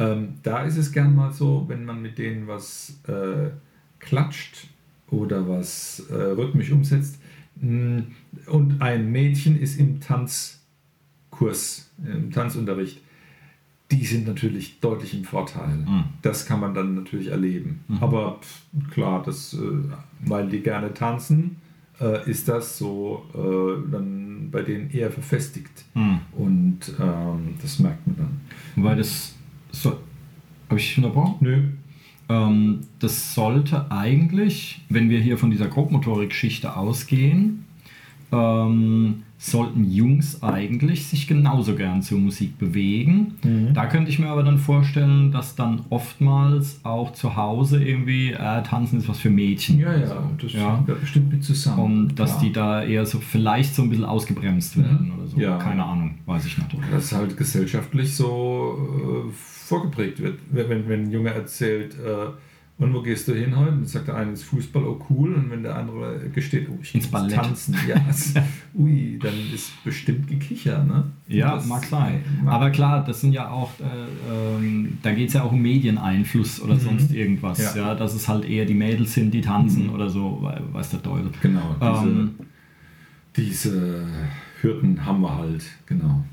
ähm, 0.00 0.34
da 0.42 0.62
ist 0.64 0.78
es 0.78 0.92
gern 0.92 1.14
mal 1.14 1.30
so, 1.30 1.66
wenn 1.68 1.84
man 1.84 2.00
mit 2.00 2.16
denen 2.16 2.48
was 2.48 2.98
äh, 3.06 3.50
klatscht 3.98 4.68
oder 5.10 5.46
was 5.46 6.02
äh, 6.10 6.14
rhythmisch 6.14 6.72
umsetzt, 6.72 7.20
mm, 7.56 7.98
und 8.46 8.80
ein 8.80 9.12
Mädchen 9.12 9.60
ist 9.60 9.78
im 9.78 10.00
Tanzkurs, 10.00 11.90
im 12.02 12.30
Tanzunterricht, 12.32 13.02
die 13.90 14.04
sind 14.06 14.26
natürlich 14.26 14.80
deutlich 14.80 15.14
im 15.14 15.24
Vorteil. 15.24 15.76
Mhm. 15.76 16.04
Das 16.22 16.46
kann 16.46 16.60
man 16.60 16.74
dann 16.74 16.94
natürlich 16.94 17.26
erleben. 17.28 17.80
Mhm. 17.88 17.98
Aber 18.00 18.40
klar, 18.92 19.22
das, 19.22 19.52
äh, 19.54 19.58
weil 20.24 20.48
die 20.48 20.60
gerne 20.60 20.94
tanzen, 20.94 21.56
äh, 22.00 22.30
ist 22.30 22.48
das 22.48 22.78
so 22.78 23.26
äh, 23.34 23.90
dann 23.90 24.50
bei 24.50 24.62
denen 24.62 24.90
eher 24.90 25.10
verfestigt. 25.10 25.84
Mhm. 25.94 26.20
Und 26.32 26.78
ähm, 27.00 27.56
das 27.60 27.80
merkt 27.80 28.06
man 28.06 28.16
dann. 28.16 28.40
Weil 28.76 28.96
das 28.96 29.34
so, 29.72 29.98
habe 30.68 30.80
ich 30.80 30.96
unterbrochen? 30.96 31.36
Nö. 31.40 31.62
Ähm, 32.28 32.80
das 32.98 33.34
sollte 33.34 33.90
eigentlich, 33.90 34.80
wenn 34.88 35.10
wir 35.10 35.20
hier 35.20 35.36
von 35.36 35.50
dieser 35.50 35.66
Grobmotorik-Geschichte 35.66 36.76
ausgehen, 36.76 37.64
ähm, 38.32 39.24
sollten 39.42 39.90
Jungs 39.90 40.42
eigentlich 40.42 41.06
sich 41.06 41.26
genauso 41.26 41.74
gern 41.74 42.02
zur 42.02 42.18
Musik 42.18 42.58
bewegen. 42.58 43.38
Mhm. 43.42 43.72
Da 43.72 43.86
könnte 43.86 44.10
ich 44.10 44.18
mir 44.18 44.28
aber 44.28 44.42
dann 44.42 44.58
vorstellen, 44.58 45.32
dass 45.32 45.54
dann 45.54 45.80
oftmals 45.88 46.80
auch 46.82 47.14
zu 47.14 47.36
Hause 47.36 47.82
irgendwie 47.82 48.32
äh, 48.32 48.62
Tanzen 48.62 48.98
ist 48.98 49.08
was 49.08 49.18
für 49.18 49.30
Mädchen. 49.30 49.80
Ja, 49.80 49.96
ja, 49.96 50.06
so. 50.08 50.14
das 50.42 50.52
ja. 50.52 50.84
bestimmt 51.00 51.32
mit 51.32 51.42
zusammen. 51.42 51.78
Und 51.80 52.18
dass 52.18 52.32
Klar. 52.32 52.42
die 52.42 52.52
da 52.52 52.82
eher 52.84 53.06
so 53.06 53.18
vielleicht 53.18 53.74
so 53.74 53.82
ein 53.82 53.88
bisschen 53.88 54.04
ausgebremst 54.04 54.76
werden 54.76 55.06
mhm. 55.06 55.18
oder 55.18 55.26
so. 55.26 55.40
Ja. 55.40 55.56
Keine 55.56 55.84
Ahnung, 55.86 56.18
weiß 56.26 56.44
ich 56.44 56.58
nicht. 56.58 56.76
Dass 56.92 57.10
halt 57.12 57.34
gesellschaftlich 57.34 58.14
so 58.14 59.26
äh, 59.26 59.32
vorgeprägt 59.32 60.20
wird. 60.20 60.38
Wenn, 60.50 60.86
wenn 60.86 61.04
ein 61.04 61.10
Junge 61.10 61.30
erzählt, 61.30 61.94
äh, 61.94 62.26
und 62.80 62.94
wo 62.94 63.02
gehst 63.02 63.28
du 63.28 63.34
hin 63.34 63.54
heute? 63.54 63.72
Und 63.72 63.86
sagt 63.86 64.08
der 64.08 64.16
eine 64.16 64.30
ins 64.30 64.42
Fußball, 64.42 64.82
oh 64.82 64.98
cool. 65.10 65.34
Und 65.34 65.50
wenn 65.50 65.62
der 65.62 65.76
andere 65.76 66.30
gesteht, 66.30 66.66
oh, 66.70 66.78
ich 66.80 66.94
ins 66.94 67.08
Ballett. 67.08 67.34
tanzen, 67.34 67.76
ja, 67.86 67.96
ui, 68.74 69.18
dann 69.22 69.34
ist 69.54 69.84
bestimmt 69.84 70.26
gekicher, 70.26 70.82
ne? 70.82 71.04
Ja, 71.28 71.56
das 71.56 71.66
mag 71.66 71.84
sein. 71.84 72.22
Mag 72.42 72.54
Aber 72.54 72.70
klar, 72.70 73.04
das 73.04 73.20
sind 73.20 73.32
ja 73.32 73.50
auch, 73.50 73.70
äh, 73.80 74.56
ähm, 74.58 74.98
da 75.02 75.12
geht 75.12 75.28
es 75.28 75.34
ja 75.34 75.42
auch 75.42 75.52
um 75.52 75.60
Medieneinfluss 75.60 76.62
oder 76.62 76.74
mhm. 76.74 76.80
sonst 76.80 77.12
irgendwas. 77.12 77.74
Ja. 77.74 77.88
ja. 77.88 77.94
dass 77.94 78.14
es 78.14 78.26
halt 78.26 78.48
eher 78.48 78.64
die 78.64 78.74
Mädels 78.74 79.12
sind, 79.12 79.34
die 79.34 79.42
tanzen 79.42 79.88
mhm. 79.88 79.92
oder 79.92 80.08
so, 80.08 80.40
weiß 80.72 80.90
der 80.90 81.02
Teufel. 81.02 81.30
Genau, 81.42 81.76
diese, 81.78 82.08
ähm, 82.08 82.30
diese 83.36 84.06
Hürden 84.62 85.04
haben 85.04 85.20
wir 85.20 85.36
halt, 85.36 85.64
genau. 85.84 86.24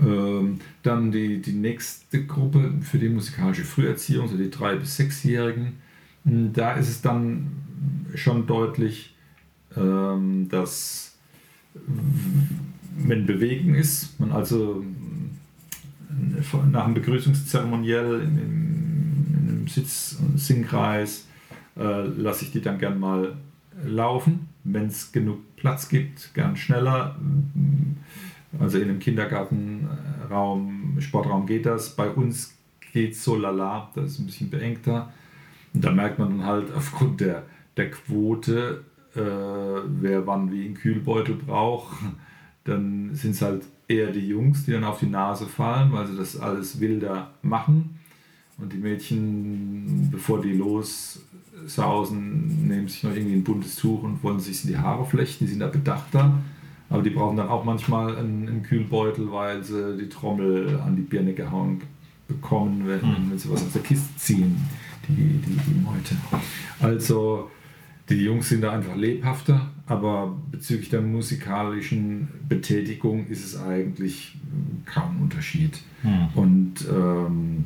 Ähm, 0.00 0.60
dann 0.82 1.12
die, 1.12 1.40
die 1.40 1.52
nächste 1.52 2.24
Gruppe 2.24 2.72
für 2.80 2.98
die 2.98 3.08
musikalische 3.08 3.64
Früherziehung, 3.64 4.28
so 4.28 4.36
die 4.36 4.50
drei- 4.50 4.76
bis 4.76 4.96
sechsjährigen. 4.96 5.74
Hm, 6.24 6.52
da 6.52 6.72
ist 6.72 6.88
es 6.88 7.02
dann 7.02 7.52
schon 8.14 8.46
deutlich, 8.46 9.14
ähm, 9.76 10.48
dass 10.48 11.14
wenn 12.98 13.26
Bewegung 13.26 13.74
ist, 13.74 14.18
man 14.20 14.32
also 14.32 14.84
hm, 16.08 16.70
nach 16.70 16.84
dem 16.84 16.94
Begrüßungszeremoniell 16.94 18.20
in, 18.20 18.38
in 18.38 19.48
einem 19.48 19.68
Sitz- 19.68 20.18
und 20.20 20.38
Singkreis 20.38 21.26
äh, 21.76 22.02
lasse 22.02 22.44
ich 22.44 22.52
die 22.52 22.60
dann 22.60 22.78
gern 22.78 23.00
mal 23.00 23.36
laufen, 23.84 24.48
wenn 24.64 24.86
es 24.86 25.12
genug 25.12 25.38
Platz 25.56 25.88
gibt, 25.88 26.34
gern 26.34 26.56
schneller. 26.56 27.16
Hm, 27.18 27.96
also 28.58 28.78
in 28.78 28.84
einem 28.84 28.98
Kindergartenraum, 28.98 30.96
Sportraum 31.00 31.46
geht 31.46 31.66
das. 31.66 31.94
Bei 31.96 32.08
uns 32.10 32.54
geht 32.92 33.12
es 33.12 33.24
so 33.24 33.36
lala, 33.36 33.90
das 33.94 34.12
ist 34.12 34.18
ein 34.18 34.26
bisschen 34.26 34.50
beengter. 34.50 35.12
Und 35.74 35.84
da 35.84 35.90
merkt 35.90 36.18
man 36.18 36.38
dann 36.38 36.46
halt 36.46 36.72
aufgrund 36.76 37.20
der, 37.20 37.44
der 37.76 37.90
Quote, 37.90 38.84
äh, 39.14 39.20
wer 39.20 40.26
wann 40.26 40.50
wie 40.52 40.64
einen 40.66 40.74
Kühlbeutel 40.74 41.34
braucht, 41.34 41.96
dann 42.64 43.14
sind 43.14 43.32
es 43.32 43.42
halt 43.42 43.64
eher 43.88 44.10
die 44.10 44.26
Jungs, 44.26 44.64
die 44.64 44.72
dann 44.72 44.84
auf 44.84 45.00
die 45.00 45.06
Nase 45.06 45.46
fallen, 45.46 45.92
weil 45.92 46.06
sie 46.06 46.16
das 46.16 46.38
alles 46.38 46.80
wilder 46.80 47.32
machen. 47.42 47.98
Und 48.58 48.72
die 48.72 48.78
Mädchen, 48.78 50.08
bevor 50.10 50.40
die 50.40 50.52
lossausen, 50.52 51.26
nehmen 52.68 52.88
sich 52.88 53.02
noch 53.02 53.14
irgendwie 53.14 53.34
ein 53.34 53.44
buntes 53.44 53.76
Tuch 53.76 54.02
und 54.02 54.22
wollen 54.22 54.40
sich 54.40 54.64
in 54.64 54.70
die 54.70 54.78
Haare 54.78 55.04
flechten. 55.04 55.46
Die 55.46 55.50
sind 55.50 55.60
da 55.60 55.68
bedachter. 55.68 56.38
Aber 56.92 57.02
die 57.02 57.10
brauchen 57.10 57.36
dann 57.36 57.48
auch 57.48 57.64
manchmal 57.64 58.16
einen, 58.16 58.48
einen 58.48 58.62
Kühlbeutel, 58.62 59.32
weil 59.32 59.64
sie 59.64 59.96
die 59.96 60.08
Trommel 60.08 60.80
an 60.80 60.96
die 60.96 61.02
Birne 61.02 61.32
gehauen 61.32 61.80
bekommen, 62.28 62.86
wenn, 62.86 63.00
mhm. 63.00 63.30
wenn 63.30 63.38
sie 63.38 63.50
was 63.50 63.64
aus 63.64 63.72
der 63.72 63.82
Kiste 63.82 64.16
ziehen, 64.16 64.56
die, 65.08 65.14
die, 65.14 65.56
die 65.56 65.80
Meute. 65.80 66.16
Also 66.80 67.50
die 68.08 68.24
Jungs 68.24 68.48
sind 68.48 68.62
da 68.62 68.72
einfach 68.72 68.96
lebhafter, 68.96 69.70
aber 69.86 70.36
bezüglich 70.50 70.90
der 70.90 71.00
musikalischen 71.00 72.28
Betätigung 72.48 73.26
ist 73.28 73.44
es 73.44 73.60
eigentlich 73.60 74.36
kaum 74.84 75.16
ein 75.16 75.22
Unterschied. 75.22 75.78
Mhm. 76.02 76.28
Und 76.34 76.74
ähm, 76.90 77.64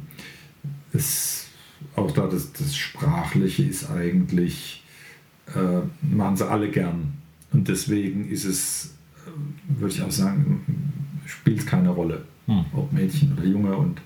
es, 0.92 1.48
auch 1.94 2.10
da 2.12 2.26
das, 2.26 2.52
das 2.52 2.76
Sprachliche 2.76 3.64
ist 3.64 3.90
eigentlich, 3.90 4.84
äh, 5.54 5.80
machen 6.02 6.36
sie 6.36 6.48
alle 6.48 6.70
gern. 6.70 7.14
Und 7.52 7.68
deswegen 7.68 8.28
ist 8.28 8.44
es, 8.44 8.94
würde 9.68 9.94
ich 9.94 10.02
auch 10.02 10.10
sagen, 10.10 10.92
spielt 11.26 11.66
keine 11.66 11.90
Rolle, 11.90 12.24
mhm. 12.46 12.64
ob 12.72 12.92
Mädchen 12.92 13.32
oder 13.32 13.44
Junge. 13.44 13.76
Und 13.76 14.00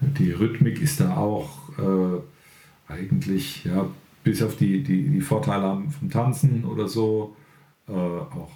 die 0.00 0.32
Rhythmik 0.32 0.80
ist 0.80 1.00
da 1.00 1.16
auch 1.16 1.70
äh, 1.78 2.92
eigentlich, 2.92 3.64
ja, 3.64 3.86
bis 4.24 4.42
auf 4.42 4.56
die, 4.56 4.82
die, 4.82 5.08
die 5.08 5.20
Vorteile 5.20 5.82
vom 5.98 6.10
Tanzen 6.10 6.64
oder 6.64 6.88
so, 6.88 7.36
äh, 7.88 7.92
auch 7.92 8.50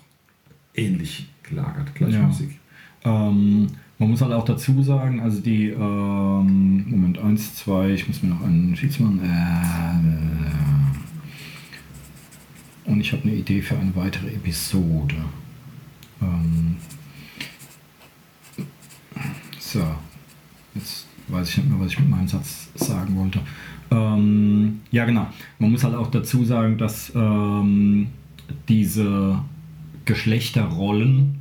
ähnlich 0.75 1.29
gelagert, 1.43 1.95
gleichmäßig. 1.95 2.59
Ja. 3.05 3.29
Ähm, 3.29 3.69
man 3.99 4.11
muss 4.11 4.23
halt 4.23 4.33
auch 4.33 4.45
dazu 4.45 4.83
sagen, 4.83 5.21
also 5.21 5.41
die, 5.41 5.69
ähm, 5.69 6.85
Moment, 6.89 7.19
eins, 7.19 7.55
zwei, 7.55 7.91
ich 7.91 8.09
muss 8.09 8.23
mir 8.23 8.31
noch 8.31 8.43
einen 8.43 8.71
Notiz 8.71 8.99
machen. 8.99 9.21
Äh, 9.23 10.51
und 12.91 13.01
ich 13.01 13.13
habe 13.13 13.23
eine 13.25 13.35
Idee 13.35 13.63
für 13.63 13.77
eine 13.77 13.95
weitere 13.95 14.29
Episode. 14.29 15.17
Ähm, 16.23 16.77
so, 19.59 19.85
jetzt 20.75 21.07
weiß 21.29 21.49
ich 21.49 21.57
nicht 21.59 21.71
mehr, 21.71 21.81
was 21.81 21.93
ich 21.93 21.99
mit 21.99 22.11
meinem 22.11 22.29
Satz 22.29 22.69
sagen 22.75 23.17
wollte. 23.17 23.41
Ähm, 23.91 24.81
ja, 24.91 25.05
genau. 25.05 25.27
Man 25.59 25.71
muss 25.71 25.85
halt 25.85 25.95
auch 25.95 26.11
dazu 26.11 26.45
sagen, 26.45 26.79
dass 26.79 27.13
ähm, 27.15 28.09
diese 28.69 29.41
Geschlechterrollen 30.05 31.41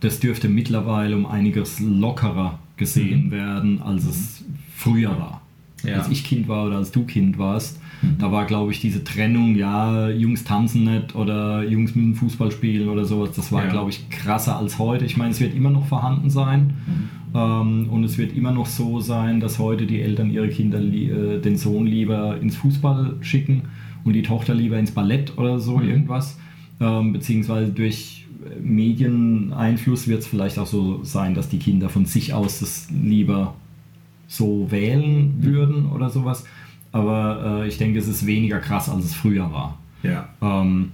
das 0.00 0.20
dürfte 0.20 0.48
mittlerweile 0.48 1.16
um 1.16 1.26
einiges 1.26 1.80
lockerer 1.80 2.58
gesehen 2.76 3.26
mhm. 3.26 3.30
werden, 3.30 3.82
als 3.82 4.04
es 4.04 4.44
früher 4.74 5.18
war. 5.18 5.42
Ja. 5.82 5.96
Als 5.98 6.08
ich 6.08 6.24
Kind 6.24 6.48
war 6.48 6.66
oder 6.66 6.76
als 6.76 6.90
du 6.90 7.04
Kind 7.04 7.38
warst, 7.38 7.80
mhm. 8.06 8.18
da 8.18 8.32
war, 8.32 8.46
glaube 8.46 8.72
ich, 8.72 8.80
diese 8.80 9.04
Trennung, 9.04 9.56
ja, 9.56 10.08
Jungs 10.08 10.44
tanzen 10.44 10.84
nicht 10.84 11.14
oder 11.14 11.64
Jungs 11.64 11.94
müssen 11.94 12.14
Fußball 12.14 12.50
spielen 12.50 12.88
oder 12.88 13.04
sowas, 13.04 13.30
das 13.34 13.52
war, 13.52 13.64
ja. 13.64 13.70
glaube 13.70 13.90
ich, 13.90 14.08
krasser 14.10 14.56
als 14.56 14.78
heute. 14.78 15.04
Ich 15.04 15.16
meine, 15.16 15.30
es 15.30 15.40
wird 15.40 15.54
immer 15.54 15.70
noch 15.70 15.86
vorhanden 15.86 16.30
sein 16.30 16.74
mhm. 16.86 17.08
ähm, 17.34 17.88
und 17.90 18.04
es 18.04 18.18
wird 18.18 18.36
immer 18.36 18.52
noch 18.52 18.66
so 18.66 19.00
sein, 19.00 19.40
dass 19.40 19.58
heute 19.58 19.86
die 19.86 20.00
Eltern 20.00 20.30
ihre 20.30 20.48
Kinder, 20.48 20.78
äh, 20.78 21.40
den 21.40 21.56
Sohn 21.56 21.86
lieber 21.86 22.40
ins 22.40 22.56
Fußball 22.56 23.16
schicken 23.20 23.62
und 24.04 24.12
die 24.12 24.22
Tochter 24.22 24.54
lieber 24.54 24.78
ins 24.78 24.92
Ballett 24.92 25.36
oder 25.36 25.58
so 25.58 25.78
mhm. 25.78 25.88
irgendwas, 25.88 26.38
ähm, 26.80 27.12
beziehungsweise 27.12 27.72
durch 27.72 28.26
Medieneinfluss 28.60 30.08
wird 30.08 30.20
es 30.20 30.26
vielleicht 30.26 30.58
auch 30.58 30.66
so 30.66 31.02
sein, 31.02 31.34
dass 31.34 31.48
die 31.48 31.58
Kinder 31.58 31.88
von 31.88 32.06
sich 32.06 32.32
aus 32.32 32.60
das 32.60 32.88
lieber 32.90 33.54
so 34.28 34.70
wählen 34.70 35.34
würden 35.40 35.86
oder 35.86 36.10
sowas. 36.10 36.44
Aber 36.96 37.62
äh, 37.62 37.68
ich 37.68 37.76
denke, 37.76 37.98
es 37.98 38.08
ist 38.08 38.26
weniger 38.26 38.58
krass, 38.58 38.88
als 38.88 39.04
es 39.04 39.14
früher 39.14 39.52
war. 39.52 39.78
Ja. 40.02 40.28
Ähm, 40.40 40.92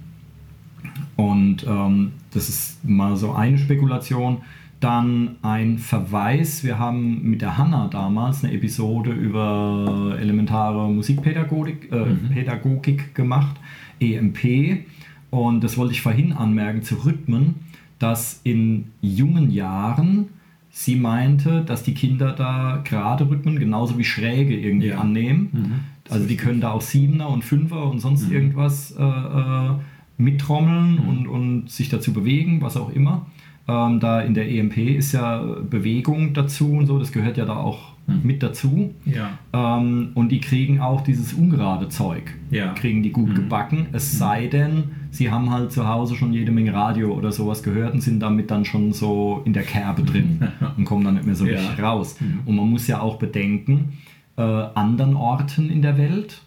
und 1.15 1.65
ähm, 1.65 2.11
das 2.33 2.49
ist 2.49 2.83
mal 2.83 3.15
so 3.15 3.31
eine 3.31 3.57
Spekulation. 3.57 4.39
Dann 4.81 5.37
ein 5.43 5.77
Verweis. 5.77 6.65
Wir 6.65 6.77
haben 6.77 7.21
mit 7.23 7.41
der 7.41 7.57
Hanna 7.57 7.87
damals 7.87 8.43
eine 8.43 8.51
Episode 8.53 9.11
über 9.11 10.17
elementare 10.19 10.89
Musikpädagogik 10.91 11.89
äh, 11.89 12.05
mhm. 12.05 12.29
Pädagogik 12.33 13.15
gemacht, 13.15 13.55
EMP. 14.01 14.85
Und 15.29 15.63
das 15.63 15.77
wollte 15.77 15.93
ich 15.93 16.01
vorhin 16.01 16.33
anmerken 16.33 16.83
zu 16.83 16.95
Rhythmen, 16.95 17.55
dass 17.97 18.41
in 18.43 18.91
jungen 18.99 19.51
Jahren 19.51 20.27
sie 20.69 20.97
meinte, 20.97 21.61
dass 21.61 21.83
die 21.83 21.93
Kinder 21.93 22.33
da 22.33 22.81
gerade 22.83 23.29
Rhythmen 23.29 23.57
genauso 23.57 23.97
wie 23.97 24.03
Schräge 24.03 24.57
irgendwie 24.57 24.87
ja. 24.87 24.97
annehmen. 24.97 25.49
Mhm. 25.53 25.92
Also 26.09 26.27
die 26.27 26.37
können 26.37 26.61
da 26.61 26.71
auch 26.71 26.81
Siebener 26.81 27.29
und 27.29 27.43
Fünfer 27.43 27.89
und 27.89 27.99
sonst 27.99 28.27
mhm. 28.27 28.33
irgendwas 28.33 28.91
äh, 28.91 29.03
äh, 29.03 29.71
mittrommeln 30.17 30.95
mhm. 30.95 31.09
und, 31.09 31.27
und 31.27 31.69
sich 31.69 31.89
dazu 31.89 32.13
bewegen, 32.13 32.61
was 32.61 32.77
auch 32.77 32.89
immer. 32.89 33.25
Ähm, 33.67 34.01
da 34.01 34.21
in 34.21 34.33
der 34.33 34.49
EMP 34.49 34.77
ist 34.77 35.13
ja 35.13 35.41
Bewegung 35.41 36.33
dazu 36.33 36.73
und 36.73 36.85
so, 36.85 36.99
das 36.99 37.13
gehört 37.13 37.37
ja 37.37 37.45
da 37.45 37.55
auch 37.55 37.93
hm. 38.07 38.19
mit 38.23 38.43
dazu. 38.43 38.93
Ja. 39.05 39.37
Ähm, 39.53 40.09
und 40.15 40.29
die 40.33 40.41
kriegen 40.41 40.81
auch 40.81 41.01
dieses 41.01 41.33
ungerade 41.33 41.87
Zeug, 41.87 42.35
ja. 42.49 42.73
kriegen 42.73 43.03
die 43.03 43.11
gut 43.11 43.29
mhm. 43.29 43.35
gebacken. 43.35 43.87
Es 43.93 44.13
mhm. 44.13 44.17
sei 44.17 44.47
denn, 44.47 44.83
sie 45.11 45.31
haben 45.31 45.49
halt 45.49 45.71
zu 45.71 45.87
Hause 45.87 46.15
schon 46.15 46.33
jede 46.33 46.51
Menge 46.51 46.73
Radio 46.73 47.13
oder 47.13 47.31
sowas 47.31 47.63
gehört 47.63 47.93
und 47.93 48.01
sind 48.01 48.19
damit 48.19 48.51
dann 48.51 48.65
schon 48.65 48.91
so 48.91 49.41
in 49.45 49.53
der 49.53 49.63
Kerbe 49.63 50.03
drin 50.03 50.49
und 50.77 50.83
kommen 50.83 51.05
dann 51.05 51.13
nicht 51.13 51.25
mehr 51.25 51.35
so 51.35 51.45
ja. 51.45 51.53
richtig 51.57 51.81
raus. 51.81 52.17
Mhm. 52.19 52.39
Und 52.45 52.55
man 52.57 52.69
muss 52.69 52.87
ja 52.87 52.99
auch 52.99 53.17
bedenken, 53.17 53.93
äh, 54.37 54.41
anderen 54.41 55.15
Orten 55.15 55.69
in 55.69 55.81
der 55.81 55.97
Welt, 55.97 56.41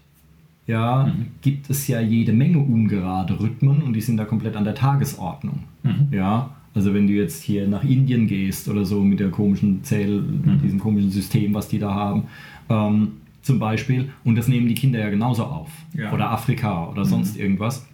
ja, 0.67 1.07
mhm. 1.07 1.27
gibt 1.43 1.71
es 1.71 1.87
ja 1.87 2.01
jede 2.01 2.33
Menge 2.33 2.59
ungerade 2.59 3.39
Rhythmen 3.39 3.83
und 3.83 3.93
die 3.93 4.01
sind 4.01 4.17
da 4.17 4.25
komplett 4.25 4.57
an 4.57 4.65
der 4.65 4.75
Tagesordnung. 4.75 5.61
Mhm. 5.83 6.09
Ja, 6.11 6.51
also 6.75 6.93
wenn 6.93 7.07
du 7.07 7.13
jetzt 7.13 7.43
hier 7.43 7.69
nach 7.69 7.85
Indien 7.85 8.27
gehst 8.27 8.69
oder 8.69 8.85
so 8.85 9.03
mit 9.03 9.21
der 9.21 9.31
komischen 9.31 9.85
Zähl, 9.85 10.21
mhm. 10.21 10.61
diesem 10.63 10.81
komischen 10.81 11.11
System, 11.11 11.55
was 11.55 11.69
die 11.69 11.79
da 11.79 11.95
haben, 11.95 12.25
ähm, 12.69 13.13
zum 13.43 13.61
Beispiel, 13.61 14.11
und 14.25 14.35
das 14.37 14.49
nehmen 14.49 14.67
die 14.67 14.75
Kinder 14.75 14.99
ja 14.99 15.09
genauso 15.09 15.45
auf. 15.45 15.71
Ja. 15.95 16.13
Oder 16.13 16.31
Afrika 16.33 16.89
oder 16.89 17.05
mhm. 17.05 17.09
sonst 17.09 17.37
irgendwas. 17.37 17.87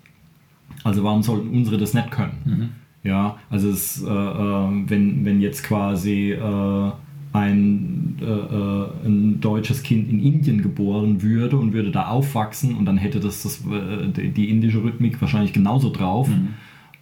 Also 0.82 1.04
warum 1.04 1.22
sollten 1.22 1.50
unsere 1.50 1.76
das 1.76 1.92
nicht 1.92 2.10
können? 2.10 2.38
Mhm. 2.44 2.68
Ja, 3.04 3.36
also 3.50 3.68
es, 3.68 4.02
äh, 4.02 4.08
äh, 4.08 4.68
wenn, 4.88 5.24
wenn 5.24 5.40
jetzt 5.40 5.64
quasi 5.64 6.32
äh, 6.32 6.90
ein, 7.32 8.16
äh, 8.20 8.24
äh, 8.24 8.86
ein 9.06 9.40
deutsches 9.40 9.82
Kind 9.82 10.10
in 10.10 10.22
Indien 10.22 10.62
geboren 10.62 11.22
würde 11.22 11.56
und 11.56 11.72
würde 11.72 11.90
da 11.90 12.08
aufwachsen 12.08 12.76
und 12.76 12.84
dann 12.84 12.98
hätte 12.98 13.20
das, 13.20 13.42
das 13.42 13.62
äh, 13.66 14.28
die 14.28 14.50
indische 14.50 14.82
Rhythmik 14.82 15.20
wahrscheinlich 15.20 15.52
genauso 15.52 15.90
drauf. 15.90 16.28
Mhm 16.28 16.48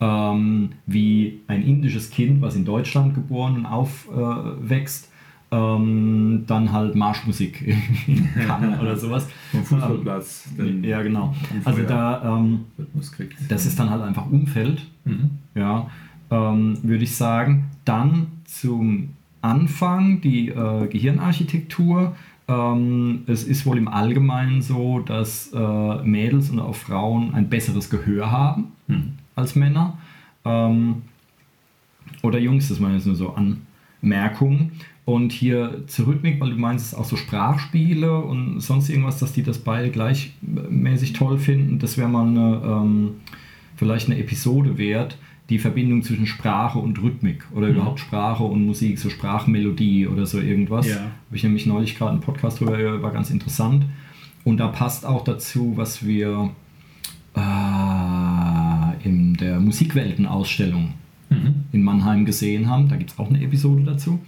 ähm, 0.00 0.70
wie 0.86 1.40
ein 1.46 1.62
indisches 1.62 2.10
Kind, 2.10 2.40
was 2.40 2.56
in 2.56 2.64
Deutschland 2.64 3.14
geboren 3.14 3.56
und 3.56 3.66
aufwächst, 3.66 5.10
ähm, 5.52 6.44
dann 6.46 6.72
halt 6.72 6.94
Marschmusik 6.94 7.76
kann 8.46 8.78
oder 8.80 8.96
sowas. 8.96 9.28
Vom 9.50 9.64
Fußballplatz. 9.64 10.48
Ähm, 10.58 10.84
ja, 10.84 11.02
genau. 11.02 11.34
Also 11.64 11.82
da, 11.82 12.38
ähm, 12.38 12.66
das 13.48 13.66
ist 13.66 13.78
dann 13.78 13.90
halt 13.90 14.02
einfach 14.02 14.30
Umfeld, 14.30 14.86
mhm. 15.04 15.30
ja, 15.54 15.90
ähm, 16.30 16.78
würde 16.82 17.04
ich 17.04 17.14
sagen. 17.14 17.64
Dann 17.84 18.28
zum 18.44 19.10
Anfang 19.42 20.20
die 20.20 20.48
äh, 20.48 20.86
Gehirnarchitektur. 20.88 22.16
Ähm, 22.48 23.22
es 23.26 23.44
ist 23.44 23.66
wohl 23.66 23.78
im 23.78 23.88
Allgemeinen 23.88 24.62
so, 24.62 25.00
dass 25.00 25.52
äh, 25.52 26.02
Mädels 26.02 26.50
und 26.50 26.60
auch 26.60 26.74
Frauen 26.74 27.34
ein 27.34 27.48
besseres 27.48 27.90
Gehör 27.90 28.30
haben. 28.30 28.72
Mhm 28.86 29.12
als 29.40 29.56
Männer. 29.56 29.98
Ähm, 30.44 31.02
oder 32.22 32.38
Jungs, 32.38 32.68
das 32.68 32.80
waren 32.80 32.94
jetzt 32.94 33.06
nur 33.06 33.16
so 33.16 33.34
Anmerkungen. 34.02 34.72
Und 35.04 35.32
hier 35.32 35.84
zur 35.88 36.06
Rhythmik, 36.06 36.40
weil 36.40 36.50
du 36.50 36.56
meinst, 36.56 36.86
es 36.86 36.94
auch 36.94 37.04
so 37.04 37.16
Sprachspiele 37.16 38.16
und 38.18 38.60
sonst 38.60 38.88
irgendwas, 38.88 39.18
dass 39.18 39.32
die 39.32 39.42
das 39.42 39.58
beide 39.58 39.90
gleichmäßig 39.90 41.14
toll 41.14 41.38
finden. 41.38 41.78
Das 41.78 41.98
wäre 41.98 42.08
mal 42.08 42.26
eine, 42.28 42.62
ähm, 42.64 43.10
vielleicht 43.76 44.06
eine 44.06 44.18
Episode 44.18 44.78
wert, 44.78 45.18
die 45.50 45.58
Verbindung 45.58 46.02
zwischen 46.02 46.26
Sprache 46.26 46.78
und 46.78 47.02
Rhythmik 47.02 47.44
oder 47.52 47.68
mhm. 47.68 47.74
überhaupt 47.74 48.00
Sprache 48.00 48.44
und 48.44 48.64
Musik, 48.64 48.98
so 48.98 49.10
Sprachmelodie 49.10 50.06
oder 50.06 50.24
so 50.24 50.40
irgendwas. 50.40 50.88
Ja. 50.88 50.96
Habe 50.96 51.36
ich 51.36 51.42
nämlich 51.42 51.66
neulich 51.66 51.98
gerade 51.98 52.12
einen 52.12 52.20
Podcast 52.20 52.60
drüber, 52.60 53.02
war 53.02 53.10
ganz 53.10 53.30
interessant. 53.30 53.84
Und 54.44 54.58
da 54.58 54.68
passt 54.68 55.04
auch 55.04 55.24
dazu, 55.24 55.72
was 55.76 56.06
wir 56.06 56.50
äh, 57.36 59.06
in 59.08 59.34
der 59.34 59.60
Musikweltenausstellung 59.60 60.94
mhm. 61.28 61.54
in 61.72 61.82
Mannheim 61.82 62.24
gesehen 62.24 62.68
haben. 62.68 62.88
Da 62.88 62.96
gibt 62.96 63.10
es 63.10 63.18
auch 63.18 63.28
eine 63.28 63.42
Episode 63.42 63.82
dazu. 63.82 64.20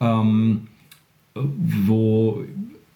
Ähm, 0.00 0.68
wo 1.34 2.44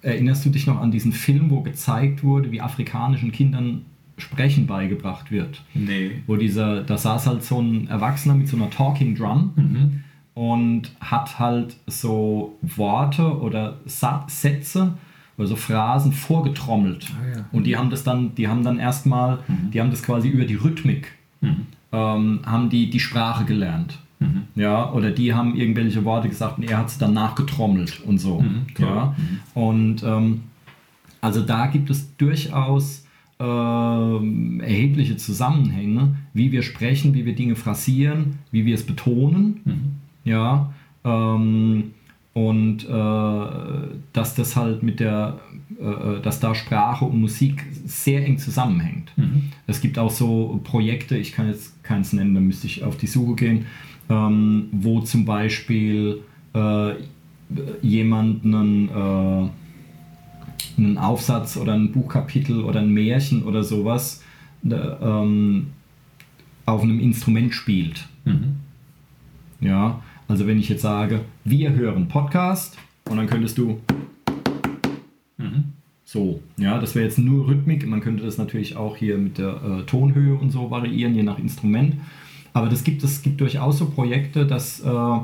erinnerst 0.01 0.45
du 0.45 0.51
dich 0.51 0.67
noch 0.67 0.81
an 0.81 0.91
diesen 0.91 1.13
Film, 1.13 1.51
wo 1.51 1.63
gezeigt 1.63 2.23
wurde, 2.23 2.53
wie 2.53 2.61
afrikanischen 2.61 3.33
Kindern 3.33 3.85
Sprechen 4.17 4.67
beigebracht 4.67 5.31
wird. 5.31 5.63
Nee. 5.75 6.23
Wo 6.27 6.37
dieser, 6.37 6.83
da 6.83 6.97
saß 6.97 7.27
halt 7.27 7.43
so 7.45 7.61
ein 7.61 7.89
Erwachsener 7.89 8.35
mit 8.35 8.49
so 8.49 8.57
einer 8.57 8.71
Talking 8.71 9.15
Drum 9.17 9.53
Mhm. 9.57 10.05
und 10.35 10.83
hat 11.01 11.39
halt 11.39 11.77
so 11.87 12.57
Worte 12.63 13.39
oder 13.41 13.79
Sa 13.87 14.25
Sätze 14.29 14.95
oder 15.37 15.49
so 15.49 15.57
Phrasen 15.57 16.13
vorgetrommelt. 16.13 17.07
Ah, 17.21 17.37
ja. 17.39 17.45
Und 17.53 17.65
die 17.65 17.77
haben 17.77 17.91
das 17.91 18.05
dann, 18.05 18.35
die 18.37 18.47
haben 18.49 18.63
dann 18.63 18.79
erstmal, 18.79 19.41
die 19.73 19.81
haben 19.81 19.91
das 19.91 20.03
quasi 20.03 20.29
über 20.29 20.45
die 20.45 20.55
Rhythmik, 20.55 21.13
ähm, 21.93 22.41
haben 22.47 22.69
die 22.71 22.91
die 22.91 23.01
Sprache 23.01 23.45
gelernt. 23.45 23.99
Ja, 24.55 24.91
oder 24.93 25.11
die 25.11 25.35
haben 25.35 25.55
irgendwelche 25.55 26.03
Worte 26.07 26.31
gesagt 26.31 26.57
und 26.57 26.65
er 26.65 26.79
hat 26.79 26.87
es 26.87 26.97
dann 26.97 27.13
nachgetrommelt 27.13 28.01
und 28.07 28.17
so. 28.19 28.43
toll. 28.75 28.87
Ja. 28.87 29.15
Und 29.53 30.03
ähm, 30.03 30.45
also 31.21 31.43
da 31.43 31.67
gibt 31.67 31.91
es 31.91 32.17
durchaus 32.17 33.04
ähm, 33.45 34.61
erhebliche 34.61 35.17
Zusammenhänge, 35.17 36.17
wie 36.33 36.53
wir 36.53 36.63
sprechen, 36.63 37.15
wie 37.15 37.27
wir 37.27 37.35
Dinge 37.35 37.57
phrasieren, 37.57 38.39
wie 38.51 38.65
wir 38.65 38.75
es 38.75 38.85
betonen. 38.85 39.61
Ja. 40.25 40.73
Ähm, 41.05 41.93
und 42.33 42.85
äh, 42.85 43.47
dass 44.13 44.35
das 44.35 44.57
halt 44.57 44.83
mit 44.83 44.99
der, 44.99 45.39
äh, 45.81 46.21
dass 46.21 46.41
da 46.41 46.55
Sprache 46.55 47.05
und 47.05 47.21
Musik 47.21 47.65
sehr 47.87 48.25
eng 48.27 48.39
zusammenhängt. 48.39 49.13
Es 49.69 49.81
gibt 49.81 49.99
auch 49.99 50.11
so 50.11 50.61
Projekte, 50.65 51.17
ich 51.17 51.33
kann 51.33 51.47
jetzt 51.47 51.83
keins 51.85 52.13
nennen, 52.13 52.35
da 52.35 52.41
müsste 52.41 52.67
ich 52.67 52.83
auf 52.83 52.97
die 52.97 53.07
Suche 53.07 53.37
gehen, 53.37 53.67
ähm, 54.11 54.69
wo 54.73 55.01
zum 55.01 55.25
Beispiel 55.25 56.23
äh, 56.55 56.95
jemand 57.83 58.45
einen, 58.45 58.89
äh, 58.89 59.49
einen 60.77 60.99
Aufsatz 60.99 61.57
oder 61.57 61.75
ein 61.75 61.93
Buchkapitel 61.93 62.63
oder 62.63 62.81
ein 62.81 62.93
Märchen 62.93 63.45
oder 63.45 63.63
sowas 63.65 64.23
äh, 64.65 64.75
ähm, 64.75 65.69
auf 66.67 66.83
einem 66.83 67.01
Instrument 67.01 67.55
spielt. 67.55 68.09
Mhm. 68.25 68.57
Ja, 69.61 70.03
also 70.29 70.47
wenn 70.47 70.59
ich 70.59 70.69
jetzt 70.69 70.83
sage, 70.83 71.21
wir 71.45 71.73
hören 71.73 72.09
Podcast 72.09 72.79
und 73.09 73.17
dann 73.17 73.27
könntest 73.27 73.59
du 73.59 73.81
Mhm. 75.37 75.73
so, 76.05 76.41
ja, 76.57 76.79
das 76.79 76.95
wäre 76.95 77.05
jetzt 77.05 77.19
nur 77.19 77.49
Rhythmik. 77.49 77.87
Man 77.87 78.01
könnte 78.01 78.25
das 78.25 78.39
natürlich 78.39 78.77
auch 78.77 78.97
hier 78.97 79.19
mit 79.19 79.39
der 79.39 79.61
äh, 79.63 79.83
Tonhöhe 79.83 80.35
und 80.35 80.51
so 80.51 80.71
variieren, 80.71 81.15
je 81.15 81.23
nach 81.23 81.39
Instrument. 81.39 81.97
Aber 82.53 82.69
das 82.69 82.85
gibt 82.85 83.03
es 83.03 83.23
gibt 83.23 83.41
durchaus 83.41 83.79
so 83.79 83.87
Projekte, 83.87 84.47
dass, 84.47 84.81
äh, 84.81 85.19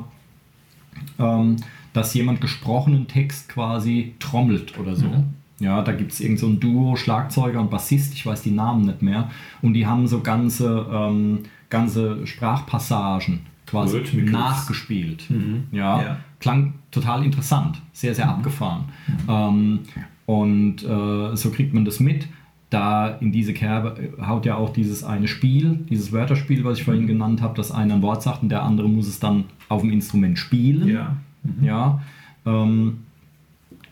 ähm, 1.19 1.55
dass 1.93 2.13
jemand 2.13 2.41
gesprochenen 2.41 3.07
Text 3.07 3.49
quasi 3.49 4.15
trommelt 4.19 4.77
oder 4.79 4.95
so. 4.95 5.07
Mhm. 5.07 5.23
Ja, 5.59 5.81
da 5.83 5.91
gibt 5.91 6.11
es 6.11 6.19
irgend 6.21 6.39
so 6.39 6.47
ein 6.47 6.59
Duo, 6.59 6.95
Schlagzeuger 6.95 7.59
und 7.61 7.69
Bassist, 7.69 8.13
ich 8.15 8.25
weiß 8.25 8.41
die 8.41 8.51
Namen 8.51 8.85
nicht 8.85 9.01
mehr. 9.01 9.29
Und 9.61 9.73
die 9.73 9.85
haben 9.85 10.07
so 10.07 10.21
ganze, 10.21 10.87
ähm, 10.91 11.39
ganze 11.69 12.25
Sprachpassagen 12.25 13.41
quasi 13.67 13.97
Rhythmicals. 13.97 14.31
nachgespielt. 14.31 15.29
Mhm. 15.29 15.65
Ja, 15.71 16.01
Ja. 16.01 16.17
klang 16.39 16.73
total 16.89 17.23
interessant, 17.23 17.81
sehr, 17.93 18.15
sehr 18.15 18.27
abgefahren. 18.27 18.85
Ähm, 19.29 19.79
und 20.25 20.83
äh, 20.83 21.35
so 21.35 21.51
kriegt 21.51 21.73
man 21.73 21.85
das 21.85 21.99
mit. 21.99 22.27
Da 22.69 23.09
in 23.19 23.31
diese 23.33 23.53
Kerbe 23.53 23.97
äh, 24.17 24.21
haut 24.25 24.45
ja 24.45 24.55
auch 24.55 24.71
dieses 24.71 25.03
eine 25.03 25.27
Spiel, 25.27 25.85
dieses 25.89 26.11
Wörterspiel, 26.11 26.63
was 26.63 26.79
ich 26.79 26.85
vorhin 26.85 27.05
genannt 27.05 27.41
habe, 27.41 27.53
dass 27.55 27.71
einer 27.71 27.95
ein 27.95 28.01
Wort 28.01 28.23
sagt 28.23 28.43
und 28.43 28.49
der 28.49 28.63
andere 28.63 28.87
muss 28.89 29.07
es 29.07 29.19
dann 29.19 29.43
auf 29.69 29.81
dem 29.81 29.91
Instrument 29.91 30.39
spielen. 30.39 30.87
Ja. 30.87 31.17
Ja. 31.61 32.01
Ähm, 32.45 32.97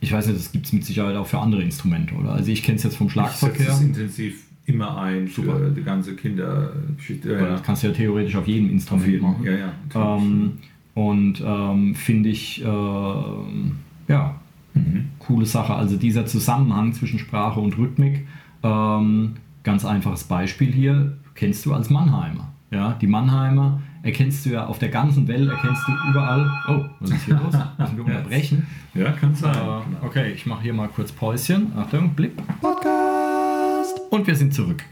ich 0.02 0.12
weiß 0.14 0.28
nicht, 0.28 0.40
das 0.40 0.52
gibt 0.52 0.66
es 0.66 0.74
mit 0.74 0.86
Sicherheit 0.86 1.16
auch 1.16 1.28
für 1.28 1.40
andere 1.40 1.62
Instrumente, 1.62 2.14
oder? 2.16 2.32
Also 2.34 2.52
ich 2.52 2.64
kenne 2.64 2.78
es 2.78 2.84
jetzt 2.84 2.96
vom 2.98 3.08
Ich 3.08 3.14
setze 3.14 3.38
Schlagverkehr. 3.38 3.82
intensiv 3.82 4.44
immer 4.66 4.98
ein 5.02 5.28
Super. 5.28 5.58
für 5.58 5.70
die 5.72 5.84
ganze 5.84 6.16
Kindergeschichte. 6.16 7.30
Weil 7.40 7.48
Das 7.50 7.64
kannst 7.64 7.84
du 7.84 7.88
ja 7.88 7.94
theoretisch 7.94 8.36
auf 8.36 8.48
jedem 8.48 8.68
Auf 8.68 8.72
Instrument 8.74 9.08
jeden 9.08 9.22
machen. 9.24 9.44
Ja, 9.44 9.52
ja. 9.54 10.18
Ähm, 10.18 10.52
und 10.94 11.42
ähm, 11.46 11.96
finde 11.96 12.30
ich, 12.30 12.64
ähm, 12.64 13.72
ja, 14.08 14.36
Mhm. 14.76 15.06
coole 15.18 15.48
Sache. 15.48 15.74
Also 15.74 15.98
dieser 15.98 16.28
Zusammenhang 16.28 16.94
zwischen 16.94 17.18
Sprache 17.18 17.60
und 17.60 17.76
Rhythmik, 17.80 18.28
ähm, 18.62 19.32
ganz 19.64 19.84
einfaches 19.84 20.26
Beispiel 20.26 20.72
hier, 20.72 21.18
kennst 21.34 21.66
du 21.66 21.74
als 21.74 21.90
Mannheimer. 21.90 22.54
Ja, 22.72 22.94
die 23.02 23.08
Mannheimer 23.08 23.82
erkennst 24.04 24.46
du 24.46 24.52
ja 24.52 24.66
auf 24.66 24.80
der 24.80 24.90
ganzen 24.90 25.28
Welt, 25.28 25.50
erkennst 25.50 25.84
du 25.88 25.92
überall. 26.10 26.50
Oh, 26.68 26.86
was 27.00 27.12
ist 27.12 27.26
hier 27.26 27.36
los? 27.36 27.54
Müssen 27.78 27.98
wir 27.98 28.06
unterbrechen? 28.06 28.68
Ja, 28.94 29.12
kann 29.12 29.36
sein. 29.36 29.56
Äh, 29.56 30.06
okay, 30.06 30.32
ich 30.32 30.46
mache 30.46 30.64
hier 30.64 30.74
mal 30.74 30.88
kurz 30.88 31.12
Päuschen. 31.12 31.72
Achtung, 31.78 32.14
Blip. 32.16 32.42
Podcast. 32.62 34.00
Und 34.10 34.26
wir 34.28 34.36
sind 34.36 34.54
zurück. 34.54 34.84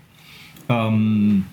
Ähm, 0.70 1.45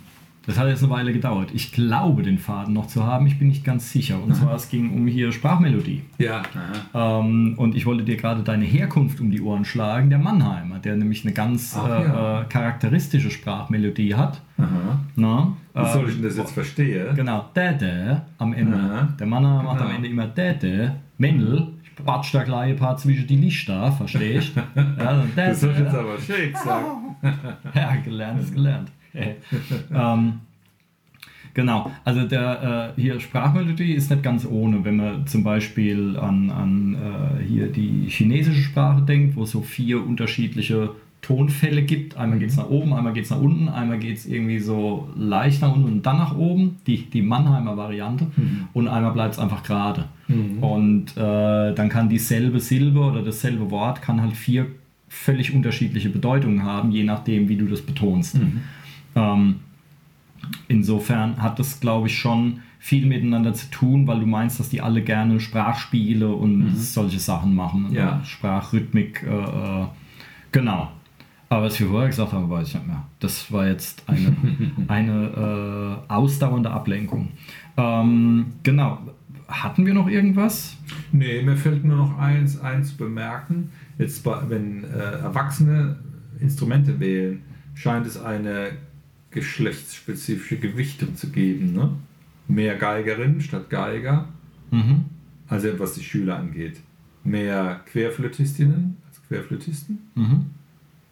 das 0.46 0.58
hat 0.58 0.68
jetzt 0.68 0.82
eine 0.82 0.92
Weile 0.92 1.12
gedauert. 1.12 1.50
Ich 1.54 1.72
glaube, 1.72 2.22
den 2.22 2.38
Faden 2.38 2.74
noch 2.74 2.86
zu 2.86 3.04
haben. 3.06 3.26
Ich 3.26 3.38
bin 3.38 3.48
nicht 3.48 3.64
ganz 3.64 3.90
sicher. 3.92 4.22
Und 4.22 4.34
zwar, 4.34 4.54
es 4.54 4.68
ging 4.68 4.92
um 4.94 5.06
hier 5.06 5.32
Sprachmelodie. 5.32 6.02
Ja. 6.18 6.42
Ähm, 6.94 7.54
und 7.56 7.74
ich 7.74 7.86
wollte 7.86 8.04
dir 8.04 8.16
gerade 8.16 8.42
deine 8.42 8.64
Herkunft 8.64 9.20
um 9.20 9.30
die 9.30 9.40
Ohren 9.40 9.64
schlagen, 9.64 10.10
der 10.10 10.18
Mannheimer, 10.18 10.78
der 10.78 10.96
nämlich 10.96 11.24
eine 11.24 11.32
ganz 11.34 11.76
Ach, 11.78 11.86
äh, 11.88 12.04
ja. 12.04 12.40
äh, 12.42 12.44
charakteristische 12.44 13.30
Sprachmelodie 13.30 14.14
hat. 14.14 14.40
Aha. 14.58 15.00
Na? 15.16 15.56
Wie 15.74 15.88
soll 15.92 16.08
ich 16.08 16.14
denn 16.14 16.22
das 16.24 16.36
jetzt 16.36 16.52
verstehen? 16.52 17.14
Genau, 17.16 17.46
Däde 17.56 18.22
am 18.38 18.52
Ende. 18.52 18.76
Aha. 18.76 19.08
Der 19.18 19.26
Mann 19.26 19.42
macht 19.42 19.80
am 19.80 19.86
Genau. 19.86 19.96
Ende 19.96 20.08
immer 20.08 20.26
Däde. 20.26 20.96
Männl, 21.18 21.68
ich 21.82 22.04
patsch 22.04 22.34
da 22.34 22.42
gleich 22.42 22.70
ein 22.72 22.76
paar 22.76 22.96
zwischen 22.96 23.26
die 23.26 23.36
Lichter, 23.36 23.90
verstehst 23.92 24.52
du? 24.56 24.60
Ja, 24.98 25.24
Das 25.36 25.60
soll 25.60 25.70
ich 25.72 25.78
jetzt 25.78 25.94
aber 25.94 26.18
schön 26.18 26.52
sagen. 26.54 27.16
Ja, 27.74 27.96
gelernt 28.04 28.40
ist 28.40 28.52
gelernt. 28.54 28.90
ähm, 29.94 30.40
genau, 31.54 31.90
also 32.04 32.22
der 32.26 32.94
äh, 32.96 33.00
hier 33.00 33.20
Sprachmelodie 33.20 33.92
ist 33.92 34.10
nicht 34.10 34.22
ganz 34.22 34.46
ohne, 34.46 34.84
wenn 34.84 34.96
man 34.96 35.26
zum 35.26 35.44
Beispiel 35.44 36.16
an, 36.16 36.50
an 36.50 36.94
äh, 36.94 37.44
hier 37.44 37.68
die 37.68 38.06
chinesische 38.08 38.62
Sprache 38.62 39.02
denkt, 39.02 39.36
wo 39.36 39.44
es 39.44 39.50
so 39.50 39.62
vier 39.62 40.04
unterschiedliche 40.04 40.90
Tonfälle 41.22 41.82
gibt. 41.82 42.16
Einmal 42.18 42.38
geht 42.38 42.50
es 42.50 42.56
nach 42.56 42.68
oben, 42.68 42.92
einmal 42.92 43.14
geht 43.14 43.24
es 43.24 43.30
nach 43.30 43.40
unten, 43.40 43.68
einmal 43.68 43.98
geht 43.98 44.18
es 44.18 44.26
irgendwie 44.26 44.58
so 44.58 45.08
leicht 45.16 45.62
nach 45.62 45.74
unten 45.74 45.90
und 45.90 46.04
dann 46.04 46.18
nach 46.18 46.36
oben, 46.36 46.76
die, 46.86 47.08
die 47.08 47.22
Mannheimer 47.22 47.78
Variante, 47.78 48.26
und 48.74 48.88
einmal 48.88 49.12
bleibt 49.12 49.34
es 49.34 49.38
einfach 49.38 49.62
gerade. 49.62 50.04
Und 50.60 51.16
äh, 51.16 51.74
dann 51.74 51.88
kann 51.88 52.10
dieselbe 52.10 52.60
Silbe 52.60 53.00
oder 53.00 53.22
dasselbe 53.22 53.70
Wort 53.70 54.02
kann 54.02 54.20
halt 54.20 54.36
vier 54.36 54.66
völlig 55.08 55.54
unterschiedliche 55.54 56.10
Bedeutungen 56.10 56.64
haben, 56.64 56.90
je 56.90 57.04
nachdem, 57.04 57.48
wie 57.48 57.56
du 57.56 57.66
das 57.66 57.80
betonst. 57.82 58.36
Ähm, 59.16 59.56
insofern 60.68 61.40
hat 61.42 61.58
das, 61.58 61.80
glaube 61.80 62.08
ich, 62.08 62.18
schon 62.18 62.60
viel 62.78 63.06
miteinander 63.06 63.54
zu 63.54 63.70
tun, 63.70 64.06
weil 64.06 64.20
du 64.20 64.26
meinst, 64.26 64.60
dass 64.60 64.68
die 64.68 64.80
alle 64.82 65.02
gerne 65.02 65.40
Sprachspiele 65.40 66.28
und 66.28 66.76
solche 66.76 67.18
Sachen 67.18 67.54
machen. 67.54 67.88
Ja. 67.92 68.20
Äh, 68.20 68.24
Sprachrhythmik, 68.24 69.22
äh, 69.22 69.82
äh, 69.82 69.86
genau. 70.52 70.90
Aber 71.48 71.66
was 71.66 71.78
wir 71.78 71.86
vorher 71.86 72.08
gesagt 72.08 72.32
haben, 72.32 72.50
weiß 72.50 72.68
ich 72.68 72.74
nicht 72.74 72.86
mehr. 72.86 73.04
Das 73.20 73.50
war 73.52 73.66
jetzt 73.66 74.02
eine, 74.08 74.36
eine 74.88 76.00
äh, 76.08 76.12
ausdauernde 76.12 76.70
Ablenkung. 76.70 77.28
Ähm, 77.76 78.46
genau. 78.62 78.98
Hatten 79.46 79.84
wir 79.86 79.94
noch 79.94 80.08
irgendwas? 80.08 80.76
Nee, 81.12 81.42
mir 81.42 81.56
fällt 81.56 81.84
nur 81.84 81.96
noch 81.98 82.18
eins, 82.18 82.58
eins 82.60 82.90
zu 82.90 82.96
bemerken. 82.96 83.70
Jetzt, 83.98 84.24
bei- 84.24 84.40
wenn 84.48 84.84
äh, 84.84 84.86
Erwachsene 85.22 85.96
Instrumente 86.40 86.98
wählen, 86.98 87.42
scheint 87.74 88.06
es 88.06 88.20
eine 88.22 88.70
geschlechtsspezifische 89.34 90.56
Gewichtung 90.58 91.14
zu 91.16 91.28
geben. 91.30 91.72
Ne? 91.74 91.90
Mehr 92.48 92.76
Geigerinnen 92.76 93.40
statt 93.40 93.68
Geiger, 93.70 94.28
Mhm. 94.70 95.04
also 95.48 95.68
was 95.78 95.94
die 95.94 96.02
Schüler 96.04 96.38
angeht. 96.38 96.80
Mehr 97.24 97.80
Querflötistinnen 97.86 98.96
als 99.08 99.20
Querflötisten. 99.28 99.98
Mhm. 100.14 100.46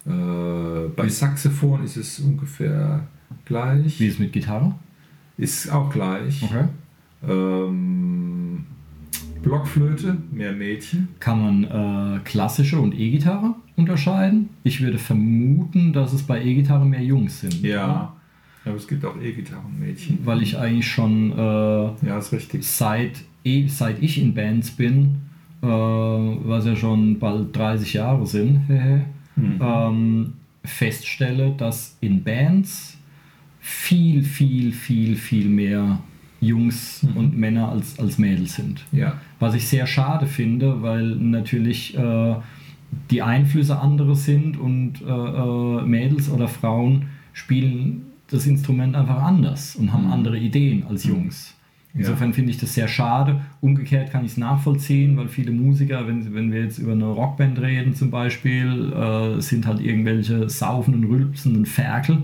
Äh, 0.04 0.88
bei 0.96 1.08
Saxophon 1.08 1.84
ist 1.84 1.96
es 1.96 2.18
ungefähr 2.20 3.06
gleich. 3.44 4.00
Wie 4.00 4.06
ist 4.06 4.14
es 4.14 4.18
mit 4.18 4.32
Gitarre? 4.32 4.74
Ist 5.38 5.70
auch 5.70 5.90
gleich. 5.90 6.42
Okay. 6.42 6.64
Ähm, 7.28 8.64
Blockflöte, 9.42 10.16
mehr 10.30 10.52
Mädchen. 10.52 11.08
Kann 11.20 11.40
man 11.40 12.16
äh, 12.16 12.20
klassische 12.24 12.78
und 12.80 12.94
E-Gitarre 12.94 13.54
unterscheiden? 13.76 14.48
Ich 14.64 14.80
würde 14.80 14.98
vermuten, 14.98 15.92
dass 15.92 16.12
es 16.12 16.22
bei 16.22 16.42
E-Gitarre 16.42 16.84
mehr 16.86 17.02
Jungs 17.02 17.40
sind. 17.40 17.62
Ja. 17.62 18.14
Aber 18.64 18.76
es 18.76 18.86
gibt 18.86 19.04
auch 19.04 19.16
E-Gitarrenmädchen. 19.20 20.18
Weil 20.24 20.42
ich 20.42 20.56
eigentlich 20.58 20.88
schon 20.90 21.32
äh, 21.32 21.36
Ja, 22.06 22.18
ist 22.18 22.32
richtig. 22.32 22.64
seit, 22.66 23.22
eh, 23.44 23.66
seit 23.66 24.00
ich 24.02 24.20
in 24.20 24.34
Bands 24.34 24.70
bin, 24.70 25.16
äh, 25.62 25.66
was 25.66 26.66
ja 26.66 26.76
schon 26.76 27.18
bald 27.18 27.56
30 27.56 27.94
Jahre 27.94 28.26
sind, 28.26 28.60
Mhm. 29.34 29.60
ähm, 29.62 30.32
feststelle, 30.62 31.54
dass 31.56 31.96
in 32.02 32.22
Bands 32.22 32.98
viel, 33.60 34.22
viel, 34.22 34.72
viel, 34.72 35.16
viel 35.16 35.48
mehr 35.48 36.00
Jungs 36.42 37.06
und 37.14 37.38
Männer 37.38 37.70
als, 37.70 37.98
als 37.98 38.18
Mädels 38.18 38.56
sind. 38.56 38.84
Ja. 38.92 39.14
Was 39.38 39.54
ich 39.54 39.66
sehr 39.66 39.86
schade 39.86 40.26
finde, 40.26 40.82
weil 40.82 41.06
natürlich 41.16 41.96
äh, 41.96 42.34
die 43.11 43.22
Einflüsse 43.22 43.78
andere 43.78 44.14
sind 44.14 44.59
und 44.59 45.03
äh, 45.03 45.07
äh, 45.07 45.82
Mädels 45.82 46.30
oder 46.30 46.49
Frauen 46.49 47.07
spielen 47.32 48.03
das 48.30 48.47
Instrument 48.47 48.97
einfach 48.97 49.22
anders 49.22 49.76
und 49.76 49.93
haben 49.93 50.07
Mhm. 50.07 50.12
andere 50.12 50.38
Ideen 50.38 50.84
als 50.88 51.05
Jungs. 51.05 51.55
Insofern 51.95 52.32
finde 52.32 52.51
ich 52.53 52.57
das 52.57 52.72
sehr 52.72 52.88
schade. 52.88 53.43
Umgekehrt 53.61 54.11
kann 54.11 54.24
ich 54.24 54.32
es 54.32 54.36
nachvollziehen, 54.38 55.14
weil 55.18 55.28
viele 55.28 55.53
Musiker, 55.53 56.07
wenn, 56.07 56.34
wenn 56.34 56.51
wir 56.51 56.62
jetzt 56.62 56.78
über 56.78 56.93
eine 56.93 57.05
Rockband 57.05 57.61
reden 57.61 57.95
zum 57.95 58.11
Beispiel, 58.11 58.93
äh, 58.95 59.40
sind 59.43 59.66
halt 59.66 59.78
irgendwelche 59.80 60.49
saufenden, 60.49 61.05
rülpsenden 61.05 61.66
Ferkel, 61.66 62.22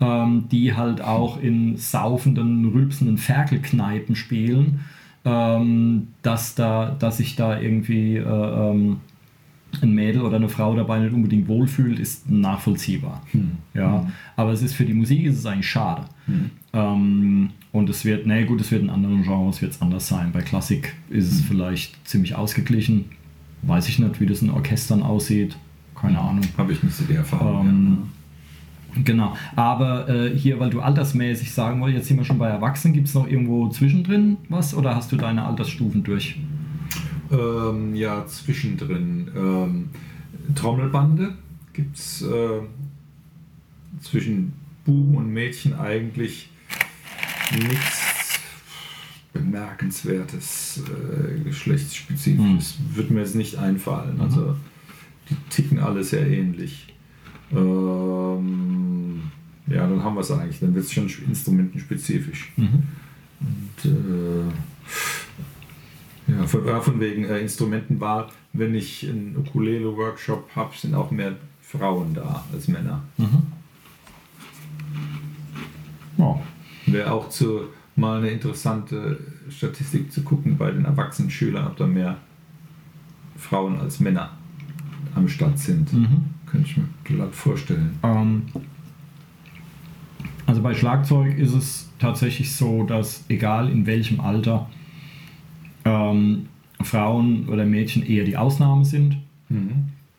ähm, 0.00 0.44
die 0.52 0.74
halt 0.74 1.00
auch 1.00 1.40
in 1.40 1.78
saufenden, 1.78 2.66
rülpsenden 2.66 3.16
Ferkelkneipen 3.16 4.14
spielen, 4.14 4.80
ähm, 5.24 6.08
dass, 6.20 6.54
da, 6.54 6.94
dass 6.98 7.16
sich 7.16 7.34
da 7.34 7.58
irgendwie 7.58 8.16
äh, 8.16 8.22
ähm, 8.22 8.98
ein 9.82 9.94
Mädel 9.94 10.22
oder 10.22 10.36
eine 10.36 10.48
Frau 10.48 10.74
dabei 10.74 10.98
nicht 11.00 11.12
unbedingt 11.12 11.48
wohlfühlt, 11.48 11.98
ist 11.98 12.30
nachvollziehbar. 12.30 13.22
Ja, 13.74 14.06
aber 14.36 14.52
es 14.52 14.62
ist 14.62 14.74
für 14.74 14.84
die 14.84 14.94
Musik 14.94 15.24
ist 15.24 15.38
es 15.38 15.46
eigentlich 15.46 15.68
schade. 15.68 16.04
Ähm, 16.72 17.50
und 17.72 17.90
es 17.90 18.04
wird, 18.04 18.26
nee, 18.26 18.44
gut, 18.44 18.60
es 18.60 18.70
wird 18.70 18.82
in 18.82 18.90
anderen 18.90 19.22
Genres 19.22 19.62
wird's 19.62 19.80
anders 19.80 20.08
sein. 20.08 20.32
Bei 20.32 20.40
Klassik 20.40 20.94
ist 21.10 21.30
es 21.30 21.40
vielleicht 21.42 22.06
ziemlich 22.06 22.34
ausgeglichen. 22.34 23.06
Weiß 23.62 23.88
ich 23.88 23.98
nicht, 23.98 24.20
wie 24.20 24.26
das 24.26 24.42
in 24.42 24.50
Orchestern 24.50 25.02
aussieht. 25.02 25.56
Keine 25.94 26.18
Ahnung. 26.18 26.44
Habe 26.56 26.72
ich 26.72 26.82
nicht 26.82 26.94
so 26.94 27.04
die 27.04 27.14
Erfahrung. 27.14 27.66
Ähm, 27.68 27.98
Genau, 29.04 29.34
aber 29.54 30.08
äh, 30.08 30.36
hier, 30.36 30.58
weil 30.58 30.70
du 30.70 30.80
altersmäßig 30.80 31.52
sagen 31.52 31.80
wolltest, 31.80 31.98
jetzt 31.98 32.08
sind 32.08 32.16
wir 32.16 32.24
schon 32.24 32.38
bei 32.38 32.48
Erwachsenen, 32.48 32.94
gibt 32.94 33.08
es 33.08 33.14
noch 33.14 33.28
irgendwo 33.28 33.68
zwischendrin 33.68 34.38
was 34.48 34.74
oder 34.74 34.96
hast 34.96 35.12
du 35.12 35.16
deine 35.16 35.44
Altersstufen 35.44 36.02
durch? 36.02 36.38
Ja. 37.30 37.70
Ähm, 37.70 37.94
ja, 37.94 38.26
zwischendrin. 38.26 39.30
Ähm, 39.36 39.88
Trommelbande 40.54 41.34
gibt 41.72 41.96
es 41.96 42.22
äh, 42.22 42.60
zwischen 44.00 44.52
Buben 44.84 45.16
und 45.16 45.32
Mädchen 45.32 45.74
eigentlich 45.74 46.50
nichts 47.52 48.40
bemerkenswertes, 49.32 50.82
äh, 50.86 51.40
geschlechtsspezifisches. 51.44 52.78
Wird 52.94 53.10
mir 53.10 53.20
jetzt 53.20 53.34
nicht 53.34 53.56
einfallen. 53.56 54.20
Also 54.20 54.56
die 55.30 55.36
ticken 55.50 55.78
alle 55.78 56.02
sehr 56.04 56.26
ähnlich. 56.26 56.94
Ähm, 57.52 59.22
ja, 59.66 59.86
dann 59.86 60.02
haben 60.02 60.14
wir 60.14 60.20
es 60.20 60.30
eigentlich. 60.30 60.60
Dann 60.60 60.74
wird 60.74 60.86
es 60.86 60.92
schon 60.92 61.08
instrumentenspezifisch. 61.28 62.52
Und, 63.40 63.90
äh, 63.90 64.52
ja, 66.28 66.46
von, 66.46 66.66
ja, 66.66 66.80
von 66.80 67.00
wegen 67.00 67.24
äh, 67.24 67.38
Instrumentenwahl, 67.38 68.28
wenn 68.52 68.74
ich 68.74 69.08
einen 69.08 69.36
Ukulele-Workshop 69.36 70.50
habe, 70.54 70.76
sind 70.76 70.94
auch 70.94 71.10
mehr 71.10 71.36
Frauen 71.60 72.14
da 72.14 72.44
als 72.52 72.68
Männer. 72.68 73.02
Ja. 76.16 76.40
Wäre 76.86 77.12
auch 77.12 77.28
zu, 77.28 77.64
mal 77.96 78.18
eine 78.18 78.30
interessante 78.30 79.18
Statistik 79.50 80.12
zu 80.12 80.22
gucken 80.22 80.56
bei 80.56 80.70
den 80.70 80.84
erwachsenen 80.84 81.30
Schülern, 81.30 81.66
ob 81.66 81.76
da 81.76 81.86
mehr 81.86 82.16
Frauen 83.36 83.78
als 83.80 84.00
Männer 84.00 84.30
am 85.14 85.28
Start 85.28 85.58
sind. 85.58 85.90
Könnte 86.46 86.66
ich 86.66 86.76
mir 86.76 86.88
glatt 87.04 87.34
vorstellen. 87.34 87.98
Ähm, 88.02 88.42
also 90.46 90.62
bei 90.62 90.74
Schlagzeug 90.74 91.36
ist 91.36 91.54
es 91.54 91.88
tatsächlich 91.98 92.54
so, 92.54 92.84
dass 92.84 93.24
egal 93.28 93.70
in 93.70 93.84
welchem 93.86 94.20
Alter 94.20 94.68
ähm, 95.88 96.46
Frauen 96.82 97.48
oder 97.48 97.64
Mädchen 97.64 98.04
eher 98.04 98.24
die 98.24 98.36
Ausnahme 98.36 98.84
sind. 98.84 99.16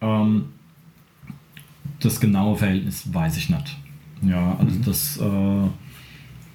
Ähm, 0.02 0.46
das 2.00 2.20
genaue 2.20 2.56
Verhältnis 2.56 3.14
weiß 3.14 3.38
ich 3.38 3.50
nicht. 3.50 3.78
Ja, 4.22 4.58
also 4.60 4.80
das, 4.84 5.18
äh, 5.18 5.68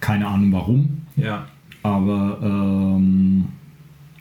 keine 0.00 0.26
Ahnung 0.26 0.52
warum, 0.52 1.02
Ja, 1.16 1.46
aber 1.82 2.38
ähm, 2.42 3.44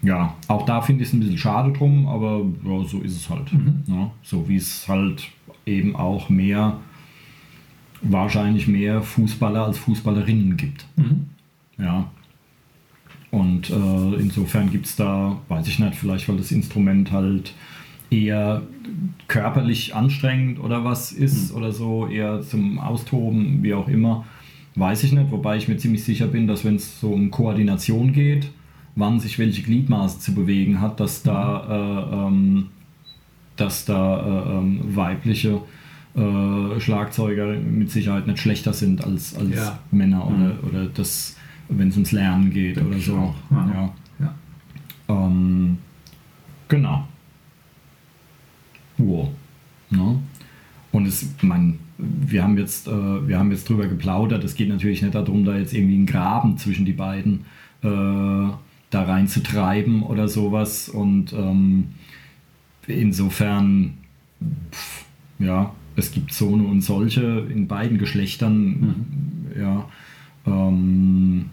ja, 0.02 0.34
auch 0.48 0.66
da 0.66 0.82
finde 0.82 1.04
ich 1.04 1.10
es 1.10 1.14
ein 1.14 1.20
bisschen 1.22 1.38
schade 1.38 1.72
drum, 1.72 2.08
aber 2.08 2.42
ja, 2.64 2.84
so 2.86 3.00
ist 3.02 3.16
es 3.18 3.30
halt. 3.30 3.52
Ja, 3.88 4.12
so 4.22 4.48
wie 4.48 4.58
es 4.58 4.88
halt 4.88 5.30
eben 5.66 5.96
auch 5.96 6.30
mehr, 6.30 6.78
wahrscheinlich 8.02 8.68
mehr 8.68 9.02
Fußballer 9.02 9.66
als 9.66 9.78
Fußballerinnen 9.78 10.58
gibt. 10.58 10.86
Ja. 11.78 12.12
Und 13.34 13.72
äh, 13.72 14.22
insofern 14.22 14.70
gibt 14.70 14.86
es 14.86 14.96
da, 14.96 15.42
weiß 15.48 15.68
ich 15.68 15.80
nicht, 15.80 15.96
vielleicht 15.96 16.30
weil 16.30 16.38
das 16.38 16.52
Instrument 16.52 17.12
halt 17.12 17.56
eher 18.12 18.62
körperlich 19.28 19.96
anstrengend 19.96 20.60
oder 20.60 20.86
was 20.86 21.12
ist 21.12 21.52
oder 21.52 21.72
so, 21.72 22.06
eher 22.06 22.42
zum 22.42 22.78
Austoben, 22.78 23.64
wie 23.64 23.74
auch 23.74 23.88
immer, 23.88 24.26
weiß 24.76 25.04
ich 25.06 25.14
nicht. 25.14 25.32
Wobei 25.32 25.58
ich 25.58 25.68
mir 25.68 25.78
ziemlich 25.78 26.04
sicher 26.04 26.28
bin, 26.28 26.46
dass 26.46 26.64
wenn 26.64 26.76
es 26.76 27.00
so 27.00 27.10
um 27.12 27.32
Koordination 27.32 28.14
geht, 28.14 28.52
wann 28.96 29.20
sich 29.20 29.40
welche 29.40 29.64
Gliedmaße 29.64 30.20
zu 30.20 30.36
bewegen 30.36 30.80
hat, 30.80 31.00
dass 31.00 31.24
da, 31.24 31.66
äh, 32.12 32.28
ähm, 32.28 32.68
dass 33.56 33.86
da 33.86 34.20
äh, 34.20 34.58
ähm, 34.60 34.96
weibliche 34.96 35.60
äh, 36.16 36.80
Schlagzeuger 36.80 37.48
mit 37.48 37.90
Sicherheit 37.90 38.28
nicht 38.28 38.38
schlechter 38.38 38.74
sind 38.74 39.04
als, 39.04 39.36
als 39.36 39.56
Ja. 39.56 39.80
Männer 39.90 40.28
oder, 40.28 40.58
oder 40.70 40.86
das, 40.86 41.36
wenn 41.70 41.90
es 41.90 41.96
ums 41.96 42.12
Lernen 42.12 42.52
geht 42.52 42.78
Denke 42.78 42.90
oder 42.90 43.00
so. 43.00 43.18
auch, 43.18 43.36
ja. 43.52 43.68
Ja. 43.74 43.94
ja. 44.20 44.36
Ähm, 45.10 45.78
genau. 46.68 47.08
Wow. 48.98 49.30
Ne? 49.90 50.20
Und 50.92 51.08
es, 51.08 51.28
man, 51.42 51.80
wir 51.98 52.44
haben 52.44 52.58
jetzt, 52.58 52.88
äh, 52.88 53.28
wir 53.28 53.40
haben 53.40 53.52
jetzt 53.52 53.68
drüber 53.68 53.88
geplaudert. 53.88 54.44
Es 54.44 54.56
geht 54.56 54.70
natürlich 54.70 55.02
nicht 55.02 55.16
darum, 55.16 55.46
da 55.46 55.58
jetzt 55.58 55.74
irgendwie 55.74 55.96
einen 55.96 56.06
Graben 56.06 56.58
zwischen 56.58 56.86
die 56.86 56.94
beiden 56.94 57.46
äh, 57.82 57.88
da 57.88 59.04
rein 59.04 59.28
zu 59.28 59.42
treiben 59.42 60.04
oder 60.04 60.28
sowas. 60.28 60.90
Und 60.90 61.34
ähm, 61.34 61.90
insofern, 62.88 63.96
pff, 64.72 65.06
ja, 65.40 65.74
es 65.96 66.12
gibt 66.12 66.34
so 66.34 66.54
eine 66.54 66.64
und 66.64 66.82
solche 66.82 67.48
in 67.50 67.68
beiden 67.68 67.98
Geschlechtern. 67.98 69.46
Ja, 69.60 69.86
ähm, 70.46 71.50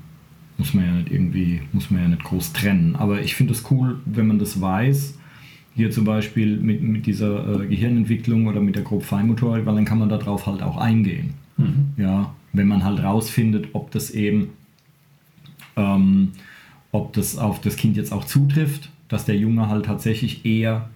muss 0.58 0.74
man 0.74 0.84
ja 0.84 0.92
nicht 0.92 1.10
irgendwie, 1.10 1.62
muss 1.72 1.90
man 1.90 2.02
ja 2.02 2.08
nicht 2.08 2.24
groß 2.24 2.52
trennen. 2.52 2.96
Aber 2.96 3.20
ich 3.20 3.34
finde 3.34 3.52
es 3.52 3.70
cool, 3.70 4.00
wenn 4.04 4.26
man 4.26 4.38
das 4.38 4.60
weiß. 4.60 5.18
Hier 5.74 5.90
zum 5.90 6.04
Beispiel 6.04 6.56
mit, 6.58 6.82
mit 6.82 7.06
dieser 7.06 7.62
äh, 7.62 7.66
Gehirnentwicklung 7.66 8.46
oder 8.46 8.60
mit 8.60 8.76
der 8.76 8.82
Grobfeinmotorik, 8.82 9.64
weil 9.66 9.74
dann 9.74 9.84
kann 9.84 9.98
man 9.98 10.08
darauf 10.08 10.46
halt 10.46 10.62
auch 10.62 10.76
eingehen. 10.76 11.34
Ja, 11.96 12.34
wenn 12.52 12.68
man 12.68 12.84
halt 12.84 13.02
rausfindet, 13.02 13.68
ob 13.72 13.90
das 13.90 14.10
eben, 14.10 14.50
ähm, 15.76 16.32
ob 16.92 17.12
das 17.12 17.38
auf 17.38 17.60
das 17.60 17.76
Kind 17.76 17.96
jetzt 17.96 18.12
auch 18.12 18.24
zutrifft, 18.24 18.90
dass 19.08 19.24
der 19.24 19.36
Junge 19.36 19.68
halt 19.68 19.86
tatsächlich 19.86 20.44
eher 20.44 20.88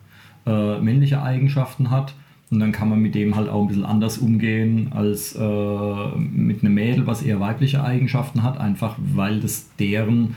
äh, 0.47 0.81
männliche 0.81 1.23
Eigenschaften 1.23 1.91
hat. 1.91 2.15
Und 2.51 2.61
dann 2.61 2.73
kann 2.73 2.89
man 2.89 3.01
mit 3.01 3.15
dem 3.15 3.37
halt 3.37 3.49
auch 3.49 3.63
ein 3.63 3.69
bisschen 3.69 3.85
anders 3.85 4.19
umgehen 4.19 4.93
als 4.93 5.35
äh, 5.35 6.17
mit 6.19 6.63
einem 6.63 6.75
Mädel, 6.75 7.07
was 7.07 7.23
eher 7.23 7.41
weibliche 7.41 7.83
Eigenschaften 7.83 8.43
hat, 8.43 8.59
einfach 8.59 8.97
weil 8.99 9.41
das 9.41 9.69
deren 9.79 10.35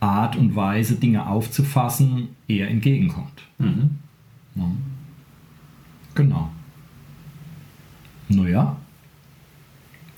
Art 0.00 0.36
und 0.36 0.54
Weise, 0.54 0.94
Dinge 0.94 1.26
aufzufassen, 1.26 2.28
eher 2.46 2.68
entgegenkommt. 2.68 3.42
Ja. 4.54 4.64
Genau. 6.14 6.50
Naja, 8.28 8.76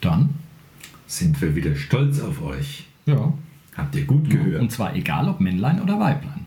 dann. 0.00 0.30
Sind 1.06 1.40
wir 1.40 1.56
wieder 1.56 1.74
stolz 1.74 2.20
auf 2.20 2.42
euch. 2.42 2.86
Ja. 3.06 3.32
Habt 3.76 3.96
ihr 3.96 4.04
gut 4.04 4.28
gehört. 4.30 4.60
Und 4.60 4.70
zwar 4.70 4.94
egal 4.94 5.28
ob 5.28 5.40
Männlein 5.40 5.80
oder 5.80 5.98
Weiblein. 5.98 6.46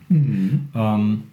Ähm, 0.76 1.24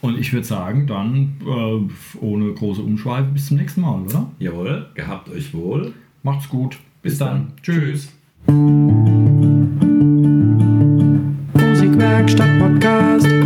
und 0.00 0.18
ich 0.18 0.32
würde 0.32 0.46
sagen, 0.46 0.86
dann 0.86 1.34
äh, 1.44 1.80
ohne 2.20 2.52
große 2.52 2.82
Umschweife 2.82 3.28
bis 3.32 3.46
zum 3.46 3.56
nächsten 3.56 3.80
Mal, 3.80 4.02
oder? 4.02 4.30
Jawohl, 4.38 4.86
gehabt 4.94 5.28
euch 5.28 5.52
wohl. 5.54 5.92
Macht's 6.22 6.48
gut. 6.48 6.78
Bis 7.02 7.18
dann. 7.18 7.52
Tschüss. 7.62 8.12
Musikwerkstatt 11.54 12.58
Podcast. 12.58 13.37